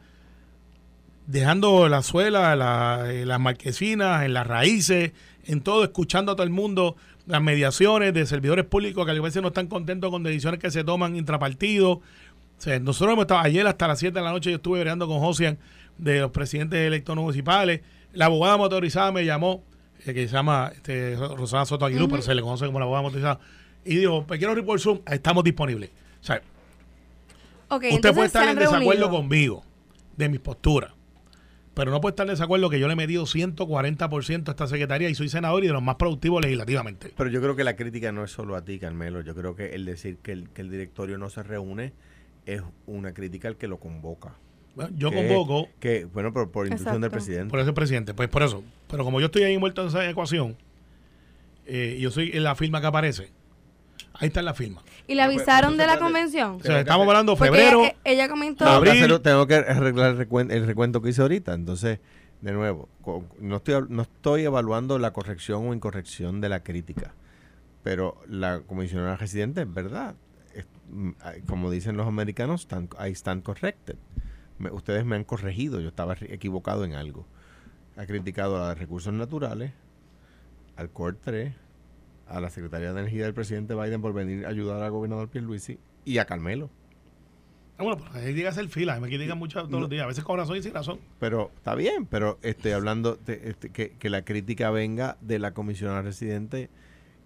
dejando 1.27 1.87
la 1.89 2.01
suela, 2.03 2.55
la- 2.55 3.11
eh, 3.11 3.25
las 3.25 3.39
marquesinas, 3.39 4.23
en 4.25 4.33
las 4.33 4.45
raíces, 4.47 5.11
en 5.45 5.61
todo, 5.61 5.83
escuchando 5.83 6.31
a 6.31 6.35
todo 6.35 6.43
el 6.43 6.49
mundo, 6.49 6.95
las 7.25 7.41
mediaciones 7.41 8.13
de 8.13 8.25
servidores 8.25 8.65
públicos 8.65 9.05
que 9.05 9.11
a 9.11 9.21
veces 9.21 9.41
no 9.41 9.49
están 9.49 9.67
contentos 9.67 10.11
con 10.11 10.23
decisiones 10.23 10.59
que 10.59 10.71
se 10.71 10.83
toman 10.83 11.15
intrapartidos. 11.15 11.97
O 11.97 12.01
sea, 12.57 12.79
nosotros 12.79 13.13
hemos 13.13 13.23
estado 13.23 13.41
ayer 13.41 13.65
hasta 13.67 13.87
las 13.87 13.99
7 13.99 14.17
de 14.17 14.23
la 14.23 14.31
noche, 14.31 14.49
yo 14.49 14.57
estuve 14.57 14.79
breando 14.81 15.07
con 15.07 15.19
Josian 15.19 15.57
de 15.97 16.19
los 16.21 16.31
presidentes 16.31 16.79
electos 16.79 17.15
municipales. 17.15 17.81
La 18.13 18.25
abogada 18.25 18.57
motorizada 18.57 19.11
me 19.11 19.25
llamó, 19.25 19.63
eh, 20.05 20.13
que 20.13 20.27
se 20.27 20.33
llama 20.33 20.71
este, 20.73 21.15
Rosana 21.15 21.65
Soto 21.65 21.85
Aguilú, 21.85 22.07
pero 22.07 22.21
se 22.21 22.33
le 22.33 22.41
conoce 22.41 22.65
como 22.65 22.79
la 22.79 22.85
abogada 22.85 23.03
motorizada, 23.03 23.39
y 23.83 23.97
dijo, 23.97 24.25
"Pues 24.25 24.37
quiero 24.39 24.55
report 24.55 24.81
Zoom, 24.81 24.99
estamos 25.05 25.43
disponibles. 25.43 25.89
O 26.21 26.23
sea, 26.23 26.41
Ok, 27.67 27.85
Usted 27.93 28.13
puede 28.13 28.27
estar 28.27 28.47
en 28.47 28.57
desacuerdo 28.57 29.09
conmigo 29.09 29.63
de 30.15 30.29
mis 30.29 30.39
posturas, 30.39 30.91
pero 31.75 31.91
no 31.91 32.01
puede 32.01 32.13
estar 32.13 32.25
en 32.25 32.31
desacuerdo 32.33 32.69
que 32.71 32.79
yo 32.79 32.87
le 32.87 32.93
he 32.93 32.95
medido 32.95 33.25
140% 33.25 34.47
a 34.47 34.51
esta 34.51 34.65
secretaría 34.67 35.09
y 35.09 35.15
soy 35.15 35.29
senador 35.29 35.63
y 35.63 35.67
de 35.67 35.73
los 35.73 35.83
más 35.83 35.95
productivos 35.95 36.41
legislativamente. 36.41 37.13
Pero 37.15 37.29
yo 37.29 37.41
creo 37.41 37.55
que 37.55 37.63
la 37.63 37.75
crítica 37.75 38.11
no 38.11 38.23
es 38.23 38.31
solo 38.31 38.55
a 38.55 38.63
ti, 38.65 38.79
Carmelo. 38.79 39.21
Yo 39.21 39.35
creo 39.35 39.55
que 39.55 39.75
el 39.75 39.85
decir 39.85 40.17
que 40.17 40.31
el, 40.31 40.49
que 40.49 40.61
el 40.61 40.71
directorio 40.71 41.17
no 41.19 41.29
se 41.29 41.43
reúne 41.43 41.93
es 42.45 42.61
una 42.87 43.13
crítica 43.13 43.47
al 43.47 43.57
que 43.57 43.67
lo 43.67 43.77
convoca. 43.77 44.33
Bueno, 44.75 44.91
yo 44.97 45.09
Que- 45.09 45.15
convoco, 45.17 45.69
Que, 45.79 46.05
bueno, 46.05 46.33
por, 46.33 46.51
por 46.51 46.67
instrucción 46.67 47.01
del 47.01 47.11
presidente. 47.11 47.49
por 47.49 47.59
eso 47.59 47.69
el 47.69 47.75
presidente, 47.75 48.13
pues 48.13 48.27
por 48.29 48.43
eso. 48.43 48.63
Pero 48.89 49.03
como 49.03 49.19
yo 49.19 49.27
estoy 49.27 49.43
ahí 49.43 49.53
envuelto 49.53 49.81
en 49.83 49.87
esa 49.89 50.09
ecuación, 50.09 50.57
eh, 51.65 51.95
y 51.97 52.01
yo 52.01 52.11
soy 52.11 52.31
en 52.33 52.43
la 52.43 52.55
firma 52.55 52.81
que 52.81 52.87
aparece, 52.87 53.29
ahí 54.19 54.27
está 54.27 54.41
la 54.41 54.53
firma. 54.53 54.81
¿Y 55.07 55.15
le 55.15 55.21
avisaron 55.21 55.77
de 55.77 55.87
la 55.87 55.97
convención? 55.99 56.55
O 56.55 56.63
sea, 56.63 56.79
estamos 56.79 57.07
hablando 57.07 57.35
Porque 57.35 57.51
febrero, 57.51 57.83
e- 57.83 57.95
ella 58.03 58.27
comentó... 58.29 58.65
Tengo 58.65 58.81
que, 58.81 58.89
Abril. 58.89 59.03
hacer- 59.03 59.19
tengo 59.21 59.47
que 59.47 59.55
arreglar 59.55 60.11
el 60.11 60.17
recuento, 60.17 60.53
el 60.53 60.65
recuento 60.65 61.01
que 61.01 61.09
hice 61.09 61.21
ahorita. 61.21 61.53
Entonces, 61.53 61.99
de 62.41 62.51
nuevo, 62.51 62.89
no 63.39 63.57
estoy, 63.57 63.85
no 63.89 64.01
estoy 64.03 64.43
evaluando 64.43 64.99
la 64.99 65.11
corrección 65.13 65.67
o 65.67 65.73
incorrección 65.73 66.41
de 66.41 66.49
la 66.49 66.61
crítica. 66.63 67.13
Pero 67.83 68.17
la 68.27 68.61
comisionada 68.61 69.15
residente 69.17 69.61
es 69.61 69.73
verdad. 69.73 70.15
Es- 70.53 70.65
mm, 70.89 71.11
como 71.47 71.69
dicen 71.71 71.97
los 71.97 72.07
americanos, 72.07 72.61
están, 72.61 72.89
I 73.05 73.11
stand 73.11 73.43
corrected. 73.43 73.95
Me- 74.57 74.71
ustedes 74.71 75.05
me 75.05 75.15
han 75.15 75.23
corregido, 75.23 75.79
yo 75.81 75.89
estaba 75.89 76.15
equivocado 76.21 76.83
en 76.85 76.93
algo. 76.95 77.25
Ha 77.97 78.05
criticado 78.05 78.63
a 78.63 78.69
los 78.69 78.79
recursos 78.79 79.13
naturales, 79.13 79.71
al 80.77 80.89
COR 80.89 81.15
3, 81.23 81.53
a 82.27 82.41
la 82.41 82.49
Secretaría 82.49 82.93
de 82.93 82.99
Energía 82.99 83.23
del 83.23 83.33
presidente 83.33 83.75
Biden 83.75 84.01
por 84.01 84.13
venir 84.13 84.45
a 84.45 84.49
ayudar 84.49 84.81
al 84.81 84.91
gobernador 84.91 85.29
Pierluisi 85.29 85.79
y 86.03 86.17
a 86.17 86.25
Carmelo. 86.25 86.69
Ah, 87.77 87.83
bueno, 87.83 87.97
pues 87.97 88.15
ahí 88.15 88.33
llega 88.33 88.49
a 88.49 88.51
hacer 88.51 88.69
fila, 88.69 88.97
me 89.01 89.09
critican 89.09 89.37
mucho 89.37 89.67
todos 89.67 89.81
los 89.81 89.89
días, 89.89 90.03
a 90.03 90.07
veces 90.07 90.23
con 90.23 90.37
razón 90.37 90.55
y 90.55 90.63
sin 90.63 90.73
razón. 90.73 90.99
Pero 91.19 91.51
está 91.57 91.75
bien, 91.75 92.05
pero 92.05 92.39
estoy 92.41 92.71
hablando 92.71 93.15
de 93.15 93.49
este, 93.49 93.69
que, 93.69 93.91
que 93.91 94.09
la 94.09 94.23
crítica 94.23 94.69
venga 94.71 95.17
de 95.19 95.39
la 95.39 95.53
comisionada 95.53 96.01
residente, 96.01 96.69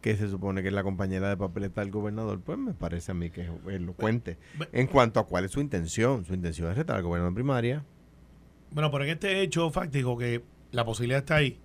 que 0.02 0.16
se 0.16 0.28
supone 0.28 0.64
que 0.64 0.70
es 0.70 0.74
la 0.74 0.82
compañera 0.82 1.30
de 1.30 1.38
papeleta 1.38 1.82
del 1.82 1.92
gobernador, 1.92 2.40
pues 2.40 2.58
me 2.58 2.74
parece 2.74 3.12
a 3.12 3.14
mí 3.14 3.30
que 3.30 3.42
es 3.42 3.50
elocuente. 3.68 4.38
En 4.72 4.88
cuanto 4.88 5.20
a 5.20 5.28
cuál 5.28 5.46
es 5.46 5.52
su 5.52 5.62
intención, 5.62 6.26
su 6.26 6.34
intención 6.34 6.72
es 6.72 6.78
retar 6.78 6.96
al 6.96 7.04
gobernador 7.04 7.36
primaria. 7.36 7.86
Bueno, 8.72 8.90
pero 8.90 9.04
en 9.04 9.12
este 9.12 9.42
hecho 9.42 9.70
fáctico 9.70 10.18
que 10.18 10.44
la 10.72 10.84
posibilidad 10.84 11.20
está 11.20 11.36
ahí, 11.36 11.60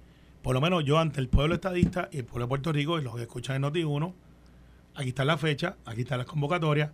por 0.44 0.54
lo 0.54 0.60
menos 0.60 0.84
yo 0.84 0.98
ante 0.98 1.20
el 1.20 1.28
pueblo 1.28 1.54
estadista 1.54 2.10
y 2.12 2.18
el 2.18 2.24
pueblo 2.26 2.44
de 2.44 2.48
Puerto 2.50 2.70
Rico 2.72 2.98
y 2.98 3.02
los 3.02 3.16
que 3.16 3.22
escuchan 3.22 3.56
en 3.56 3.62
Noti1, 3.62 4.12
aquí 4.94 5.08
está 5.08 5.24
la 5.24 5.38
fecha, 5.38 5.76
aquí 5.86 6.02
están 6.02 6.18
las 6.18 6.26
convocatorias, 6.26 6.90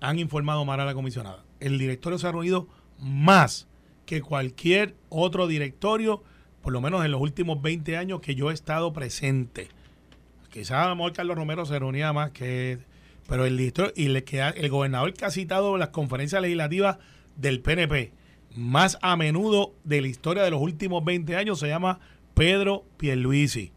han 0.00 0.18
informado 0.18 0.64
mal 0.64 0.80
a 0.80 0.84
la 0.84 0.94
comisionada. 0.94 1.44
El 1.60 1.78
directorio 1.78 2.18
se 2.18 2.26
ha 2.26 2.32
reunido 2.32 2.66
más 2.98 3.68
que 4.04 4.20
cualquier 4.20 4.96
otro 5.10 5.46
directorio, 5.46 6.24
por 6.60 6.72
lo 6.72 6.80
menos 6.80 7.04
en 7.04 7.12
los 7.12 7.20
últimos 7.20 7.62
20 7.62 7.96
años 7.96 8.20
que 8.20 8.34
yo 8.34 8.50
he 8.50 8.54
estado 8.54 8.92
presente. 8.92 9.68
Quizás 10.50 10.84
a 10.84 10.88
lo 10.88 10.96
mejor 10.96 11.12
Carlos 11.12 11.36
Romero 11.36 11.64
se 11.66 11.78
reunía 11.78 12.12
más 12.12 12.32
que... 12.32 12.80
Pero 13.28 13.44
el 13.44 13.56
directorio 13.58 13.92
y 13.94 14.08
le 14.08 14.24
queda- 14.24 14.50
el 14.50 14.70
gobernador 14.70 15.12
que 15.14 15.24
ha 15.24 15.30
citado 15.30 15.76
las 15.78 15.90
conferencias 15.90 16.42
legislativas 16.42 16.98
del 17.36 17.60
PNP 17.60 18.12
más 18.56 18.98
a 19.02 19.14
menudo 19.16 19.74
de 19.84 20.00
la 20.00 20.08
historia 20.08 20.42
de 20.42 20.50
los 20.50 20.60
últimos 20.60 21.04
20 21.04 21.36
años 21.36 21.60
se 21.60 21.68
llama 21.68 22.00
Pedro 22.38 22.84
Pierluisi. 22.96 23.72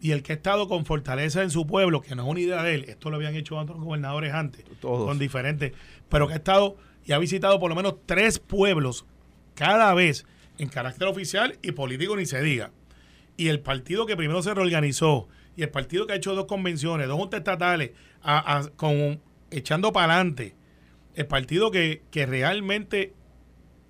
Y 0.00 0.12
el 0.12 0.22
que 0.22 0.32
ha 0.32 0.36
estado 0.36 0.68
con 0.68 0.86
fortaleza 0.86 1.42
en 1.42 1.50
su 1.50 1.66
pueblo, 1.66 2.00
que 2.00 2.14
no 2.14 2.22
es 2.22 2.28
una 2.30 2.40
idea 2.40 2.62
de 2.62 2.74
él, 2.76 2.84
esto 2.88 3.10
lo 3.10 3.16
habían 3.16 3.34
hecho 3.34 3.56
otros 3.56 3.78
gobernadores 3.80 4.32
antes, 4.32 4.64
Todos. 4.80 5.06
con 5.08 5.18
diferentes, 5.18 5.72
pero 6.08 6.28
que 6.28 6.34
ha 6.34 6.36
estado 6.36 6.76
y 7.04 7.12
ha 7.12 7.18
visitado 7.18 7.58
por 7.58 7.68
lo 7.70 7.74
menos 7.74 7.96
tres 8.06 8.38
pueblos 8.38 9.04
cada 9.56 9.92
vez 9.94 10.24
en 10.58 10.68
carácter 10.68 11.08
oficial 11.08 11.58
y 11.62 11.72
político 11.72 12.16
ni 12.16 12.26
se 12.26 12.40
diga. 12.40 12.70
Y 13.36 13.48
el 13.48 13.58
partido 13.60 14.06
que 14.06 14.16
primero 14.16 14.40
se 14.42 14.54
reorganizó 14.54 15.28
y 15.56 15.62
el 15.62 15.70
partido 15.70 16.06
que 16.06 16.12
ha 16.12 16.16
hecho 16.16 16.34
dos 16.36 16.44
convenciones, 16.46 17.08
dos 17.08 17.16
juntas 17.18 17.38
estatales, 17.38 17.90
a- 18.22 18.58
a- 18.58 18.68
con, 18.70 19.20
echando 19.50 19.92
para 19.92 20.14
adelante, 20.14 20.54
el 21.16 21.26
partido 21.26 21.72
que, 21.72 22.02
que 22.12 22.26
realmente 22.26 23.14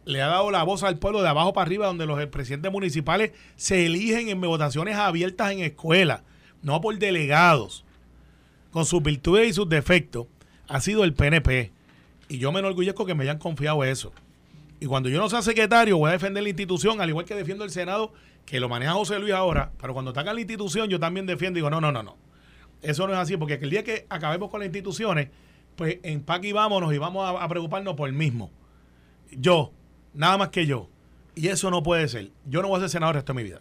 le 0.09 0.23
ha 0.23 0.27
dado 0.29 0.51
la 0.51 0.63
voz 0.63 0.85
al 0.85 0.99
pueblo 0.99 1.21
de 1.21 1.29
abajo 1.29 1.53
para 1.53 1.67
arriba, 1.67 1.87
donde 1.87 2.07
los 2.07 2.25
presidentes 2.29 2.73
municipales 2.73 3.33
se 3.57 3.85
eligen 3.85 4.31
en 4.31 4.41
votaciones 4.41 4.97
abiertas 4.97 5.53
en 5.53 5.61
escuelas, 5.61 6.23
no 6.63 6.81
por 6.81 6.99
delegados, 6.99 7.85
con 8.71 8.87
sus 8.87 9.03
virtudes 9.03 9.51
y 9.51 9.53
sus 9.53 9.69
defectos, 9.69 10.27
ha 10.67 10.81
sido 10.81 11.05
el 11.05 11.13
PNP. 11.13 11.73
Y 12.31 12.39
yo 12.39 12.53
me 12.53 12.61
enorgullezco 12.61 13.05
que 13.05 13.15
me 13.15 13.25
hayan 13.25 13.37
confiado 13.37 13.85
eso. 13.85 14.11
Y 14.81 14.87
cuando 14.87 15.11
yo 15.11 15.19
no 15.19 15.29
sea 15.29 15.43
secretario, 15.43 15.99
voy 15.99 16.09
a 16.09 16.13
defender 16.13 16.43
la 16.43 16.49
institución, 16.49 17.03
al 17.03 17.11
igual 17.11 17.27
que 17.27 17.35
defiendo 17.35 17.65
el 17.65 17.71
Senado, 17.71 18.15
que 18.47 18.61
lo 18.61 18.71
maneja 18.71 18.93
José 18.93 19.19
Luis 19.19 19.35
ahora, 19.35 19.73
pero 19.79 19.93
cuando 19.93 20.19
en 20.19 20.25
la 20.25 20.41
institución, 20.41 20.89
yo 20.89 20.99
también 20.99 21.27
defiendo 21.27 21.59
y 21.59 21.61
digo, 21.61 21.69
no, 21.69 21.83
no, 21.83 21.93
no, 21.93 22.03
no. 22.03 22.17
Eso 22.81 23.07
no 23.07 23.13
es 23.13 23.19
así, 23.19 23.37
porque 23.37 23.59
el 23.61 23.69
día 23.69 23.85
que 23.85 24.07
acabemos 24.09 24.49
con 24.49 24.61
las 24.61 24.69
instituciones, 24.69 25.29
pues 25.77 25.99
empaque 26.03 26.49
y 26.49 26.53
vámonos 26.53 26.95
y 26.95 26.99
vamos 26.99 27.31
a 27.39 27.47
preocuparnos 27.47 27.95
por 27.95 28.09
el 28.09 28.15
mismo. 28.15 28.51
Yo, 29.33 29.73
nada 30.15 30.39
más 30.39 30.49
que 30.49 30.67
yo. 30.67 30.89
Y 31.35 31.49
eso 31.49 31.71
no 31.71 31.83
puede 31.83 32.09
ser. 32.09 32.31
Yo 32.47 32.63
no 32.63 32.69
voy 32.69 32.79
a 32.79 32.81
ser 32.81 32.91
senador 32.91 33.15
el 33.15 33.21
resto 33.21 33.33
de 33.33 33.37
mi 33.37 33.45
vida. 33.45 33.61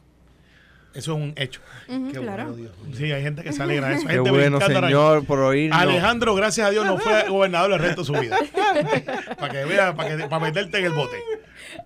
Eso 0.94 1.16
es 1.16 1.22
un 1.22 1.34
hecho. 1.36 1.62
Qué 1.86 2.20
claro. 2.20 2.46
bueno, 2.46 2.54
Dios 2.54 2.78
mío. 2.80 2.98
Sí, 2.98 3.12
hay 3.12 3.22
gente 3.22 3.44
que 3.44 3.54
se 3.54 3.62
alegra 3.62 3.90
de 3.90 3.96
eso. 3.96 4.08
Hay 4.08 4.16
Qué 4.16 4.24
gente 4.24 4.32
bueno, 4.32 4.60
señor, 4.60 5.26
por 5.26 5.40
oírnos. 5.40 5.80
Alejandro, 5.80 6.34
gracias 6.34 6.68
a 6.68 6.72
Dios, 6.72 6.88
no 6.88 6.98
fue 6.98 7.30
gobernador 7.30 7.74
el 7.74 7.80
resto 7.80 8.02
de 8.02 8.08
su 8.08 8.14
vida. 8.14 8.36
para 9.40 9.54
que 9.54 9.66
vea, 9.66 9.96
para, 9.96 10.18
que, 10.18 10.28
para 10.28 10.40
meterte 10.40 10.80
en 10.80 10.86
el 10.86 10.94
bote. 10.94 11.18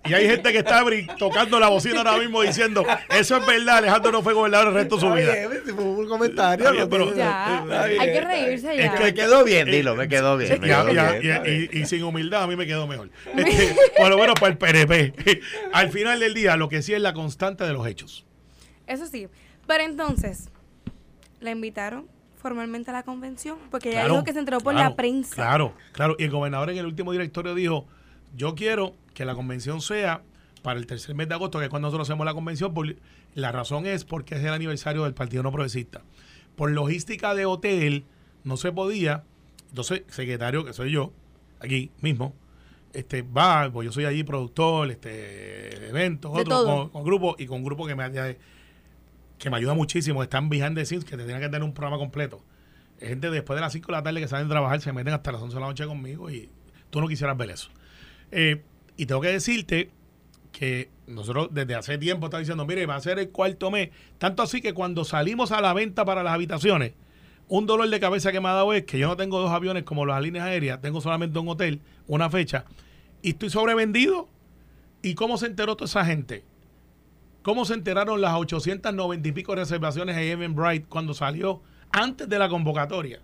Y 0.04 0.14
hay 0.14 0.26
gente 0.26 0.50
que 0.50 0.58
está 0.58 0.84
tocando 1.16 1.60
la 1.60 1.68
bocina 1.68 1.98
ahora 1.98 2.18
mismo 2.18 2.42
diciendo, 2.42 2.84
eso 3.10 3.36
es 3.36 3.46
verdad, 3.46 3.76
Alejandro 3.78 4.10
no 4.10 4.22
fue 4.22 4.32
gobernador 4.34 4.68
el 4.68 4.74
resto 4.74 4.96
de 4.96 5.00
su 5.00 5.12
vida. 5.12 5.32
fue 5.74 5.84
un 5.84 6.08
comentario. 6.08 6.72
Bien, 6.72 6.88
pero- 6.90 7.14
Ya, 7.14 7.60
Está 7.62 7.86
bien. 7.86 8.00
hay 8.00 8.12
que 8.12 8.20
reírse 8.20 8.76
ya. 8.76 8.84
Es 8.84 8.90
que- 8.92 9.04
Me 9.04 9.14
quedó 9.14 9.44
bien, 9.44 9.70
dilo, 9.70 9.94
me 9.94 10.08
quedó 10.08 10.36
bien. 10.36 10.50
me 10.60 10.66
quedó 10.66 10.84
bien, 10.86 10.96
y 10.96 10.98
a- 10.98 11.16
está 11.36 11.42
bien. 11.44 11.68
y- 11.72 11.78
y 11.78 11.86
sin 11.86 12.02
humildad 12.02 12.42
a 12.42 12.46
mí 12.48 12.56
me 12.56 12.66
quedó 12.66 12.86
mejor. 12.86 13.10
Este, 13.36 13.76
por 13.96 14.08
lo 14.10 14.18
menos 14.18 14.34
para 14.40 14.52
el 14.52 14.58
PNP. 14.58 15.40
Al 15.72 15.90
final 15.90 16.18
del 16.18 16.34
día, 16.34 16.56
lo 16.56 16.68
que 16.68 16.82
sí 16.82 16.92
es 16.94 17.00
la 17.00 17.12
constante 17.14 17.62
de 17.64 17.72
los 17.72 17.86
hechos. 17.86 18.24
Eso 18.88 19.06
sí. 19.06 19.28
Pero 19.68 19.84
entonces, 19.84 20.48
¿la 21.40 21.52
invitaron 21.52 22.08
formalmente 22.40 22.90
a 22.90 22.94
la 22.94 23.04
convención? 23.04 23.56
Porque 23.70 23.90
ella 23.90 24.00
Claro, 24.00 24.14
dijo 24.14 24.24
que 24.24 24.32
se 24.32 24.40
enteró 24.40 24.58
por 24.58 24.74
claro, 24.74 24.90
la 24.90 24.96
prensa. 24.96 25.36
Claro, 25.36 25.74
claro. 25.92 26.16
Y 26.18 26.24
el 26.24 26.30
gobernador 26.30 26.70
en 26.70 26.78
el 26.78 26.86
último 26.86 27.12
directorio 27.12 27.54
dijo, 27.54 27.86
yo 28.36 28.54
quiero 28.54 28.94
que 29.14 29.24
la 29.24 29.34
convención 29.34 29.80
sea 29.80 30.22
para 30.62 30.78
el 30.78 30.86
tercer 30.86 31.14
mes 31.14 31.28
de 31.28 31.34
agosto, 31.34 31.58
que 31.58 31.64
es 31.64 31.70
cuando 31.70 31.88
nosotros 31.88 32.08
hacemos 32.08 32.24
la 32.24 32.34
convención. 32.34 32.72
por- 32.72 32.94
la 33.34 33.50
razón 33.50 33.86
es 33.86 34.04
porque 34.04 34.34
es 34.34 34.42
el 34.42 34.50
aniversario 34.52 35.04
del 35.04 35.14
Partido 35.14 35.42
No 35.42 35.50
Progresista. 35.50 36.02
Por 36.56 36.70
logística 36.70 37.34
de 37.34 37.46
hotel, 37.46 38.04
no 38.44 38.56
se 38.58 38.70
podía. 38.72 39.24
Entonces, 39.70 40.02
secretario, 40.08 40.64
que 40.66 40.72
soy 40.74 40.92
yo, 40.92 41.12
aquí 41.60 41.90
mismo, 42.02 42.34
este 42.92 43.22
va, 43.22 43.70
pues 43.72 43.86
yo 43.86 43.92
soy 43.92 44.04
allí 44.04 44.22
productor, 44.22 44.90
este 44.90 45.88
eventos, 45.88 46.30
otro, 46.30 46.42
con, 46.66 46.88
con 46.90 47.04
grupo 47.04 47.36
y 47.38 47.46
con 47.46 47.64
grupo 47.64 47.86
que 47.86 47.94
me 47.94 48.36
que 49.38 49.50
me 49.50 49.56
ayuda 49.56 49.74
muchísimo, 49.74 50.22
están 50.22 50.48
behind 50.48 50.76
the 50.76 50.84
scenes, 50.84 51.04
que 51.04 51.16
te 51.16 51.24
tienen 51.24 51.40
que 51.42 51.48
tener 51.48 51.62
un 51.64 51.72
programa 51.74 51.98
completo. 51.98 52.44
Gente 53.00 53.28
después 53.30 53.56
de 53.56 53.60
las 53.62 53.72
5 53.72 53.86
de 53.86 53.92
la 53.92 54.02
tarde 54.02 54.20
que 54.20 54.28
salen 54.28 54.46
a 54.46 54.50
trabajar, 54.50 54.80
se 54.80 54.92
meten 54.92 55.12
hasta 55.14 55.32
las 55.32 55.42
11 55.42 55.54
de 55.56 55.60
la 55.60 55.66
noche 55.66 55.86
conmigo 55.86 56.30
y 56.30 56.48
tú 56.90 57.00
no 57.00 57.08
quisieras 57.08 57.36
ver 57.36 57.50
eso. 57.50 57.70
Eh, 58.32 58.62
y 58.96 59.06
tengo 59.06 59.20
que 59.20 59.28
decirte 59.28 59.90
que 60.50 60.90
nosotros 61.06 61.48
desde 61.52 61.74
hace 61.74 61.98
tiempo 61.98 62.26
estamos 62.26 62.42
diciendo, 62.42 62.66
mire, 62.66 62.86
va 62.86 62.96
a 62.96 63.00
ser 63.00 63.18
el 63.18 63.30
cuarto 63.30 63.70
mes. 63.70 63.90
Tanto 64.18 64.42
así 64.42 64.60
que 64.60 64.74
cuando 64.74 65.04
salimos 65.04 65.52
a 65.52 65.60
la 65.60 65.72
venta 65.72 66.04
para 66.04 66.22
las 66.22 66.32
habitaciones, 66.32 66.92
un 67.48 67.66
dolor 67.66 67.88
de 67.88 68.00
cabeza 68.00 68.32
que 68.32 68.40
me 68.40 68.48
ha 68.48 68.52
dado 68.52 68.72
es 68.72 68.84
que 68.84 68.98
yo 68.98 69.08
no 69.08 69.16
tengo 69.16 69.38
dos 69.38 69.50
aviones 69.50 69.84
como 69.84 70.06
las 70.06 70.22
líneas 70.22 70.46
aéreas, 70.46 70.80
tengo 70.80 71.00
solamente 71.00 71.38
un 71.38 71.48
hotel, 71.48 71.80
una 72.06 72.30
fecha, 72.30 72.64
y 73.20 73.30
estoy 73.30 73.50
sobrevendido. 73.50 74.28
¿Y 75.02 75.14
cómo 75.14 75.36
se 75.36 75.46
enteró 75.46 75.76
toda 75.76 75.86
esa 75.86 76.04
gente? 76.04 76.44
¿Cómo 77.42 77.64
se 77.64 77.74
enteraron 77.74 78.20
las 78.20 78.34
890 78.34 79.28
y 79.28 79.32
pico 79.32 79.54
reservaciones 79.54 80.16
en 80.16 80.22
Evan 80.22 80.54
Bright 80.54 80.86
cuando 80.88 81.12
salió 81.12 81.60
antes 81.90 82.28
de 82.28 82.38
la 82.38 82.48
convocatoria 82.48 83.20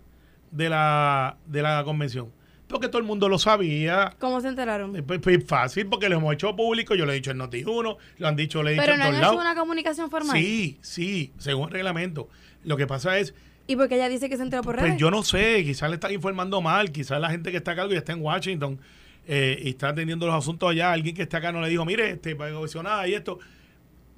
de 0.51 0.69
la, 0.69 1.37
de 1.45 1.61
la 1.61 1.83
convención? 1.85 2.29
Porque 2.69 2.87
todo 2.87 2.99
el 2.99 3.03
mundo 3.03 3.27
lo 3.27 3.39
sabía. 3.39 4.15
¿Cómo 4.19 4.39
se 4.41 4.47
enteraron? 4.47 4.93
Pues, 5.05 5.19
pues, 5.19 5.43
fácil, 5.45 5.87
porque 5.87 6.07
lo 6.07 6.17
hemos 6.17 6.33
hecho 6.35 6.55
público, 6.55 6.93
yo 6.93 7.05
lo 7.05 7.11
he 7.11 7.15
dicho 7.15 7.31
en 7.31 7.39
Noti1, 7.39 7.97
lo 8.19 8.27
han 8.27 8.35
dicho, 8.35 8.61
le 8.61 8.69
he 8.69 8.73
dicho 8.75 8.83
Pero 8.83 8.93
en 8.93 8.99
no 8.99 9.05
han 9.05 9.15
hecho 9.15 9.35
una 9.35 9.55
comunicación 9.55 10.11
formal. 10.11 10.37
Sí, 10.37 10.77
sí, 10.81 11.33
según 11.39 11.69
el 11.69 11.73
reglamento. 11.73 12.29
Lo 12.63 12.77
que 12.77 12.85
pasa 12.85 13.17
es, 13.17 13.33
¿Y 13.65 13.75
por 13.75 13.87
qué 13.87 13.95
ella 13.95 14.07
dice 14.09 14.29
que 14.29 14.37
se 14.37 14.43
enteró 14.43 14.61
por 14.61 14.75
redes? 14.75 14.91
pues 14.91 14.99
yo 14.99 15.11
no 15.11 15.23
sé, 15.23 15.63
quizás 15.63 15.89
le 15.89 15.95
están 15.95 16.11
informando 16.11 16.61
mal, 16.61 16.91
quizás 16.91 17.19
la 17.19 17.29
gente 17.29 17.51
que 17.51 17.57
está 17.57 17.71
a 17.71 17.75
cargo 17.75 17.91
ya 17.91 17.99
está 17.99 18.13
en 18.13 18.21
Washington 18.21 18.79
eh, 19.27 19.59
y 19.63 19.69
está 19.69 19.89
atendiendo 19.89 20.25
los 20.25 20.35
asuntos 20.35 20.69
allá, 20.69 20.91
alguien 20.91 21.15
que 21.15 21.21
está 21.23 21.37
acá 21.37 21.51
no 21.51 21.61
le 21.61 21.69
dijo, 21.69 21.85
mire, 21.85 22.09
este, 22.11 22.35
para 22.35 22.51
comisionada 22.51 23.07
y 23.07 23.13
esto. 23.13 23.39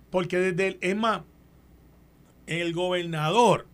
Porque 0.10 0.38
desde 0.38 0.68
el, 0.68 0.78
es 0.80 0.96
más, 0.96 1.22
el 2.48 2.74
gobernador, 2.74 3.68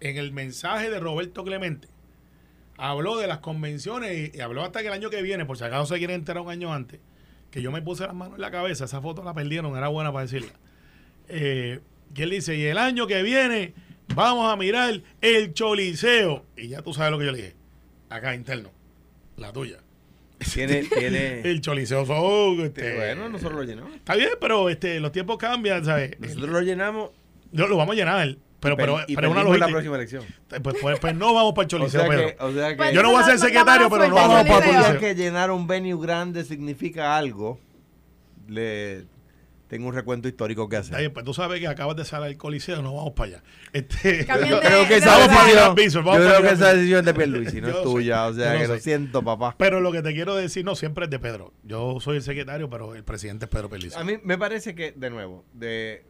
en 0.00 0.16
el 0.16 0.32
mensaje 0.32 0.90
de 0.90 0.98
Roberto 1.00 1.44
Clemente, 1.44 1.86
habló 2.76 3.16
de 3.16 3.26
las 3.26 3.38
convenciones 3.38 4.32
y, 4.34 4.36
y 4.36 4.40
habló 4.40 4.62
hasta 4.62 4.80
que 4.80 4.88
el 4.88 4.92
año 4.92 5.10
que 5.10 5.22
viene, 5.22 5.44
por 5.44 5.58
si 5.58 5.64
acaso 5.64 5.86
se 5.86 5.98
quiere 5.98 6.14
enterar 6.14 6.42
un 6.42 6.50
año 6.50 6.72
antes, 6.72 7.00
que 7.50 7.62
yo 7.62 7.70
me 7.70 7.82
puse 7.82 8.04
las 8.04 8.14
manos 8.14 8.34
en 8.34 8.40
la 8.40 8.50
cabeza, 8.50 8.84
esa 8.84 9.00
foto 9.00 9.22
la 9.22 9.32
perdieron, 9.32 9.76
era 9.76 9.88
buena 9.88 10.12
para 10.12 10.24
decirla. 10.24 10.52
Eh, 11.28 11.80
que 12.12 12.24
él 12.24 12.30
dice, 12.30 12.56
y 12.56 12.64
el 12.64 12.78
año 12.78 13.06
que 13.06 13.22
viene 13.22 13.74
vamos 14.14 14.52
a 14.52 14.56
mirar 14.56 15.02
el 15.20 15.54
choliseo. 15.54 16.44
Y 16.56 16.68
ya 16.68 16.82
tú 16.82 16.92
sabes 16.92 17.12
lo 17.12 17.18
que 17.18 17.26
yo 17.26 17.32
le 17.32 17.38
dije, 17.38 17.56
acá 18.10 18.34
interno, 18.34 18.70
la 19.36 19.52
tuya. 19.52 19.78
Tiene, 20.52 20.82
tiene. 20.98 21.40
El 21.42 21.60
choliseo 21.60 22.04
son, 22.06 22.60
este, 22.60 22.96
Bueno, 22.96 23.28
nosotros 23.28 23.60
lo 23.60 23.64
llenamos. 23.64 23.94
Está 23.94 24.14
bien, 24.14 24.30
pero 24.40 24.68
este, 24.68 25.00
los 25.00 25.12
tiempos 25.12 25.38
cambian, 25.38 25.84
¿sabes? 25.84 26.18
Nosotros 26.20 26.50
lo 26.50 26.60
llenamos. 26.60 27.10
Yo 27.52 27.68
lo 27.68 27.76
vamos 27.76 27.94
a 27.94 27.96
llenar, 27.96 28.36
pero, 28.64 28.76
pero, 28.76 28.98
y 29.06 29.14
pero 29.14 29.30
una 29.30 29.40
perdimos 29.42 29.58
la 29.60 29.66
lógica. 29.66 29.68
próxima 29.68 29.96
elección. 29.96 30.24
Pues, 30.62 30.76
pues, 30.80 30.98
pues 30.98 31.14
no 31.14 31.32
vamos 31.32 31.52
para 31.54 31.62
el 31.62 31.66
O 31.66 31.78
choliseo, 31.78 32.00
sea 32.00 32.10
Pedro. 32.10 32.26
que, 32.26 32.36
o 32.44 32.52
sea 32.52 32.68
que 32.70 32.76
Pues 32.76 32.92
Yo 32.92 33.02
no 33.04 33.10
voy 33.12 33.22
a 33.22 33.26
ser 33.26 33.38
secretario, 33.38 33.88
pero 33.88 34.08
no 34.08 34.14
vamos 34.16 34.40
el 34.40 34.46
para 34.48 34.66
el 34.66 34.72
choliseo. 34.72 34.98
que 35.00 35.14
llenar 35.14 35.50
un 35.52 35.66
venue 35.68 35.96
grande 36.00 36.42
significa 36.44 37.16
algo. 37.16 37.60
Le 38.48 39.04
tengo 39.68 39.88
un 39.88 39.94
recuento 39.94 40.28
histórico 40.28 40.68
que 40.68 40.76
hacer. 40.76 40.98
bien, 40.98 41.12
pues 41.12 41.24
tú 41.24 41.32
sabes 41.34 41.58
que 41.58 41.66
acabas 41.66 41.96
de 41.96 42.04
salir 42.04 42.26
al 42.28 42.36
coliseo, 42.36 42.80
no 42.82 42.94
vamos 42.94 43.12
para 43.14 43.28
allá. 43.30 43.42
Este, 43.72 44.24
Yo 44.48 44.60
creo 44.60 44.86
que 44.86 44.96
esa 44.96 45.16
decisión, 45.18 45.74
yo 45.74 46.02
creo 46.02 46.42
que 46.42 46.48
esa 46.48 46.54
Bison. 46.54 46.76
decisión 46.76 46.98
es 47.00 47.04
de 47.06 47.14
Pierluisi, 47.14 47.60
no 47.60 47.68
es 47.70 47.82
tuya. 47.82 48.26
O 48.26 48.34
sea 48.34 48.52
que 48.52 48.62
lo 48.62 48.68
lo 48.68 48.74
sé. 48.74 48.80
siento, 48.82 49.22
papá. 49.24 49.54
Pero 49.58 49.80
lo 49.80 49.90
que 49.90 50.02
te 50.02 50.12
quiero 50.12 50.36
decir, 50.36 50.64
no, 50.64 50.76
siempre 50.76 51.06
es 51.06 51.10
de 51.10 51.18
Pedro. 51.18 51.52
Yo 51.64 51.98
soy 52.00 52.18
el 52.18 52.22
secretario, 52.22 52.68
pero 52.70 52.94
el 52.94 53.02
presidente 53.04 53.46
es 53.46 53.50
Pedro 53.50 53.68
Pelizo. 53.70 53.98
A 53.98 54.04
mí 54.04 54.18
me 54.22 54.36
parece 54.38 54.74
que, 54.74 54.92
de 54.92 55.10
nuevo, 55.10 55.44
de 55.54 56.04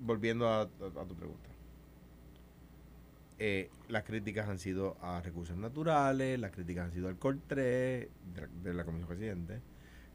volviendo 0.00 0.48
a, 0.48 0.62
a- 0.62 0.64
a 0.64 1.06
tu 1.06 1.14
pregunta, 1.16 1.47
eh, 3.38 3.70
las 3.88 4.04
críticas 4.04 4.48
han 4.48 4.58
sido 4.58 4.96
a 5.00 5.20
recursos 5.22 5.56
naturales, 5.56 6.38
las 6.38 6.50
críticas 6.52 6.86
han 6.86 6.92
sido 6.92 7.08
al 7.08 7.18
COR 7.18 7.38
3 7.46 8.08
de, 8.62 8.74
la- 8.74 8.84
Comisión 8.84 9.08
Presidente, 9.08 9.60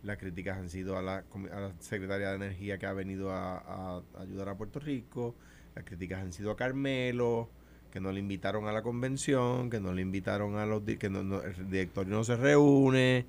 las 0.03 0.17
críticas 0.17 0.57
han 0.57 0.69
sido 0.69 0.97
a 0.97 1.01
la, 1.01 1.17
a 1.51 1.71
Secretaria 1.79 2.29
de 2.29 2.35
Energía 2.35 2.77
que 2.77 2.85
ha 2.85 2.93
venido 2.93 3.31
a, 3.31 4.01
ayudar 4.19 4.49
a 4.49 4.57
Puerto 4.57 4.79
Rico, 4.79 5.35
las 5.75 5.85
críticas 5.85 6.21
han 6.21 6.33
sido 6.33 6.51
a 6.51 6.57
Carmelo, 6.57 7.49
que 7.91 7.99
no 7.99 8.11
le 8.11 8.19
invitaron 8.19 8.67
a 8.67 8.71
la 8.73 8.81
convención, 8.83 9.69
que 9.69 9.79
no 9.79 9.93
le 9.93 10.01
invitaron 10.01 10.57
a 10.57 10.65
los... 10.65 10.83
que 10.83 11.09
no- 11.09 11.41
el 11.41 11.69
directorio 11.69 12.15
no 12.15 12.23
se 12.23 12.35
reúne, 12.35 13.25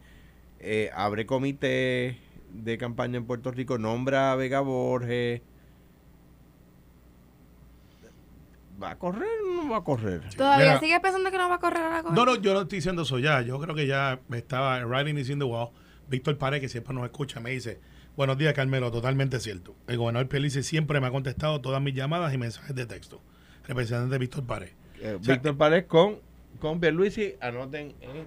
eh, 0.61 0.91
abre 0.95 1.27
comité 1.27 2.19
de 2.53 2.79
campaña 2.79 3.19
en 3.19 3.27
Puerto 3.27 3.51
Rico, 3.51 3.79
nombra 3.79 4.33
a 4.33 4.37
Vega 4.37 4.61
Borges. 4.61 5.43
¿Va 8.83 8.91
a 8.91 8.99
correr 8.99 9.29
o 9.67 9.71
va 9.71 9.79
a 9.79 9.85
correr? 9.85 10.23
¿Todavía 10.37 10.67
Mira. 10.67 10.81
sigues 10.81 11.01
pensando 11.01 11.31
que 11.31 11.39
no 11.39 11.49
va 11.49 11.57
a 11.57 11.59
correr 11.61 11.83
a 11.83 12.03
la? 12.03 12.11
No, 12.11 12.25
no, 12.25 12.37
yo 12.37 12.55
no 12.55 12.63
estoy 12.63 12.79
diciendo 12.79 13.03
eso 13.03 13.19
ya. 13.19 13.43
Yo 13.43 13.59
creo 13.61 13.75
que 13.75 13.87
ya 13.87 14.21
me 14.29 14.39
estaba 14.39 14.85
writing 14.85 15.19
is 15.19 15.31
in 15.31 15.39
the 15.39 15.45
wall. 15.45 15.69
Víctor 16.09 16.37
Párez, 16.39 16.61
que 16.61 16.69
siempre 16.69 16.95
nos 16.95 17.05
escucha, 17.05 17.41
me 17.41 17.51
dice, 17.51 17.81
buenos 18.17 18.37
días, 18.39 18.53
Carmelo, 18.55 18.91
totalmente 18.91 19.41
cierto. 19.41 19.75
El 19.87 19.97
gobernador 19.99 20.29
Pelice 20.29 20.63
siempre 20.63 21.01
me 21.01 21.07
ha 21.07 21.11
contestado 21.11 21.61
todas 21.61 21.81
mis 21.81 21.95
llamadas 21.95 22.33
y 22.35 22.39
mensajes 22.39 22.75
de 22.77 22.87
texto. 22.87 23.21
Representante 23.67 24.19
Víctor 24.19 24.45
Párez. 24.45 24.73
Eh, 25.01 25.19
sea, 25.23 25.35
Víctor 25.35 25.57
Párez 25.57 25.85
con, 25.87 26.17
con 26.61 26.79
Pierluisi, 26.81 27.35
anoten 27.41 27.95
en 28.03 28.27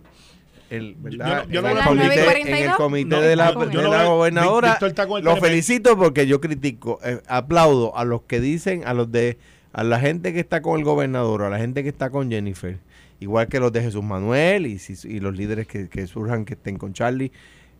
el, 0.70 0.96
¿verdad? 0.96 1.46
yo 1.50 1.62
no- 1.62 1.70
en 1.70 1.76
yo 1.76 1.80
el 1.80 1.84
no- 1.84 1.90
comité, 1.90 2.26
9:42. 2.26 2.48
en 2.48 2.56
el 2.70 2.76
comité 2.76 3.10
No, 3.16 3.22
de 3.22 3.36
la, 3.36 3.54
yo- 3.54 3.66
de 3.66 3.84
la 3.84 3.90
veo- 4.04 4.10
gobernadora. 4.16 4.70
Víctor 4.72 4.90
está 4.90 5.08
con 5.08 5.20
el 5.20 5.24
Lo 5.24 5.32
PNP. 5.36 5.48
felicito 5.48 5.98
porque 5.98 6.28
yo 6.28 6.42
critico, 6.42 7.00
eh, 7.04 7.22
aplaudo 7.28 7.96
a 7.96 8.04
los 8.04 8.24
que 8.24 8.40
dicen, 8.42 8.84
a 8.86 8.94
los 8.94 9.12
de, 9.12 9.38
a 9.78 9.84
la 9.84 10.00
gente 10.00 10.34
que 10.34 10.40
está 10.40 10.62
con 10.62 10.78
el 10.80 10.84
gobernador, 10.84 11.44
a 11.44 11.50
la 11.50 11.58
gente 11.60 11.84
que 11.84 11.90
está 11.90 12.10
con 12.10 12.30
Jennifer, 12.32 12.80
igual 13.20 13.48
que 13.48 13.60
los 13.60 13.72
de 13.72 13.82
Jesús 13.84 14.04
Manuel 14.04 14.66
y, 14.66 14.80
si- 14.80 15.08
y 15.08 15.20
los 15.20 15.36
líderes 15.38 15.68
que, 15.68 15.88
que 15.88 16.08
surjan 16.08 16.46
que 16.46 16.56
estén 16.56 16.78
con 16.78 16.94
Charlie. 16.94 17.32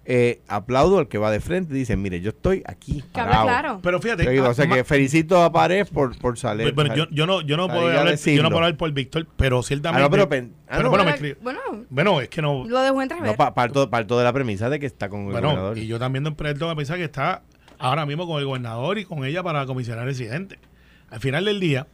Eh, 0.10 0.40
aplaudo 0.48 1.00
al 1.00 1.10
que 1.10 1.18
va 1.18 1.30
de 1.32 1.42
frente 1.42 1.74
y 1.76 1.80
dice, 1.80 1.98
mire, 1.98 2.22
yo 2.22 2.30
estoy 2.30 2.64
aquí. 2.66 3.04
Que 3.14 3.20
habla 3.20 3.32
parado". 3.44 3.48
claro. 3.48 3.80
Pero 3.84 4.00
fíjate, 4.00 4.40
ah, 4.40 4.50
o 4.50 4.54
sea 4.54 4.66
que 4.66 4.86
felicito 4.86 5.44
a 5.44 5.52
Pared 5.52 5.86
por, 5.92 6.18
por 6.18 6.38
salir. 6.38 6.74
yo, 6.96 7.10
yo 7.12 7.28
no, 7.28 7.42
yo 7.42 7.58
no 7.58 7.68
puedo 7.68 7.88
hablar, 7.88 8.16
yo 8.16 8.42
no 8.44 8.48
puedo 8.50 8.60
hablar 8.64 8.78
por 8.78 8.90
Víctor, 8.94 9.28
pero 9.36 9.60
Ah, 9.60 9.64
ciertamente. 9.64 10.04
no, 10.04 10.10
pero, 10.10 10.30
pen- 10.30 10.54
ah, 10.70 10.78
pero 10.78 10.84
no, 10.84 10.90
bueno, 10.92 11.04
me 11.04 11.12
Pero, 11.12 11.16
escribe- 11.28 11.44
bueno, 11.44 11.60
bueno, 11.90 12.22
es 12.22 12.30
que 12.30 12.42
no. 12.42 12.64
lo 12.66 12.82
dejo 12.84 13.02
entrever. 13.02 13.26
no, 13.26 13.36
pa- 13.36 13.54
parto, 13.54 13.90
parto 13.90 14.18
de 14.18 14.24
la 14.24 14.32
premisa 14.32 14.70
de 14.70 14.80
que 14.80 14.86
está 14.86 15.10
con 15.10 15.26
el 15.26 15.32
Bueno, 15.32 15.50
gobernador. 15.50 15.78
y 15.78 15.88
yo 15.88 16.00
también 16.00 16.24
de 16.24 16.30
emprendo 16.30 16.70
a 16.70 16.76
pensar 16.78 16.96
que 16.98 17.04
está 17.04 17.42
ahora 17.78 18.06
mismo 18.06 18.26
con 18.28 18.40
el 18.40 18.46
gobernador 18.46 18.98
y 19.00 19.04
con 19.04 19.26
ella 19.26 19.44
para 19.44 19.66
comisionar 19.66 20.06
residente. 20.06 20.58
Al 21.10 21.20
final 21.20 21.46
del 21.46 21.60
día, 21.60 21.88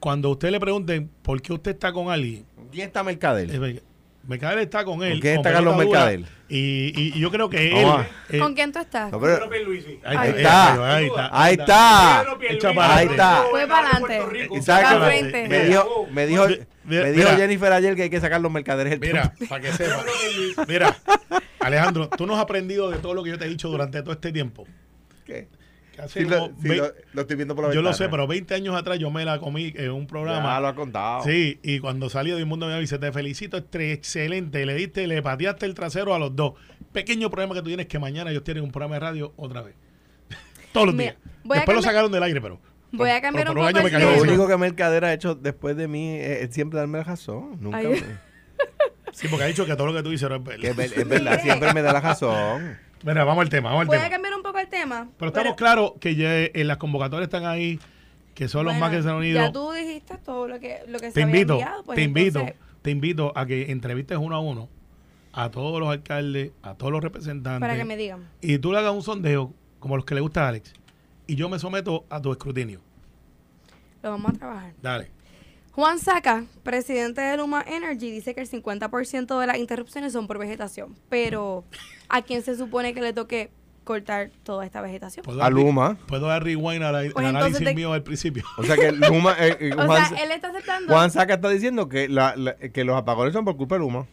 cuando 0.00 0.30
usted 0.30 0.50
le 0.50 0.60
pregunten 0.60 1.10
por 1.22 1.40
qué 1.42 1.52
usted 1.52 1.72
está 1.72 1.92
con 1.92 2.10
alguien, 2.10 2.44
¿Quién 2.72 2.86
está 2.88 3.02
Mercader? 3.02 3.50
eh, 3.50 3.82
Mercader 4.26 4.58
está 4.58 4.84
con 4.84 5.02
él. 5.02 5.12
¿Con 5.12 5.20
quién 5.20 5.36
está 5.36 5.52
Carlos 5.52 5.76
Mercader? 5.76 6.20
Y, 6.50 6.92
y- 6.94 7.12
y 7.16 7.20
yo 7.20 7.30
creo 7.30 7.48
que 7.48 7.80
él. 7.80 7.86
Eh, 8.28 8.38
¿Con 8.38 8.54
quién 8.54 8.72
tú 8.72 8.78
estás? 8.78 9.10
No, 9.10 9.18
pero- 9.20 9.48
Ahí, 9.48 9.98
Ahí 10.04 10.16
ahí 10.16 10.28
está. 10.36 10.94
Ahí 10.96 11.06
está. 11.06 11.30
ahí 11.32 11.52
está. 11.54 12.20
Ahí 12.96 13.06
está. 13.06 13.44
Fue 13.50 13.66
para. 13.66 13.98
Me 15.48 15.64
dijo, 15.64 16.06
me 16.10 16.26
dijo, 16.26 16.46
Mira, 16.48 16.66
me 17.04 17.12
dijo 17.12 17.24
mira. 17.28 17.36
Jennifer 17.36 17.72
ayer 17.72 17.96
que 17.96 18.02
hay 18.02 18.10
que 18.10 18.20
sacar 18.20 18.40
los 18.40 18.50
mercaderes. 18.52 18.98
Mira, 19.00 19.32
para 19.48 19.62
que 19.62 19.72
sepa. 19.72 20.04
Mira, 20.66 20.96
Alejandro, 21.60 22.08
tú 22.10 22.26
no 22.26 22.34
has 22.34 22.40
aprendido 22.42 22.90
de 22.90 22.98
todo 22.98 23.14
lo 23.14 23.22
que 23.22 23.30
yo 23.30 23.38
te 23.38 23.46
he 23.46 23.48
dicho 23.48 23.68
durante 23.68 24.02
todo 24.02 24.12
este 24.12 24.30
tiempo. 24.32 24.66
¿Qué? 25.24 25.48
Hace 25.98 26.20
Sí, 26.22 26.28
lo, 26.28 26.38
como 26.50 26.60
sí, 26.62 26.68
ve- 26.68 26.76
lo- 26.76 26.92
lo 27.12 27.20
estoy 27.22 27.36
viendo 27.36 27.54
por 27.54 27.68
la 27.68 27.74
yo 27.74 27.82
lo 27.82 27.92
sé, 27.92 28.08
pero 28.08 28.26
20 28.26 28.54
años 28.54 28.76
atrás 28.76 28.98
yo 28.98 29.10
me 29.10 29.24
la 29.24 29.38
comí 29.38 29.72
en 29.76 29.90
un 29.90 30.06
programa. 30.06 30.58
lo 30.60 30.68
ha 30.68 30.74
contado. 30.74 31.24
Sí, 31.24 31.58
y 31.62 31.78
cuando 31.80 32.08
salí 32.08 32.30
de 32.30 32.44
Mundo 32.44 32.66
me 32.66 32.78
dice, 32.80 32.98
te 32.98 33.10
felicito, 33.12 33.56
este 33.56 33.92
excelente, 33.92 34.64
le 34.64 34.74
diste, 34.74 35.06
le 35.06 35.20
pateaste 35.22 35.66
el 35.66 35.74
trasero 35.74 36.14
a 36.14 36.18
los 36.18 36.34
dos. 36.36 36.52
Pequeño 36.92 37.30
problema 37.30 37.54
que 37.54 37.60
tú 37.62 37.66
tienes 37.68 37.86
que 37.86 37.98
mañana 37.98 38.30
ellos 38.30 38.44
tienen 38.44 38.62
un 38.64 38.70
programa 38.70 38.94
de 38.96 39.00
radio 39.00 39.32
otra 39.36 39.62
vez. 39.62 39.74
Todos 40.72 40.86
los 40.86 40.94
Mira, 40.94 41.12
días. 41.12 41.56
Después 41.58 41.76
lo 41.76 41.82
sacaron 41.82 42.12
del 42.12 42.22
aire, 42.22 42.40
pero. 42.40 42.60
Voy 42.92 43.10
a 43.10 43.14
pero- 43.14 43.22
cambiar 43.22 43.46
pero 43.48 43.50
un 43.50 43.56
por 43.56 43.66
poco 43.66 43.78
año 43.78 43.82
me 43.84 43.88
el 43.88 43.92
cayó 44.06 44.16
Lo 44.16 44.22
único 44.22 44.48
que 44.48 44.56
Mercader 44.56 45.04
ha 45.04 45.12
hecho 45.12 45.34
después 45.34 45.76
de 45.76 45.88
mí 45.88 46.16
es, 46.16 46.42
es 46.48 46.54
siempre 46.54 46.78
darme 46.78 46.98
la 46.98 47.04
razón. 47.04 47.58
Nunca 47.60 47.78
Ay. 47.78 48.02
Sí, 49.12 49.26
porque 49.28 49.44
ha 49.44 49.46
dicho 49.48 49.66
que 49.66 49.74
todo 49.74 49.86
lo 49.88 49.94
que 49.94 50.02
tú 50.02 50.10
dices 50.10 50.30
es 50.30 50.42
verdad. 50.44 50.80
es 50.80 51.08
verdad, 51.08 51.40
siempre 51.42 51.72
me 51.74 51.82
da 51.82 51.92
la 51.92 52.00
razón. 52.00 52.78
Mira, 53.04 53.24
vamos 53.24 53.42
al 53.42 53.48
tema, 53.48 53.70
vamos 53.70 53.82
al 53.82 53.86
Voy 53.86 53.96
a 53.98 54.10
cambiar 54.10 54.34
un 54.34 54.42
poco 54.42 54.58
el 54.58 54.68
tema. 54.68 55.08
Pero 55.18 55.28
estamos 55.28 55.54
claros 55.54 55.92
que 56.00 56.16
ya 56.16 56.44
en 56.44 56.66
las 56.66 56.78
convocatorias 56.78 57.26
están 57.26 57.46
ahí, 57.46 57.78
que 58.34 58.48
son 58.48 58.64
los 58.64 58.74
Bueno, 58.74 58.86
más 58.86 58.96
que 58.96 59.02
se 59.02 59.08
han 59.08 59.16
unido. 59.16 59.40
Ya 59.40 59.52
tú 59.52 59.72
dijiste 59.72 60.18
todo 60.18 60.48
lo 60.48 60.58
que, 60.60 60.80
lo 60.88 60.98
que 60.98 61.08
se 61.08 61.12
te 61.12 61.22
había 61.22 61.34
invito, 61.36 61.52
enviado. 61.54 61.84
pues 61.84 61.96
te 61.96 62.02
invito, 62.02 62.46
te 62.82 62.90
invito 62.90 63.32
a 63.36 63.46
que 63.46 63.70
entrevistes 63.70 64.18
uno 64.18 64.36
a 64.36 64.40
uno 64.40 64.68
a 65.32 65.50
todos 65.50 65.78
los 65.78 65.88
alcaldes, 65.90 66.52
a 66.62 66.74
todos 66.74 66.90
los 66.90 67.02
representantes. 67.02 67.60
para 67.60 67.76
que 67.76 67.84
me 67.84 67.96
digan. 67.96 68.28
y 68.40 68.58
tú 68.58 68.72
le 68.72 68.78
hagas 68.78 68.92
un 68.92 69.02
sondeo 69.02 69.52
como 69.78 69.96
los 69.96 70.04
que 70.04 70.14
le 70.14 70.20
gusta 70.20 70.44
a 70.44 70.48
Alex 70.48 70.72
y 71.28 71.36
yo 71.36 71.48
me 71.48 71.58
someto 71.58 72.04
a 72.10 72.20
tu 72.20 72.32
escrutinio. 72.32 72.80
Lo 74.02 74.10
vamos 74.10 74.32
a 74.32 74.34
trabajar. 74.34 74.72
Dale. 74.82 75.10
Juan 75.78 76.00
Saca, 76.00 76.42
presidente 76.64 77.20
de 77.20 77.36
Luma 77.36 77.64
Energy, 77.64 78.10
dice 78.10 78.34
que 78.34 78.40
el 78.40 78.50
50% 78.50 79.38
de 79.38 79.46
las 79.46 79.58
interrupciones 79.58 80.12
son 80.12 80.26
por 80.26 80.36
vegetación. 80.36 80.96
Pero, 81.08 81.62
¿a 82.08 82.22
quién 82.22 82.42
se 82.42 82.56
supone 82.56 82.94
que 82.94 83.00
le 83.00 83.12
toque 83.12 83.50
cortar 83.84 84.30
toda 84.42 84.66
esta 84.66 84.80
vegetación? 84.80 85.24
¿Puedo 85.24 85.38
A 85.40 85.44
dar, 85.44 85.52
Luma. 85.52 85.96
¿Puedo 86.08 86.26
dar 86.26 86.42
rewind 86.42 86.82
al, 86.82 87.12
Pues 87.12 87.24
análisis 87.24 87.62
te- 87.64 87.74
mío 87.76 87.92
al 87.92 88.02
principio? 88.02 88.42
O 88.56 88.64
sea 88.64 88.74
que 88.74 88.90
Luma, 88.90 89.36
eh, 89.38 89.56
eh, 89.60 89.70
O 89.78 89.86
Juan, 89.86 90.08
sea, 90.08 90.18
él 90.24 90.32
está 90.32 90.48
aceptando. 90.48 90.92
Juan 90.92 91.12
Saca 91.12 91.34
está 91.34 91.48
diciendo 91.48 91.88
que, 91.88 92.08
la, 92.08 92.34
la- 92.34 92.56
que 92.56 92.82
los 92.82 92.96
apagones 92.96 93.32
son 93.32 93.44
por 93.44 93.56
culpa 93.56 93.76
de 93.76 93.78
Luma. 93.82 94.04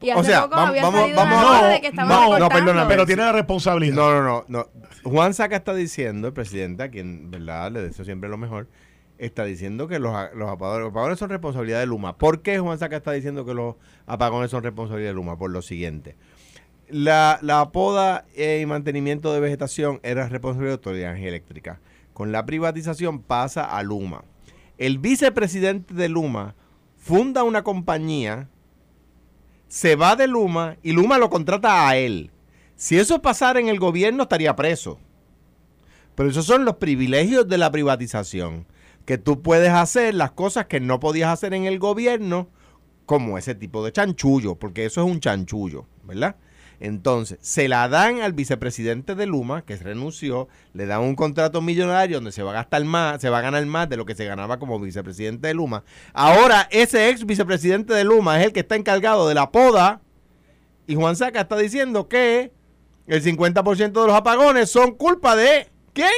Y 0.00 0.10
hace 0.10 0.20
O 0.20 0.22
sea, 0.22 0.42
poco 0.42 0.54
vamos- 0.54 0.76
vamos- 0.80 1.10
nota 1.10 1.24
no, 1.24 1.66
de 1.66 1.80
que 1.80 1.90
no, 1.92 2.38
no, 2.38 2.48
perdóname, 2.50 2.86
Pero 2.88 3.04
tiene 3.04 3.22
la 3.22 3.32
responsabilidad. 3.32 3.96
No, 3.96 4.12
no, 4.12 4.22
no, 4.22 4.44
no. 4.46 4.68
Juan 5.02 5.34
Saca 5.34 5.56
está 5.56 5.74
diciendo, 5.74 6.28
el 6.28 6.34
presidente, 6.34 6.84
a 6.84 6.88
quien, 6.88 7.32
¿verdad? 7.32 7.72
Le 7.72 7.82
deseo 7.82 8.04
siempre 8.04 8.28
lo 8.28 8.36
mejor, 8.38 8.68
está 9.18 9.44
diciendo 9.44 9.88
que 9.88 9.98
los, 9.98 10.14
apagones, 10.14 11.18
son 11.18 11.30
responsabilidad 11.30 11.80
de 11.80 11.86
Luma. 11.86 12.16
¿Por 12.16 12.42
qué 12.42 12.58
Juan 12.58 12.78
Saca 12.78 12.96
está 12.96 13.12
diciendo 13.12 13.44
que 13.44 13.54
los 13.54 13.76
apagones 14.06 14.50
son 14.50 14.62
responsabilidad 14.62 15.10
de 15.10 15.14
Luma? 15.14 15.38
Por 15.38 15.50
lo 15.50 15.62
siguiente. 15.62 16.16
La, 16.88 17.38
la 17.42 17.70
poda 17.70 18.26
eh, 18.34 18.60
y 18.62 18.66
mantenimiento 18.66 19.32
de 19.32 19.40
vegetación 19.40 20.00
era 20.02 20.28
responsabilidad 20.28 20.72
de 20.72 20.74
Autoridad 20.74 21.06
de 21.06 21.10
Energía 21.10 21.28
Eléctrica. 21.28 21.80
Con 22.12 22.32
la 22.32 22.44
privatización 22.46 23.20
pasa 23.20 23.64
a 23.64 23.82
Luma. 23.82 24.24
El 24.78 24.98
vicepresidente 24.98 25.94
de 25.94 26.08
Luma 26.08 26.54
funda 26.96 27.42
una 27.42 27.62
compañía, 27.62 28.48
se 29.68 29.96
va 29.96 30.16
de 30.16 30.26
Luma 30.26 30.76
y 30.82 30.92
Luma 30.92 31.18
lo 31.18 31.30
contrata 31.30 31.88
a 31.88 31.96
él. 31.96 32.30
Si 32.76 32.98
eso 32.98 33.22
pasara 33.22 33.60
en 33.60 33.68
el 33.68 33.78
gobierno 33.78 34.24
estaría 34.24 34.56
preso. 34.56 34.98
Pero 36.14 36.28
esos 36.28 36.46
son 36.46 36.64
los 36.64 36.76
privilegios 36.76 37.48
de 37.48 37.58
la 37.58 37.70
privatización. 37.70 38.66
Que 39.04 39.18
tú 39.18 39.42
puedes 39.42 39.70
hacer 39.70 40.14
las 40.14 40.32
cosas 40.32 40.66
que 40.66 40.80
no 40.80 41.00
podías 41.00 41.30
hacer 41.30 41.54
en 41.54 41.64
el 41.64 41.78
gobierno 41.78 42.48
como 43.06 43.36
ese 43.38 43.54
tipo 43.54 43.84
de 43.84 43.92
chanchullo, 43.92 44.54
porque 44.54 44.86
eso 44.86 45.02
es 45.02 45.10
un 45.10 45.20
chanchullo, 45.20 45.86
¿verdad? 46.04 46.36
Entonces, 46.80 47.38
se 47.40 47.68
la 47.68 47.88
dan 47.88 48.20
al 48.20 48.32
vicepresidente 48.32 49.14
de 49.14 49.26
Luma, 49.26 49.62
que 49.62 49.76
renunció, 49.76 50.48
le 50.72 50.86
dan 50.86 51.02
un 51.02 51.14
contrato 51.14 51.62
millonario 51.62 52.16
donde 52.16 52.32
se 52.32 52.42
va 52.42 52.50
a 52.50 52.54
gastar 52.54 52.84
más, 52.84 53.20
se 53.20 53.30
va 53.30 53.38
a 53.38 53.42
ganar 53.42 53.64
más 53.66 53.88
de 53.88 53.96
lo 53.96 54.04
que 54.04 54.14
se 54.14 54.24
ganaba 54.24 54.58
como 54.58 54.80
vicepresidente 54.80 55.48
de 55.48 55.54
Luma. 55.54 55.84
Ahora, 56.12 56.68
ese 56.70 57.10
ex 57.10 57.24
vicepresidente 57.24 57.94
de 57.94 58.04
Luma 58.04 58.40
es 58.40 58.46
el 58.46 58.52
que 58.52 58.60
está 58.60 58.76
encargado 58.76 59.28
de 59.28 59.34
la 59.34 59.50
poda, 59.50 60.00
y 60.86 60.94
Juan 60.94 61.16
Saca 61.16 61.42
está 61.42 61.56
diciendo 61.56 62.08
que 62.08 62.52
el 63.06 63.22
50% 63.22 63.92
de 63.92 64.06
los 64.06 64.16
apagones 64.16 64.70
son 64.70 64.92
culpa 64.92 65.36
de 65.36 65.70
¿quién? 65.92 66.10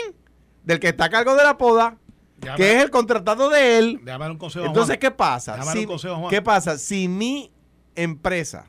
Del 0.64 0.80
que 0.80 0.88
está 0.88 1.04
a 1.04 1.10
cargo 1.10 1.36
de 1.36 1.44
la 1.44 1.58
poda, 1.58 1.98
Déjame- 2.38 2.56
que 2.56 2.76
es 2.76 2.82
el 2.82 2.90
contratado 2.90 3.48
de 3.50 3.78
él. 3.78 4.00
déjame 4.04 4.24
dar 4.24 4.30
un 4.32 4.38
consejo 4.38 4.64
a 4.64 4.68
Entonces, 4.68 4.96
Juan. 4.96 5.00
¿qué 5.00 5.10
pasa? 5.10 5.52
Déjame 5.52 5.66
dar 5.68 5.76
Si- 5.76 5.82
un 5.84 5.86
consejo, 5.86 6.16
Juan. 6.16 6.30
¿Qué 6.30 6.42
pasa? 6.42 6.78
Si 6.78 7.08
mi 7.08 7.50
empresa 7.94 8.66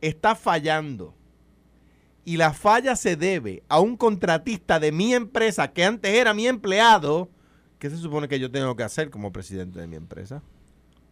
está 0.00 0.34
fallando 0.34 1.14
y 2.24 2.36
la 2.36 2.52
falla 2.52 2.94
se 2.96 3.16
debe 3.16 3.62
a 3.68 3.80
un 3.80 3.96
contratista 3.96 4.78
de 4.78 4.92
mi 4.92 5.12
empresa 5.14 5.72
que 5.72 5.84
antes 5.84 6.12
era 6.14 6.34
mi 6.34 6.46
empleado, 6.46 7.28
¿qué 7.78 7.90
se 7.90 7.96
supone 7.96 8.28
que 8.28 8.38
yo 8.38 8.50
tengo 8.50 8.76
que 8.76 8.82
hacer 8.84 9.10
como 9.10 9.32
presidente 9.32 9.80
de 9.80 9.86
mi 9.86 9.96
empresa? 9.96 10.42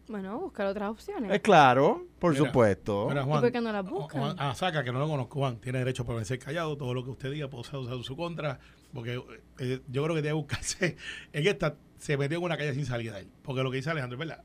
Bueno, 0.07 0.39
buscar 0.39 0.67
otras 0.67 0.89
opciones. 0.89 1.31
Es 1.31 1.39
claro, 1.41 2.05
por 2.19 2.33
Mira, 2.33 2.45
supuesto. 2.45 3.07
Mira, 3.07 3.21
¿Y 3.21 3.25
Juan, 3.25 3.41
por 3.41 3.51
qué 3.51 3.61
no 3.61 3.71
las 3.71 3.85
buscan? 3.89 4.21
Juan- 4.21 4.35
ah, 4.39 4.53
saca, 4.55 4.83
que 4.83 4.91
no 4.91 4.99
lo 4.99 5.07
conozco, 5.07 5.39
Juan. 5.39 5.57
Tiene 5.61 5.79
derecho 5.79 6.03
a 6.03 6.05
permanecer 6.05 6.37
callado. 6.39 6.75
Todo 6.75 6.93
lo 6.93 7.03
que 7.03 7.11
usted 7.11 7.31
diga 7.31 7.47
puede 7.49 7.63
ser 7.65 7.77
usado 7.79 7.97
en 7.97 8.03
su 8.03 8.17
contra. 8.17 8.59
Porque 8.93 9.21
eh, 9.59 9.79
yo 9.87 10.03
creo 10.03 10.15
que 10.15 10.21
debe 10.21 10.33
buscarse. 10.33 10.97
En 11.33 11.47
esta 11.47 11.75
se 11.97 12.17
metió 12.17 12.37
en 12.39 12.43
una 12.43 12.57
calle 12.57 12.73
sin 12.73 12.85
salida 12.85 13.19
él. 13.19 13.29
Porque 13.43 13.63
lo 13.63 13.71
que 13.71 13.77
dice 13.77 13.89
Alejandro 13.89 14.15
es 14.21 14.27
verdad. 14.27 14.43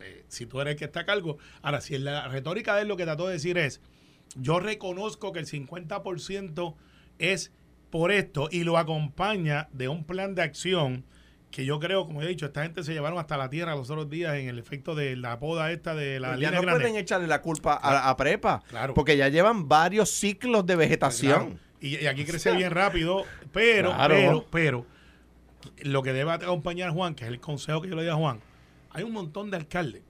Eh, 0.00 0.24
si 0.28 0.46
tú 0.46 0.60
eres 0.60 0.72
el 0.72 0.78
que 0.78 0.84
está 0.84 1.00
a 1.00 1.04
cargo. 1.06 1.38
Ahora, 1.62 1.80
si 1.80 1.94
en 1.94 2.04
la 2.04 2.28
retórica 2.28 2.74
de 2.76 2.82
él 2.82 2.88
lo 2.88 2.96
que 2.96 3.04
trató 3.04 3.26
de 3.26 3.34
decir 3.34 3.56
es: 3.58 3.80
Yo 4.36 4.60
reconozco 4.60 5.32
que 5.32 5.38
el 5.40 5.46
50% 5.46 6.74
es 7.18 7.52
por 7.90 8.10
esto 8.12 8.48
y 8.50 8.64
lo 8.64 8.76
acompaña 8.76 9.68
de 9.72 9.88
un 9.88 10.04
plan 10.04 10.34
de 10.34 10.42
acción 10.42 11.04
que 11.50 11.64
yo 11.64 11.78
creo, 11.78 12.04
como 12.04 12.20
he 12.20 12.26
dicho, 12.26 12.46
esta 12.46 12.64
gente 12.64 12.82
se 12.82 12.92
llevaron 12.92 13.16
hasta 13.20 13.36
la 13.36 13.48
tierra 13.48 13.76
los 13.76 13.88
otros 13.88 14.10
días 14.10 14.34
en 14.34 14.48
el 14.48 14.58
efecto 14.58 14.96
de 14.96 15.14
la 15.14 15.38
poda 15.38 15.70
esta 15.70 15.94
de 15.94 16.18
la 16.18 16.30
Pues 16.30 16.40
ya 16.40 16.48
línea 16.48 16.60
no 16.60 16.66
grande. 16.66 16.80
pueden 16.84 16.96
echarle 17.00 17.28
la 17.28 17.40
culpa 17.42 17.78
a, 17.80 18.10
a 18.10 18.16
Prepa, 18.16 18.60
Claro. 18.68 18.92
porque 18.94 19.16
ya 19.16 19.28
llevan 19.28 19.68
varios 19.68 20.10
ciclos 20.10 20.66
de 20.66 20.74
Claro. 21.36 21.56
Y, 21.84 22.02
y 22.02 22.06
aquí 22.06 22.24
crece 22.24 22.52
bien 22.56 22.70
rápido, 22.70 23.24
pero, 23.52 23.90
Claro. 23.90 24.14
pero, 24.14 24.46
pero, 24.50 24.86
lo 25.82 26.02
que 26.02 26.12
debe 26.12 26.32
acompañar 26.32 26.90
Juan, 26.92 27.14
que 27.14 27.24
es 27.24 27.30
el 27.30 27.40
consejo 27.40 27.82
que 27.82 27.88
yo 27.88 27.96
le 27.96 28.02
di 28.02 28.08
a 28.08 28.14
Juan, 28.14 28.40
hay 28.90 29.04
un 29.04 29.12
montón 29.12 29.50
de 29.50 29.58
alcaldes 29.58 30.02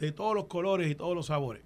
de 0.00 0.10
todos 0.12 0.34
los 0.34 0.46
colores 0.46 0.90
y 0.90 0.94
todos 0.94 1.14
los 1.14 1.26
sabores 1.26 1.62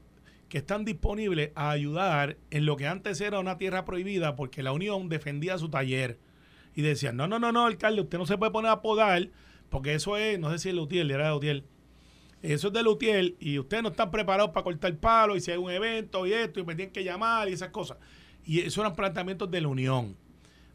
que 0.49 0.59
están 0.59 0.85
disponibles 0.85 1.51
a 1.55 1.71
ayudar 1.71 2.37
en 2.51 2.65
lo 2.67 2.77
que 2.77 2.87
antes 2.87 3.21
era 3.21 3.39
una 3.39 3.59
tierra 3.59 3.85
prohibida 3.85 4.35
porque 4.35 4.63
la 4.63 4.73
Unión 4.73 5.09
defendía 5.09 5.59
su 5.59 5.69
taller 5.69 6.19
y 6.75 6.83
decían, 6.83 7.17
no, 7.17 7.27
no, 7.29 7.39
no, 7.39 7.53
no, 7.53 7.67
alcalde, 7.67 8.03
usted 8.03 8.19
no 8.19 8.27
se 8.27 8.39
puede 8.39 8.53
poner 8.53 8.71
a 8.71 8.81
podar 8.81 9.29
porque 9.69 9.95
eso 9.95 10.17
es, 10.17 10.39
no 10.39 10.51
sé 10.51 10.59
si 10.59 10.69
es 10.71 10.75
Lutiel, 10.75 11.11
era 11.11 11.27
de 11.27 11.31
Lutiel, 11.33 11.65
eso 12.43 12.69
es 12.69 12.73
de 12.73 12.83
Lutiel 12.83 13.37
y 13.41 13.59
ustedes 13.59 13.83
no 13.83 13.91
están 13.91 14.11
preparados 14.11 14.51
para 14.53 14.65
cortar 14.65 14.97
palo 14.97 15.37
y 15.37 15.41
si 15.41 15.51
hay 15.51 15.59
un 15.59 15.71
evento 15.71 16.27
y 16.27 16.33
esto 16.33 16.61
y 16.61 16.65
me 16.65 16.75
tienen 16.75 16.93
que 16.93 17.05
llamar 17.05 17.49
y 17.49 17.53
esas 17.53 17.69
cosas. 17.71 17.99
Y 18.49 18.61
esos 18.61 18.79
eran 18.79 18.97
planteamientos 18.97 19.51
de 19.51 19.61
la 19.61 19.69
Unión. 19.69 20.17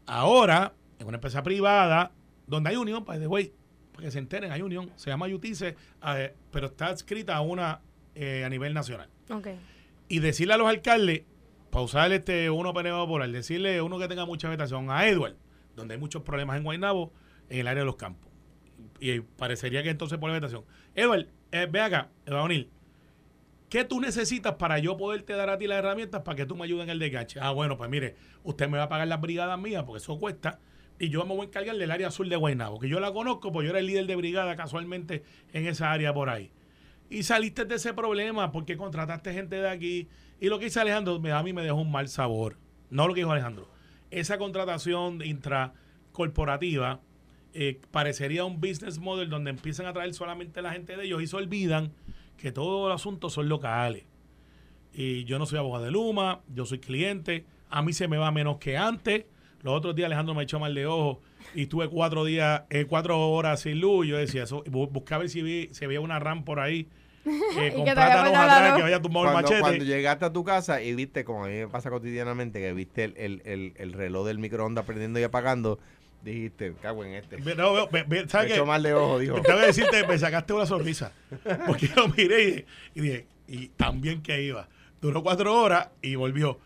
Ahora, 0.06 0.74
en 1.00 1.08
una 1.08 1.16
empresa 1.16 1.42
privada, 1.42 2.12
donde 2.46 2.70
hay 2.70 2.76
unión, 2.76 3.04
by 3.04 3.18
the 3.18 3.26
way, 3.26 3.52
para 3.92 4.04
que 4.04 4.12
se 4.12 4.20
enteren, 4.20 4.52
hay 4.52 4.62
unión, 4.62 4.92
se 4.94 5.10
llama 5.10 5.26
Yutice, 5.26 5.74
eh, 6.06 6.34
pero 6.52 6.68
está 6.68 6.92
escrita 6.92 7.34
a 7.34 7.40
una 7.40 7.80
eh, 8.14 8.44
a 8.44 8.48
nivel 8.48 8.74
nacional. 8.74 9.08
Ok. 9.28 9.48
Y 10.06 10.20
decirle 10.20 10.54
a 10.54 10.56
los 10.56 10.68
alcaldes, 10.68 11.22
para 11.70 11.84
usar 11.84 12.12
este 12.12 12.48
uno 12.48 12.72
penado 12.72 13.08
por 13.08 13.28
decirle 13.28 13.82
uno 13.82 13.98
que 13.98 14.06
tenga 14.06 14.24
mucha 14.24 14.48
vegetación, 14.48 14.88
a 14.88 15.08
Edward, 15.08 15.34
donde 15.74 15.94
hay 15.94 16.00
muchos 16.00 16.22
problemas 16.22 16.56
en 16.56 16.62
Guaynabo, 16.62 17.12
en 17.48 17.58
el 17.58 17.66
área 17.66 17.80
de 17.80 17.86
los 17.86 17.96
campos. 17.96 18.30
Y 19.00 19.18
parecería 19.18 19.82
que 19.82 19.90
entonces 19.90 20.16
pone 20.18 20.32
vegetación. 20.32 20.64
Edward, 20.94 21.26
eh, 21.50 21.66
ve 21.68 21.80
acá, 21.80 22.10
Edward 22.24 22.42
O'Neill, 22.42 22.70
¿Qué 23.74 23.82
tú 23.82 24.00
necesitas 24.00 24.54
para 24.54 24.78
yo 24.78 24.96
poderte 24.96 25.32
dar 25.32 25.50
a 25.50 25.58
ti 25.58 25.66
las 25.66 25.80
herramientas 25.80 26.22
para 26.22 26.36
que 26.36 26.46
tú 26.46 26.54
me 26.54 26.62
ayudes 26.62 26.84
en 26.84 26.90
el 26.90 27.00
desgache? 27.00 27.40
Ah, 27.42 27.50
bueno, 27.50 27.76
pues 27.76 27.90
mire, 27.90 28.14
usted 28.44 28.68
me 28.68 28.78
va 28.78 28.84
a 28.84 28.88
pagar 28.88 29.08
las 29.08 29.20
brigadas 29.20 29.58
mías 29.58 29.82
porque 29.82 29.98
eso 30.00 30.16
cuesta 30.16 30.60
y 30.96 31.08
yo 31.08 31.24
me 31.26 31.34
voy 31.34 31.40
a 31.40 31.44
encargar 31.48 31.76
del 31.76 31.90
área 31.90 32.06
azul 32.06 32.28
de 32.28 32.36
Guaynabo, 32.36 32.78
que 32.78 32.88
yo 32.88 33.00
la 33.00 33.12
conozco 33.12 33.50
porque 33.50 33.66
yo 33.66 33.70
era 33.70 33.80
el 33.80 33.88
líder 33.88 34.06
de 34.06 34.14
brigada 34.14 34.54
casualmente 34.54 35.24
en 35.52 35.66
esa 35.66 35.90
área 35.90 36.14
por 36.14 36.30
ahí. 36.30 36.52
Y 37.10 37.24
saliste 37.24 37.64
de 37.64 37.74
ese 37.74 37.92
problema 37.94 38.52
porque 38.52 38.76
contrataste 38.76 39.32
gente 39.32 39.56
de 39.56 39.68
aquí. 39.68 40.06
Y 40.40 40.50
lo 40.50 40.60
que 40.60 40.66
dice 40.66 40.78
Alejandro, 40.78 41.20
a 41.34 41.42
mí 41.42 41.52
me 41.52 41.62
dejó 41.62 41.80
un 41.80 41.90
mal 41.90 42.06
sabor. 42.06 42.56
No 42.90 43.08
lo 43.08 43.14
que 43.14 43.22
dijo 43.22 43.32
Alejandro. 43.32 43.68
Esa 44.12 44.38
contratación 44.38 45.20
intracorporativa 45.20 47.00
eh, 47.54 47.80
parecería 47.90 48.44
un 48.44 48.60
business 48.60 49.00
model 49.00 49.30
donde 49.30 49.50
empiezan 49.50 49.86
a 49.86 49.92
traer 49.92 50.14
solamente 50.14 50.62
la 50.62 50.70
gente 50.70 50.96
de 50.96 51.06
ellos 51.06 51.20
y 51.22 51.26
se 51.26 51.34
olvidan 51.34 51.92
que 52.36 52.52
todo 52.52 52.88
el 52.88 52.92
asunto 52.94 53.30
son 53.30 53.48
locales. 53.48 54.04
Y 54.92 55.24
yo 55.24 55.38
no 55.38 55.46
soy 55.46 55.58
abogado 55.58 55.84
de 55.84 55.90
Luma, 55.90 56.40
yo 56.54 56.66
soy 56.66 56.78
cliente, 56.78 57.44
a 57.70 57.82
mí 57.82 57.92
se 57.92 58.06
me 58.08 58.16
va 58.16 58.30
menos 58.30 58.58
que 58.58 58.76
antes. 58.76 59.24
Los 59.62 59.74
otros 59.74 59.94
días 59.96 60.06
Alejandro 60.06 60.34
me 60.34 60.42
echó 60.44 60.60
mal 60.60 60.74
de 60.74 60.86
ojo 60.86 61.20
y 61.54 61.62
estuve 61.62 61.88
cuatro 61.88 62.24
días, 62.24 62.62
eh, 62.70 62.84
cuatro 62.88 63.18
horas 63.30 63.60
sin 63.60 63.80
luz. 63.80 64.06
Yo 64.06 64.16
decía 64.18 64.44
eso, 64.44 64.62
bu- 64.64 64.90
buscaba 64.90 65.20
ver 65.20 65.30
si 65.30 65.42
vi, 65.42 65.68
se 65.72 65.86
veía 65.86 66.00
una 66.00 66.18
RAM 66.18 66.44
por 66.44 66.60
ahí 66.60 66.86
eh, 67.24 67.72
con 67.74 67.84
que 67.86 67.92
plátanos 67.92 68.34
atrás 68.34 69.02
tumbado 69.02 69.26
el 69.26 69.32
Cuando, 69.32 69.48
machete. 69.48 69.60
cuando 69.60 69.84
llegaste 69.84 70.24
a 70.26 70.32
tu 70.32 70.44
casa 70.44 70.82
y 70.82 70.94
viste, 70.94 71.24
como 71.24 71.44
a 71.44 71.48
mí 71.48 71.54
me 71.54 71.68
pasa 71.68 71.88
cotidianamente, 71.90 72.60
que 72.60 72.72
viste 72.74 73.04
el, 73.04 73.14
el, 73.16 73.42
el, 73.46 73.72
el 73.76 73.92
reloj 73.94 74.26
del 74.26 74.38
microondas 74.38 74.84
prendiendo 74.84 75.18
y 75.18 75.22
apagando, 75.22 75.78
dijiste, 76.32 76.74
cago 76.80 77.04
en 77.04 77.14
este. 77.14 77.38
No, 77.54 77.88
ve- 77.90 78.04
Me 78.08 78.28
¿sabes 78.28 78.48
qué? 78.48 78.54
echó 78.54 78.66
mal 78.66 78.82
de 78.82 78.94
ojo, 78.94 79.18
dijo. 79.18 79.40
Tengo 79.42 79.60
que 79.60 79.66
decirte, 79.66 80.06
me 80.06 80.18
sacaste 80.18 80.52
una 80.52 80.66
sonrisa. 80.66 81.12
Porque 81.66 81.88
lo 81.96 82.08
miré 82.08 82.42
y 82.42 82.46
dije, 82.46 82.66
y 82.94 83.00
dije, 83.00 83.26
y 83.46 83.68
tan 83.68 84.00
bien 84.00 84.22
que 84.22 84.42
iba. 84.42 84.68
Duró 85.00 85.22
cuatro 85.22 85.54
horas 85.60 85.90
y 86.02 86.14
volvió. 86.14 86.58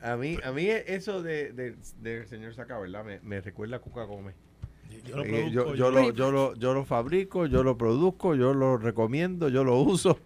A 0.00 0.16
mí, 0.16 0.36
a 0.42 0.50
mí 0.52 0.66
eso 0.68 1.22
de, 1.22 1.52
de- 1.52 1.76
del 2.00 2.26
señor 2.26 2.54
Saca, 2.54 2.78
¿verdad? 2.78 3.04
Me, 3.04 3.20
me 3.20 3.40
recuerda 3.40 3.76
a 3.76 3.78
Cuca 3.80 4.04
Gómez. 4.04 4.34
Yo 5.06 5.16
lo 5.16 5.24
Eh, 5.24 5.28
produzco, 5.28 5.50
yo, 5.50 5.74
yo 5.74 5.74
yo- 5.74 5.90
lo, 5.90 6.10
yo, 6.12 6.30
lo, 6.30 6.54
yo 6.54 6.74
lo 6.74 6.84
fabrico, 6.84 7.46
yo 7.46 7.62
lo 7.62 7.78
produzco, 7.78 8.34
yo 8.34 8.52
lo 8.52 8.76
recomiendo, 8.76 9.48
yo 9.48 9.64
lo 9.64 9.76
uso. 9.78 10.18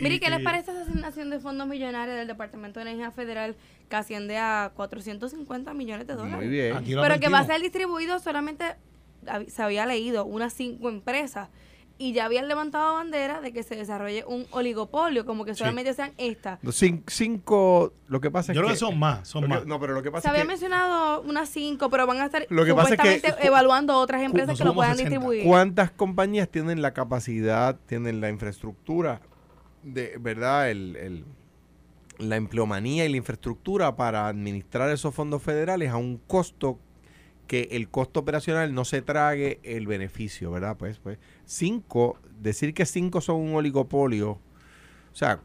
Mire, 0.00 0.14
¿y 0.14 0.20
¿qué 0.20 0.30
les 0.30 0.40
parece 0.42 0.70
esa 0.70 0.82
asignación 0.82 1.28
de 1.28 1.38
fondos 1.38 1.66
millonarios 1.68 2.16
del 2.16 2.26
Departamento 2.26 2.80
de 2.80 2.86
Energía 2.90 3.10
Federal 3.10 3.56
que 3.88 3.96
asciende 3.96 4.36
a 4.38 4.72
450 4.74 5.72
millones 5.74 6.06
de 6.06 6.14
dólares? 6.14 6.38
Muy 6.38 6.48
bien. 6.48 6.76
Aquí 6.76 6.92
lo 6.94 7.02
Pero 7.02 7.20
que 7.20 7.28
va 7.28 7.40
a 7.40 7.46
ser 7.46 7.60
distribuido 7.60 8.18
solamente, 8.18 8.76
se 9.48 9.62
había 9.62 9.86
leído, 9.86 10.24
unas 10.24 10.52
cinco 10.52 10.88
empresas. 10.88 11.48
Y 11.98 12.12
ya 12.12 12.26
habían 12.26 12.46
levantado 12.46 12.92
bandera 12.96 13.40
de 13.40 13.54
que 13.54 13.62
se 13.62 13.74
desarrolle 13.74 14.22
un 14.26 14.46
oligopolio, 14.50 15.24
como 15.24 15.46
que 15.46 15.54
Sí. 15.54 15.60
solamente 15.60 15.94
sean 15.94 16.12
estas. 16.18 16.60
Cin- 16.64 17.02
cinco, 17.06 17.94
lo 18.08 18.20
que 18.20 18.30
pasa 18.30 18.52
Yo 18.52 18.60
es 18.60 18.64
creo 18.64 18.68
que... 18.68 18.74
que 18.74 18.78
son 18.80 18.98
más, 18.98 19.26
son 19.26 19.42
que- 19.44 19.48
más. 19.48 19.64
no, 19.66 19.80
pero 19.80 19.94
lo 19.94 20.02
que 20.02 20.08
Se 20.08 20.12
pasa 20.12 20.28
había 20.28 20.42
es 20.42 20.44
que 20.46 20.48
mencionado 20.52 21.22
unas 21.22 21.48
cinco, 21.48 21.88
pero 21.88 22.06
van 22.06 22.18
a 22.20 22.26
estar 22.26 22.44
Lo 22.50 22.66
que 22.66 22.74
pasa 22.74 22.94
es 22.94 23.00
que- 23.00 23.14
supuestamente 23.14 23.46
evaluando 23.46 23.96
otras 23.96 24.20
empresas 24.20 24.58
que 24.58 24.64
lo 24.64 24.74
puedan 24.74 24.92
60. 24.96 25.08
distribuir. 25.10 25.44
¿Cuántas 25.46 25.90
compañías 25.90 26.50
tienen 26.50 26.82
la 26.82 26.92
capacidad, 26.92 27.78
tienen 27.86 28.20
la 28.20 28.28
infraestructura, 28.28 29.22
de 29.82 30.18
verdad, 30.20 30.70
el, 30.70 30.96
el- 30.96 31.24
la 32.18 32.36
empleomanía 32.36 33.04
y 33.04 33.08
la 33.08 33.16
infraestructura 33.16 33.96
para 33.96 34.28
administrar 34.28 34.90
esos 34.90 35.14
fondos 35.14 35.42
federales 35.42 35.90
a 35.90 35.96
un 35.96 36.18
costo 36.18 36.78
que 37.46 37.68
el 37.72 37.88
costo 37.88 38.20
operacional 38.20 38.74
no 38.74 38.84
se 38.84 39.02
trague 39.02 39.60
el 39.62 39.86
beneficio, 39.86 40.50
¿verdad? 40.50 40.76
Pues, 40.76 40.98
pues 40.98 41.18
cinco, 41.44 42.18
decir 42.40 42.74
que 42.74 42.86
cinco 42.86 43.20
son 43.20 43.36
un 43.36 43.54
oligopolio, 43.54 44.30
o 44.30 44.40
sea, 45.12 45.40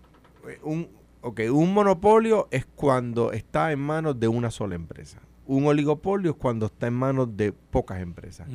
un, 0.63 0.89
ok, 1.21 1.41
un 1.51 1.73
monopolio 1.73 2.47
es 2.51 2.65
cuando 2.65 3.31
está 3.31 3.71
en 3.71 3.79
manos 3.79 4.19
de 4.19 4.27
una 4.27 4.51
sola 4.51 4.75
empresa. 4.75 5.19
Un 5.45 5.65
oligopolio 5.65 6.31
es 6.31 6.37
cuando 6.37 6.67
está 6.67 6.87
en 6.87 6.93
manos 6.93 7.35
de 7.37 7.51
pocas 7.51 8.01
empresas. 8.01 8.47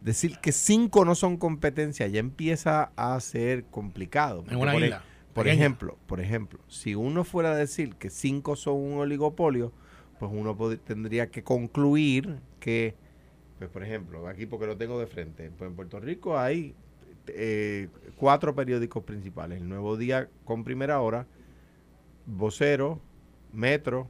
Decir 0.00 0.38
que 0.38 0.52
cinco 0.52 1.04
no 1.04 1.14
son 1.14 1.36
competencia 1.36 2.06
ya 2.06 2.20
empieza 2.20 2.92
a 2.96 3.18
ser 3.20 3.64
complicado. 3.64 4.44
En 4.48 4.58
una 4.58 4.76
isla. 4.76 5.02
Por 5.34 5.44
pequeña. 5.44 5.62
ejemplo, 5.64 5.98
por 6.06 6.20
ejemplo, 6.20 6.60
si 6.68 6.94
uno 6.94 7.24
fuera 7.24 7.52
a 7.52 7.56
decir 7.56 7.96
que 7.96 8.08
cinco 8.10 8.56
son 8.56 8.76
un 8.76 8.98
oligopolio, 8.98 9.72
pues 10.18 10.30
uno 10.32 10.56
tendría 10.78 11.30
que 11.30 11.42
concluir 11.42 12.38
que, 12.60 12.94
pues 13.58 13.68
por 13.70 13.82
ejemplo, 13.82 14.26
aquí 14.28 14.46
porque 14.46 14.66
lo 14.66 14.76
tengo 14.76 14.98
de 14.98 15.06
frente, 15.06 15.50
pues 15.56 15.68
en 15.68 15.76
Puerto 15.76 15.98
Rico 16.00 16.38
hay 16.38 16.74
eh, 17.26 17.88
cuatro 18.16 18.54
periódicos 18.54 19.02
principales: 19.04 19.60
El 19.60 19.68
Nuevo 19.68 19.96
Día 19.96 20.28
con 20.44 20.62
Primera 20.64 21.00
Hora, 21.00 21.26
Vocero, 22.26 23.00
Metro, 23.52 24.08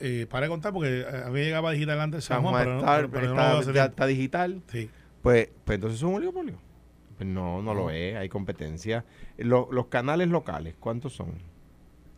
eh, 0.00 0.26
para 0.30 0.46
de 0.46 0.48
contar 0.50 0.72
porque 0.72 1.04
a 1.10 1.26
a 1.26 1.30
mí 1.30 1.40
llegaba 1.40 1.70
digital 1.72 2.00
antes 2.00 2.24
San 2.24 2.42
Juan, 2.42 2.54
pero, 2.64 2.74
no- 2.76 2.80
pero- 2.86 3.10
pero 3.10 3.34
no 3.34 3.72
ya 3.72 3.84
está 3.86 4.06
digital. 4.06 4.62
Sí. 4.68 4.88
Pues, 5.22 5.50
pues 5.64 5.76
entonces 5.76 5.98
es 5.98 6.02
un 6.02 6.14
oligopolio. 6.14 6.54
Pues 7.20 7.28
no, 7.28 7.60
no 7.60 7.74
lo 7.74 7.90
es, 7.90 8.16
hay 8.16 8.30
competencia. 8.30 9.04
Lo- 9.36 9.68
los 9.70 9.88
canales 9.88 10.28
locales, 10.28 10.74
¿cuántos 10.80 11.12
son? 11.12 11.34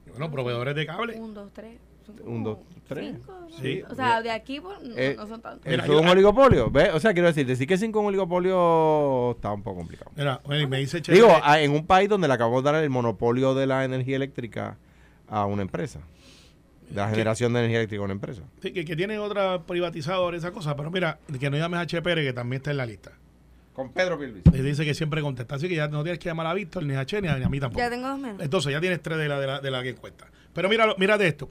Bueno, 0.08 0.30
proveedores 0.30 0.76
de 0.76 0.86
cable. 0.86 1.18
Un, 1.18 1.34
dos, 1.34 1.50
tres. 1.52 1.76
Un, 2.24 2.44
dos, 2.44 2.58
tres. 2.86 3.16
cinco, 3.16 3.36
¿no? 3.50 3.58
Sí. 3.58 3.82
O 3.90 3.94
sea, 3.96 4.22
de 4.22 4.30
aquí 4.30 4.60
pues, 4.60 4.80
no, 4.80 4.96
Eh, 4.96 5.14
no 5.16 5.26
son 5.26 5.42
tantos. 5.42 5.66
Mira, 5.66 5.82
¿Eso 5.82 5.92
es 5.94 5.98
yo- 5.98 6.02
un 6.04 6.08
oligopolio? 6.08 6.70
¿Ve? 6.70 6.90
O 6.92 7.00
sea, 7.00 7.12
quiero 7.14 7.26
decir, 7.26 7.44
decir 7.44 7.66
que 7.66 7.76
cinco 7.76 7.98
un 7.98 8.06
oligopolio 8.06 9.32
está 9.32 9.50
un 9.52 9.64
poco 9.64 9.78
complicado. 9.78 10.12
Mira, 10.14 10.40
bueno, 10.44 10.62
y 10.62 10.66
me 10.68 10.78
dice 10.78 11.00
Digo, 11.00 11.26
ah, 11.42 11.60
en 11.60 11.72
un 11.72 11.84
país 11.84 12.08
donde 12.08 12.28
le 12.28 12.34
acabamos 12.34 12.62
de 12.62 12.70
dar 12.70 12.80
el 12.84 12.88
monopolio 12.90 13.54
de 13.56 13.66
la 13.66 13.84
energía 13.84 14.14
eléctrica 14.14 14.78
a 15.26 15.46
una 15.46 15.62
empresa. 15.62 15.98
De 16.88 16.94
la 16.94 17.08
generación 17.10 17.52
de 17.54 17.58
energía 17.58 17.78
eléctrica 17.78 18.02
a 18.02 18.04
una 18.04 18.12
empresa. 18.14 18.42
Sí, 18.60 18.72
que, 18.72 18.84
que 18.84 18.94
tiene 18.94 19.18
otra 19.18 19.62
privatizadora, 19.66 20.36
esa 20.36 20.52
cosa. 20.52 20.76
Pero 20.76 20.92
mira, 20.92 21.18
que 21.40 21.50
no 21.50 21.56
llames 21.56 21.78
a 21.78 21.80
H. 21.82 22.02
Pérez, 22.02 22.24
que 22.24 22.32
también 22.32 22.58
está 22.60 22.70
en 22.70 22.76
la 22.76 22.86
lista. 22.86 23.10
Con 23.72 23.92
Pedro 23.92 24.18
Pilvis. 24.18 24.42
Y 24.52 24.58
dice 24.62 24.84
que 24.84 24.92
siempre 24.94 25.22
contesta. 25.22 25.54
Así 25.54 25.68
que 25.68 25.74
ya 25.74 25.88
no 25.88 26.02
tienes 26.02 26.18
que 26.18 26.28
llamar 26.28 26.46
a 26.46 26.54
Víctor, 26.54 26.84
ni 26.84 26.94
a 26.94 27.00
H, 27.00 27.20
ni 27.22 27.28
a, 27.28 27.38
ni 27.38 27.44
a 27.44 27.48
mí 27.48 27.58
tampoco. 27.58 27.80
Ya 27.80 27.88
tengo 27.90 28.08
dos 28.08 28.18
menos. 28.18 28.42
Entonces 28.42 28.72
ya 28.72 28.80
tienes 28.80 29.00
tres 29.02 29.18
de 29.18 29.28
la, 29.28 29.40
de 29.40 29.46
la, 29.46 29.60
de 29.60 29.70
la 29.70 29.82
que 29.82 29.88
encuesta. 29.90 30.26
Pero 30.52 30.68
mira, 30.68 30.94
mírate 30.98 31.26
esto. 31.26 31.50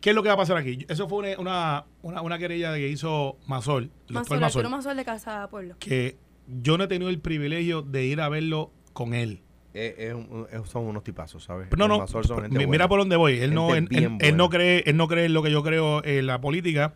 ¿Qué 0.00 0.10
es 0.10 0.16
lo 0.16 0.22
que 0.22 0.28
va 0.28 0.34
a 0.34 0.38
pasar 0.38 0.58
aquí? 0.58 0.84
Eso 0.88 1.08
fue 1.08 1.18
una, 1.20 1.38
una, 1.40 1.84
una, 2.02 2.20
una 2.20 2.38
querella 2.38 2.74
que 2.74 2.88
hizo 2.88 3.38
Mazol, 3.46 3.84
el 3.84 4.14
Más 4.14 4.22
doctor 4.24 4.36
sol, 4.36 4.40
Mazol, 4.40 4.60
Arturo 4.60 4.76
Mazol 4.76 4.96
de 4.98 5.04
Casa 5.06 5.48
Pueblo. 5.48 5.76
que 5.78 6.18
yo 6.60 6.76
no 6.76 6.84
he 6.84 6.88
tenido 6.88 7.08
el 7.08 7.20
privilegio 7.20 7.80
de 7.80 8.04
ir 8.04 8.20
a 8.20 8.28
verlo 8.28 8.70
con 8.92 9.14
él. 9.14 9.40
Eh, 9.72 10.14
es- 10.52 10.68
son 10.70 10.84
unos 10.84 11.02
tipazos, 11.02 11.42
¿sabes? 11.44 11.68
No, 11.76 11.88
no, 11.88 11.98
Mazor 12.00 12.26
son 12.26 12.42
gente 12.42 12.50
mi- 12.50 12.64
buena. 12.66 12.70
mira 12.70 12.88
por 12.88 12.98
dónde 13.00 13.16
voy. 13.16 13.38
Él 13.40 13.54
no, 13.54 13.74
él, 13.74 13.88
él- 13.90 14.18
él 14.20 14.36
no 14.36 14.50
cree, 14.50 14.82
él 14.86 14.96
no 14.98 15.08
cree 15.08 15.24
en 15.24 15.32
lo 15.32 15.42
que 15.42 15.50
yo 15.50 15.62
creo 15.62 16.04
en 16.04 16.26
la 16.26 16.38
política, 16.38 16.92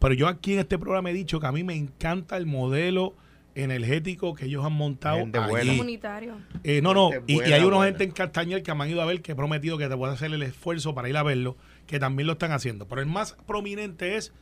pero 0.00 0.14
yo 0.14 0.26
aquí 0.26 0.54
en 0.54 0.58
este 0.58 0.78
programa 0.78 1.10
he 1.10 1.14
dicho 1.14 1.38
que 1.38 1.46
a 1.46 1.52
mí 1.52 1.62
me 1.62 1.74
encanta 1.76 2.36
el 2.36 2.46
modelo 2.46 3.14
energético 3.62 4.34
que 4.34 4.46
ellos 4.46 4.64
han 4.64 4.72
montado 4.72 5.18
Gente 5.18 5.38
allí. 5.38 5.50
buena. 5.50 5.72
Comunitario. 5.72 6.34
Eh, 6.64 6.80
no, 6.82 6.94
no, 6.94 7.10
Gente 7.10 7.32
y, 7.32 7.32
y 7.32 7.38
buena, 7.38 7.56
hay 7.56 7.64
una 7.64 7.84
gente 7.84 8.04
en 8.04 8.10
Castañer 8.12 8.62
que 8.62 8.74
me 8.74 8.84
han 8.84 8.90
ido 8.90 9.02
a 9.02 9.04
ver 9.04 9.20
que 9.22 9.32
he 9.32 9.34
prometido 9.34 9.78
que 9.78 9.88
te 9.88 9.94
voy 9.94 10.08
a 10.08 10.12
hacer 10.12 10.32
el 10.32 10.42
esfuerzo 10.42 10.94
para 10.94 11.08
ir 11.08 11.16
a 11.16 11.22
verlo, 11.22 11.56
que 11.86 11.98
también 11.98 12.26
lo 12.26 12.34
están 12.34 12.52
haciendo. 12.52 12.86
Pero 12.88 13.00
el 13.00 13.06
más 13.06 13.36
prominente 13.46 14.16
es 14.16 14.32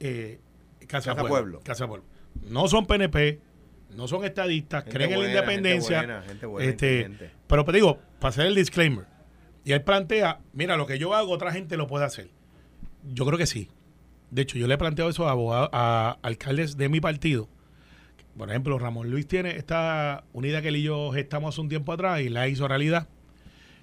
eh, 0.00 0.40
Casa, 0.80 1.10
Casa 1.10 1.14
Pueblo. 1.14 1.28
Pueblo. 1.28 1.60
Casa 1.64 1.86
Pueblo. 1.86 2.06
No 2.48 2.66
son 2.68 2.86
PNP, 2.86 3.40
no 3.94 4.08
son 4.08 4.24
estadistas, 4.24 4.84
Gente 4.84 4.96
creen 4.98 5.12
en 5.12 5.20
la 5.22 5.28
independencia. 5.28 6.00
gente 6.00 6.12
buena, 6.12 6.22
gente 6.26 6.46
buena, 6.46 6.70
este, 6.70 7.30
pero 7.46 7.64
te 7.64 7.72
digo, 7.72 7.98
para 8.18 8.30
hacer 8.30 8.46
el 8.46 8.54
disclaimer, 8.54 9.06
y 9.64 9.72
él 9.72 9.82
plantea, 9.82 10.40
mira, 10.52 10.76
lo 10.76 10.86
que 10.86 10.98
yo 10.98 11.14
hago, 11.14 11.30
otra 11.30 11.52
gente 11.52 11.76
lo 11.76 11.86
puede 11.86 12.04
hacer. 12.04 12.28
Yo 13.04 13.24
creo 13.24 13.38
que 13.38 13.46
sí. 13.46 13.70
De 14.30 14.42
hecho, 14.42 14.58
yo 14.58 14.66
le 14.66 14.74
he 14.74 14.78
planteado 14.78 15.10
eso 15.10 15.28
a 15.28 15.30
abogados, 15.30 15.70
a 15.72 16.18
alcaldes 16.22 16.76
de 16.76 16.88
mi 16.88 17.00
partido. 17.00 17.48
Por 18.36 18.50
ejemplo, 18.50 18.78
Ramón 18.78 19.10
Luis 19.10 19.26
tiene 19.26 19.56
esta 19.56 20.24
unidad 20.32 20.62
que 20.62 20.68
él 20.68 20.76
y 20.76 20.82
yo 20.82 21.12
gestamos 21.12 21.54
hace 21.54 21.60
un 21.60 21.68
tiempo 21.68 21.92
atrás 21.92 22.20
y 22.20 22.28
la 22.28 22.48
hizo 22.48 22.66
realidad 22.66 23.08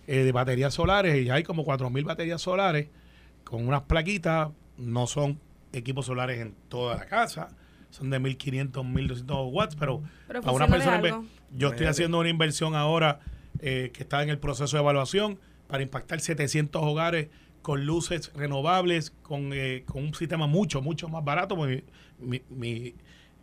eh, 0.08 0.24
de 0.24 0.32
baterías 0.32 0.74
solares 0.74 1.24
y 1.26 1.30
hay 1.30 1.44
como 1.44 1.66
4.000 1.66 2.04
baterías 2.04 2.42
solares 2.42 2.90
con 3.44 3.66
unas 3.66 3.84
plaquitas. 3.84 4.50
No 4.78 5.08
son 5.08 5.40
equipos 5.74 6.08
solares 6.08 6.40
en 6.40 6.54
toda 6.68 6.98
la 6.98 7.06
casa, 7.06 7.50
son 7.92 8.10
de 8.10 8.20
1.500, 8.20 8.72
1.200 8.72 9.52
watts, 9.52 9.76
pero, 9.76 10.02
Pero 10.28 10.42
para 10.42 10.54
una 10.54 10.68
persona... 10.68 10.98
algo. 10.98 11.26
Yo 11.56 11.70
estoy 11.70 11.88
haciendo 11.88 12.20
una 12.20 12.30
inversión 12.30 12.76
ahora 12.76 13.20
eh, 13.60 13.92
que 13.94 14.04
está 14.04 14.24
en 14.24 14.30
el 14.30 14.40
proceso 14.40 14.76
de 14.76 14.82
evaluación 14.82 15.40
para 15.68 15.84
impactar 15.84 16.20
700 16.20 16.82
hogares 16.82 17.30
con 17.62 17.86
luces 17.86 18.32
renovables, 18.34 19.12
con, 19.22 19.52
eh, 19.54 19.84
con 19.86 20.04
un 20.04 20.14
sistema 20.14 20.48
mucho, 20.48 20.82
mucho 20.82 21.08
más 21.10 21.24
barato. 21.24 21.56
porque 21.56 21.84
Mi, 22.20 22.42
mi, 22.50 22.58
mi, 22.58 22.96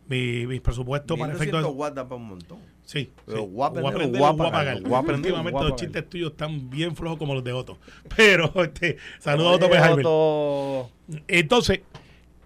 mi 0.09 0.59
presupuesto 0.59 1.15
para 1.15 1.33
1200 1.33 1.59
efectos... 1.59 1.77
watts 1.77 1.95
da 1.95 2.03
para 2.03 2.15
un 2.15 2.27
montón. 2.27 2.59
Sí, 2.83 3.11
Pero 3.25 3.43
sí. 3.43 3.47
voy 3.51 3.63
a 3.63 3.67
aprender 3.67 3.83
o 3.85 3.87
aprender 3.89 4.19
voy 4.19 4.27
a 4.27 4.31
o 4.31 4.33
voy 4.35 4.47
a 4.47 4.51
pagar, 4.51 4.65
pagar. 4.65 4.81
voy 4.81 4.93
a 4.93 4.97
aprender 4.99 5.31
o 5.31 5.35
Últimamente 5.35 5.57
voy 5.59 5.65
a 5.65 5.69
los 5.69 5.79
chistes 5.79 6.09
tuyos 6.09 6.31
están 6.31 6.69
bien 6.69 6.95
flojos 6.95 7.19
como 7.19 7.35
los 7.35 7.43
de 7.43 7.53
Otto. 7.53 7.77
Pero, 8.17 8.51
este, 8.63 8.97
saludos 9.19 9.61
a 9.61 9.93
Otto. 9.93 10.91
Entonces, 11.27 11.81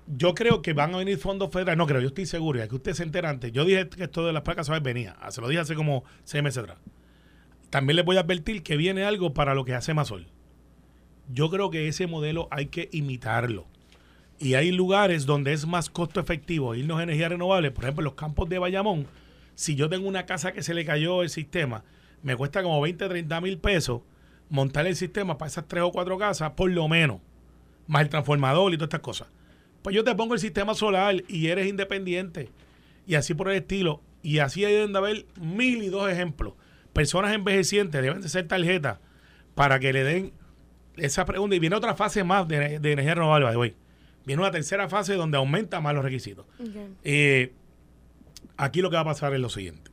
yo 0.08 0.36
creo 0.36 0.62
que 0.62 0.74
van 0.74 0.94
a 0.94 0.98
venir 0.98 1.18
fondos 1.18 1.50
federales. 1.50 1.78
No 1.78 1.88
creo, 1.88 2.02
yo 2.02 2.10
estoy 2.10 2.26
seguro. 2.26 2.60
Ya 2.60 2.68
que 2.68 2.76
usted 2.76 2.94
se 2.94 3.04
entera 3.04 3.30
antes. 3.30 3.52
Yo 3.54 3.64
dije 3.64 3.88
que 3.88 4.04
esto 4.04 4.26
de 4.26 4.34
las 4.34 4.44
placas 4.44 4.66
solares 4.68 4.84
venía. 4.84 5.16
Ah, 5.22 5.32
Se 5.32 5.40
lo 5.40 5.48
dije 5.48 5.62
hace 5.62 5.76
como 5.76 6.04
seis 6.26 6.44
meses 6.44 6.64
atrás. 6.64 6.78
También 7.70 7.96
les 7.96 8.06
voy 8.06 8.18
a 8.18 8.20
advertir 8.20 8.64
que 8.64 8.78
viene 8.78 9.04
algo 9.04 9.34
para 9.34 9.56
lo 9.56 9.66
que 9.66 9.74
hace 9.74 9.94
Masol. 9.94 10.28
Yo 11.32 11.50
creo 11.50 11.70
que 11.70 11.88
ese 11.88 12.06
modelo 12.06 12.48
hay 12.52 12.68
que 12.68 12.90
imitarlo. 12.92 13.66
Y 14.44 14.56
hay 14.56 14.74
lugares 14.74 15.26
donde 15.26 15.54
es 15.54 15.66
más 15.66 15.90
costo 15.90 16.20
efectivo 16.20 16.76
irnos 16.76 17.00
a 17.00 17.04
energía 17.04 17.30
renovable. 17.30 17.72
Por 17.72 17.86
ejemplo, 17.86 18.04
los 18.04 18.16
campos 18.16 18.50
de 18.50 18.60
Bayamón, 18.60 19.08
si 19.56 19.76
yo 19.76 19.88
tengo 19.88 20.06
una 20.06 20.26
casa 20.26 20.52
que 20.52 20.62
se 20.62 20.74
le 20.74 20.84
cayó 20.84 21.24
el 21.24 21.30
sistema, 21.30 21.86
me 22.24 22.36
cuesta 22.36 22.62
como 22.62 22.82
20, 22.82 23.08
30 23.08 23.40
mil 23.40 23.58
pesos 23.58 24.02
montar 24.50 24.86
el 24.86 24.98
sistema 24.98 25.38
para 25.38 25.48
esas 25.48 25.66
tres 25.66 25.84
o 25.84 25.94
cuatro 25.94 26.18
casas, 26.18 26.52
por 26.52 26.70
lo 26.70 26.90
menos. 26.90 27.22
Más 27.88 28.02
el 28.02 28.10
transformador 28.10 28.74
y 28.74 28.76
todas 28.76 28.88
estas 28.88 29.00
cosas. 29.00 29.30
Pues 29.82 29.96
yo 29.96 30.04
te 30.04 30.14
pongo 30.14 30.34
el 30.34 30.42
sistema 30.42 30.74
solar 30.74 31.24
y 31.30 31.48
eres 31.48 31.66
independiente. 31.68 32.50
Y 33.08 33.16
así 33.16 33.34
por 33.34 33.50
el 33.50 33.56
estilo. 33.56 34.02
Y 34.24 34.40
así 34.40 34.66
hay 34.66 34.74
deben 34.74 34.92
de 34.92 34.98
haber 34.98 35.26
mil 35.40 35.82
y 35.84 35.88
dos 35.88 36.12
ejemplos. 36.12 36.56
Personas 36.92 37.34
envejecientes 37.34 38.02
deben 38.02 38.20
de 38.20 38.28
ser 38.28 38.46
tarjetas 38.46 39.00
para 39.56 39.80
que 39.80 39.94
le 39.94 40.04
den 40.04 40.34
esa 40.98 41.24
pregunta. 41.24 41.56
Y 41.56 41.60
viene 41.60 41.78
otra 41.78 41.96
fase 41.96 42.26
más 42.26 42.46
de, 42.46 42.80
de 42.80 42.92
energía 42.92 43.16
renovable, 43.16 43.50
the 43.50 43.58
way. 43.58 43.83
Viene 44.26 44.42
una 44.42 44.52
tercera 44.52 44.88
fase 44.90 45.16
donde 45.16 45.38
aumenta 45.38 45.82
más 45.82 45.94
los 45.94 46.04
requisitos. 46.04 46.46
Ok. 46.60 46.76
Eh, 47.04 47.54
aquí 48.58 48.82
lo 48.82 48.90
que 48.90 48.96
va 48.96 49.02
a 49.02 49.06
pasar 49.06 49.34
es 49.34 49.40
lo 49.40 49.50
siguiente. 49.50 49.92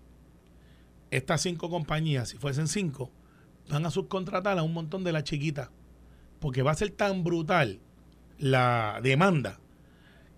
Estas 1.10 1.42
cinco 1.42 1.70
compañías, 1.70 2.28
si 2.28 2.36
fuesen 2.36 2.68
cinco, 2.68 3.10
van 3.68 3.84
a 3.86 3.90
subcontratar 3.90 4.58
a 4.58 4.62
un 4.62 4.72
montón 4.72 5.02
de 5.04 5.12
las 5.12 5.24
chiquitas. 5.24 5.70
Porque 6.38 6.62
va 6.62 6.70
a 6.70 6.74
ser 6.74 6.90
tan 6.90 7.24
brutal 7.24 7.80
la 8.38 9.00
demanda 9.02 9.58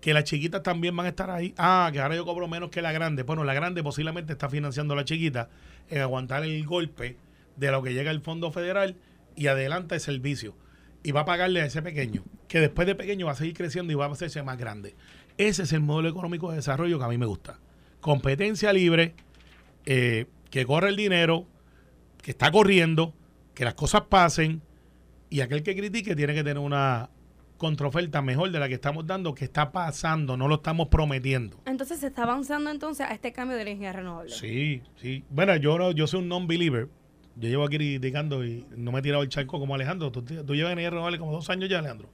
que 0.01 0.13
las 0.13 0.25
chiquitas 0.25 0.61
también 0.63 0.95
van 0.97 1.05
a 1.05 1.09
estar 1.09 1.31
ahí. 1.31 1.53
Ah, 1.57 1.89
que 1.93 2.01
ahora 2.01 2.15
yo 2.15 2.25
cobro 2.25 2.47
menos 2.49 2.69
que 2.69 2.81
la 2.81 2.91
grande. 2.91 3.23
Bueno, 3.23 3.45
la 3.45 3.53
grande 3.53 3.81
posiblemente 3.83 4.33
está 4.33 4.49
financiando 4.49 4.95
a 4.95 4.97
la 4.97 5.05
chiquita 5.05 5.49
en 5.89 6.01
aguantar 6.01 6.43
el 6.43 6.65
golpe 6.65 7.15
de 7.55 7.71
lo 7.71 7.81
que 7.81 7.93
llega 7.93 8.11
el 8.11 8.19
fondo 8.19 8.51
federal 8.51 8.97
y 9.35 9.47
adelanta 9.47 9.95
el 9.95 10.01
servicio. 10.01 10.55
Y 11.03 11.11
va 11.11 11.21
a 11.21 11.25
pagarle 11.25 11.61
a 11.61 11.65
ese 11.65 11.81
pequeño, 11.81 12.23
que 12.47 12.59
después 12.59 12.87
de 12.87 12.95
pequeño 12.95 13.25
va 13.25 13.33
a 13.33 13.35
seguir 13.35 13.53
creciendo 13.53 13.91
y 13.91 13.95
va 13.95 14.05
a 14.05 14.11
hacerse 14.11 14.41
más 14.41 14.57
grande. 14.57 14.95
Ese 15.37 15.63
es 15.63 15.73
el 15.73 15.81
modelo 15.81 16.09
económico 16.09 16.49
de 16.49 16.57
desarrollo 16.57 16.97
que 16.97 17.05
a 17.05 17.09
mí 17.09 17.17
me 17.17 17.25
gusta. 17.25 17.59
Competencia 17.99 18.71
libre, 18.71 19.15
eh, 19.85 20.27
que 20.49 20.65
corre 20.65 20.89
el 20.89 20.95
dinero, 20.95 21.45
que 22.21 22.31
está 22.31 22.51
corriendo, 22.51 23.13
que 23.53 23.65
las 23.65 23.73
cosas 23.73 24.03
pasen, 24.03 24.61
y 25.29 25.41
aquel 25.41 25.63
que 25.63 25.75
critique 25.75 26.15
tiene 26.15 26.33
que 26.33 26.43
tener 26.43 26.59
una 26.59 27.09
contraoferta 27.57 28.21
mejor 28.21 28.51
de 28.51 28.59
la 28.59 28.67
que 28.67 28.75
estamos 28.75 29.07
dando, 29.07 29.33
que 29.33 29.45
está 29.45 29.71
pasando, 29.71 30.37
no 30.37 30.47
lo 30.47 30.55
estamos 30.55 30.89
prometiendo. 30.89 31.61
Entonces 31.65 31.99
se 31.99 32.07
está 32.07 32.23
avanzando 32.23 32.69
entonces 32.69 33.07
a 33.07 33.13
este 33.13 33.31
cambio 33.31 33.55
de 33.55 33.63
energía 33.63 33.93
renovable. 33.93 34.31
Sí, 34.31 34.81
sí. 34.97 35.23
Bueno, 35.29 35.55
yo 35.55 35.77
no, 35.77 35.91
yo 35.91 36.05
soy 36.05 36.21
un 36.21 36.27
non-believer. 36.27 36.89
Yo 37.35 37.49
llevo 37.49 37.63
aquí 37.65 37.77
criticando 37.77 38.45
y 38.45 38.65
no 38.75 38.91
me 38.91 38.99
he 38.99 39.01
tirado 39.01 39.23
el 39.23 39.29
charco 39.29 39.59
como 39.59 39.73
Alejandro. 39.75 40.11
Tú, 40.11 40.21
tú 40.23 40.53
llevas 40.55 40.71
energía 40.73 40.91
renovable 40.91 41.17
como 41.17 41.31
dos 41.31 41.49
años 41.49 41.69
ya, 41.69 41.79
Alejandro. 41.79 42.07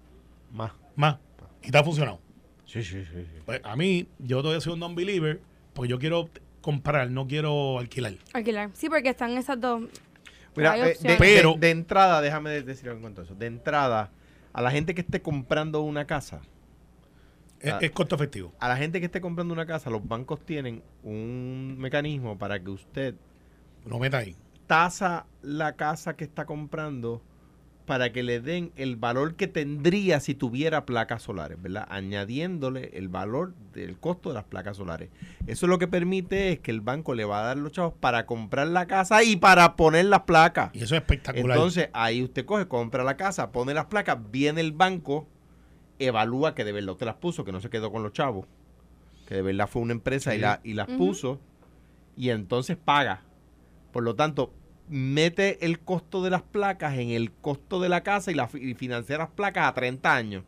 Más. 0.52 0.72
Más. 0.96 1.18
Y 1.62 1.72
te 1.72 1.78
ha 1.78 1.84
funcionado. 1.84 2.20
Sí, 2.66 2.84
sí, 2.84 3.04
sí. 3.04 3.12
sí. 3.26 3.42
Pues 3.46 3.60
a 3.64 3.76
mí, 3.76 4.08
yo 4.20 4.42
todavía 4.42 4.62
soy 4.62 4.74
un 4.74 4.80
non-believer 4.80 5.42
porque 5.74 5.90
yo 5.90 6.00
quiero 6.00 6.30
comprar, 6.62 7.10
no 7.12 7.28
quiero 7.28 7.80
alquilar. 7.80 8.14
Alquilar. 8.34 8.70
Sí, 8.74 8.90
porque 8.90 9.10
están 9.10 9.32
esas 9.38 9.60
dos. 9.60 9.84
Mira, 10.56 10.78
eh, 10.90 10.98
de. 11.02 11.16
Pero- 11.18 11.54
de- 11.54 11.60
de 11.60 11.70
entrada, 11.72 12.22
déjame 12.22 12.50
de- 12.52 12.64
decir 12.64 12.88
algo 12.90 12.98
en 12.98 13.02
cuanto 13.04 13.22
a 13.22 13.24
eso. 13.26 13.36
De 13.36 13.46
entrada, 13.46 14.12
a 14.54 14.62
la 14.62 14.72
gente 14.72 14.94
que 14.96 15.02
esté 15.02 15.22
comprando 15.22 15.82
una 15.82 16.06
casa, 16.06 16.42
Es, 17.60 17.74
es 17.82 17.92
costo 17.92 18.16
efectivo. 18.16 18.54
a 18.60 18.68
la 18.70 18.78
gente 18.78 19.00
que 19.00 19.06
esté 19.08 19.20
comprando 19.22 19.54
una 19.54 19.66
casa, 19.66 19.90
los 19.90 20.06
bancos 20.08 20.46
tienen 20.46 20.82
un 21.04 21.76
mecanismo 21.78 22.38
para 22.38 22.60
que 22.62 22.70
usted 22.70 23.16
Lo 23.86 24.00
meta 24.00 24.18
ahí. 24.20 24.36
Tasa 24.70 25.26
la 25.42 25.76
casa 25.76 26.16
que 26.16 26.24
está 26.24 26.46
comprando 26.46 27.24
para 27.88 28.12
que 28.12 28.22
le 28.22 28.40
den 28.40 28.72
el 28.76 28.98
valor 28.98 29.34
que 29.34 29.48
tendría 29.48 30.20
si 30.20 30.36
tuviera 30.36 30.86
placas 30.86 31.24
solares, 31.24 31.60
¿verdad? 31.60 31.88
Añadiéndole 31.90 32.92
el 32.94 33.08
valor 33.08 33.56
del 33.74 33.98
costo 33.98 34.30
de 34.30 34.36
las 34.36 34.44
placas 34.44 34.78
solares. 34.78 35.10
Eso 35.48 35.66
lo 35.66 35.80
que 35.80 35.88
permite 35.88 36.52
es 36.52 36.60
que 36.60 36.70
el 36.70 36.82
banco 36.82 37.16
le 37.16 37.26
va 37.26 37.40
a 37.40 37.48
dar 37.48 37.58
los 37.58 37.72
chavos 37.72 37.96
para 38.00 38.28
comprar 38.28 38.68
la 38.68 38.86
casa 38.86 39.24
y 39.24 39.38
para 39.38 39.76
poner 39.76 40.06
las 40.06 40.22
placas. 40.22 40.70
Y 40.76 40.84
eso 40.84 40.96
es 40.96 41.02
espectacular. 41.02 41.58
Entonces, 41.58 41.90
ahí 41.94 42.22
usted 42.22 42.46
coge, 42.46 42.68
compra 42.68 43.04
la 43.04 43.18
casa, 43.18 43.52
pone 43.52 43.74
las 43.74 43.86
placas, 43.86 44.20
viene 44.30 44.62
el 44.62 44.72
banco, 44.72 45.28
evalúa 45.98 46.54
que 46.54 46.64
de 46.64 46.74
verdad 46.74 46.92
usted 46.92 47.08
las 47.08 47.16
puso, 47.16 47.44
que 47.44 47.52
no 47.52 47.60
se 47.60 47.72
quedó 47.72 47.92
con 47.92 48.04
los 48.04 48.14
chavos, 48.14 48.46
que 49.28 49.34
de 49.34 49.42
verdad 49.42 49.68
fue 49.68 49.82
una 49.82 49.94
empresa 49.94 50.36
y, 50.36 50.38
la, 50.38 50.62
y 50.64 50.76
las 50.76 50.90
puso, 50.90 51.40
y 52.16 52.30
entonces 52.30 52.78
paga. 52.78 53.24
Por 53.92 54.04
lo 54.04 54.14
tanto, 54.14 54.54
mete 54.90 55.64
el 55.66 55.80
costo 55.80 56.24
de 56.24 56.30
las 56.32 56.42
placas 56.42 56.98
en 56.98 57.10
el 57.12 57.32
costo 57.32 57.80
de 57.80 57.90
la 57.90 58.02
casa 58.04 58.32
y, 58.32 58.34
la, 58.36 58.50
y 58.54 58.74
financia 58.74 59.18
las 59.18 59.30
placas 59.30 59.68
a 59.68 59.74
30 59.74 60.14
años. 60.16 60.44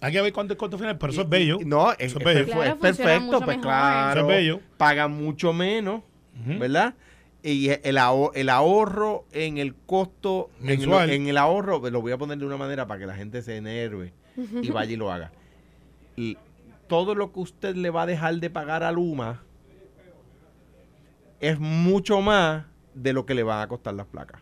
Hay 0.00 0.12
que 0.12 0.22
ver 0.22 0.32
cuánto 0.32 0.52
es 0.52 0.56
el 0.56 0.58
costo 0.58 0.78
final, 0.78 0.96
pero 0.98 1.12
eso 1.12 1.20
Y- 1.22 1.24
es 1.24 1.30
bello. 1.30 1.58
y- 1.60 1.64
no, 1.64 1.90
es, 1.92 1.98
Eso 2.00 2.18
es 2.18 2.24
bello. 2.24 2.44
Claro, 2.46 2.62
es 2.62 2.74
perfecto, 2.76 3.30
pues 3.40 3.46
mejor. 3.48 3.62
claro. 3.62 4.20
Eso 4.20 4.30
es 4.30 4.36
bello. 4.36 4.60
Paga 4.76 5.08
mucho 5.08 5.52
menos. 5.52 6.02
¿verdad? 6.46 6.94
Y 7.42 7.68
el, 7.82 7.98
aho- 7.98 8.30
el 8.34 8.48
ahorro 8.48 9.24
en 9.32 9.58
el 9.58 9.74
costo, 9.74 10.50
en, 10.60 10.66
lo- 10.66 10.66
Mensual. 10.76 11.10
en 11.10 11.26
el 11.28 11.36
ahorro, 11.36 11.80
lo 11.90 12.00
voy 12.00 12.12
a 12.12 12.18
poner 12.18 12.38
de 12.38 12.46
una 12.46 12.56
manera 12.56 12.86
para 12.86 13.00
que 13.00 13.06
la 13.06 13.14
gente 13.16 13.42
se 13.42 13.56
enerve 13.56 14.12
y 14.62 14.70
vaya 14.70 14.92
y 14.92 14.96
lo 14.96 15.10
haga. 15.10 15.32
Y 16.16 16.36
todo 16.86 17.14
lo 17.16 17.32
que 17.32 17.40
usted 17.40 17.74
le 17.74 17.90
va 17.90 18.02
a 18.02 18.06
dejar 18.06 18.36
de 18.36 18.50
pagar 18.50 18.82
a 18.84 18.92
Luma 18.92 19.42
es 21.40 21.58
mucho 21.58 22.20
más 22.20 22.64
de 23.02 23.12
lo 23.12 23.24
que 23.26 23.34
le 23.34 23.42
van 23.42 23.60
a 23.62 23.68
costar 23.68 23.94
las 23.94 24.06
placas 24.06 24.40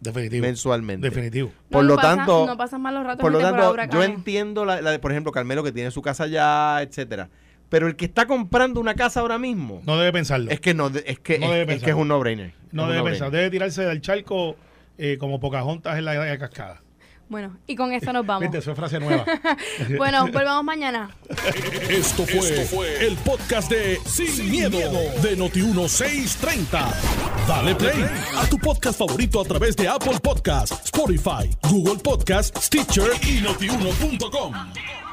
Definitivo. 0.00 0.42
mensualmente. 0.46 1.08
Definitivo. 1.08 1.48
No, 1.48 1.68
Por 1.70 1.84
y 1.84 1.88
lo 1.88 1.96
pasa- 1.96 2.16
tanto, 2.16 2.46
No 2.46 2.56
pasan 2.56 2.82
malos 2.82 3.04
ratos 3.04 3.20
por 3.22 3.32
lo 3.32 3.38
tanto, 3.40 3.74
yo 3.92 4.02
entiendo 4.02 4.64
la, 4.64 4.80
la 4.82 4.90
de, 4.90 4.98
por 4.98 5.10
ejemplo, 5.10 5.32
Carmelo 5.32 5.62
que 5.64 5.72
tiene 5.72 5.90
su 5.90 6.02
casa 6.02 6.24
allá, 6.24 6.82
etcétera. 6.82 7.28
Pero 7.68 7.88
el 7.88 7.96
que 7.96 8.04
está 8.04 8.26
comprando 8.26 8.78
una 8.80 8.94
casa 8.94 9.20
ahora 9.20 9.38
mismo, 9.38 9.82
No 9.84 9.96
debe 9.98 10.12
pensarlo. 10.12 10.50
es 10.50 10.60
que 10.60 10.72
no, 10.74 10.86
es 10.88 11.18
que, 11.18 11.38
No 11.40 11.52
es, 11.52 11.82
que 11.82 11.90
es 11.90 11.96
un 11.96 12.06
no-brainer. 12.08 12.52
no 12.72 12.82
debe 12.84 12.98
no-brainer. 12.98 13.04
pensar. 13.12 13.30
Debe 13.30 13.50
tirarse 13.50 13.82
del 13.84 14.00
charco 14.00 14.54
eh, 14.98 15.16
como 15.18 15.40
Pocahontas 15.40 15.98
en 15.98 16.04
la, 16.04 16.14
en 16.14 16.28
la 16.28 16.38
cascada. 16.38 16.82
Bueno, 17.28 17.56
y 17.66 17.74
con 17.74 17.92
esto 17.92 18.12
nos 18.12 18.24
vamos. 18.24 18.42
Viste, 18.42 18.58
eso 18.58 18.70
es 18.70 18.76
frase 18.76 19.00
nueva. 19.00 19.24
bueno, 19.98 20.26
volvamos 20.32 20.64
mañana. 20.64 21.10
Esto 21.88 22.24
fue, 22.24 23.06
el 23.06 23.16
podcast 23.16 23.70
de 23.70 23.98
Sin, 24.04 24.50
miedo, 24.50 24.78
de 24.78 25.36
Noti1630. 25.36 26.94
Dale 27.48 27.74
play 27.74 28.04
a 28.36 28.48
tu 28.48 28.58
podcast 28.58 28.98
favorito 28.98 29.40
a 29.40 29.44
través 29.44 29.76
de 29.76 29.88
Apple 29.88 30.18
Podcasts, 30.22 30.84
Spotify, 30.84 31.50
Google 31.68 32.00
Podcasts, 32.02 32.66
Stitcher 32.66 33.10
y 33.22 33.40
notiuno.com. 33.40 35.05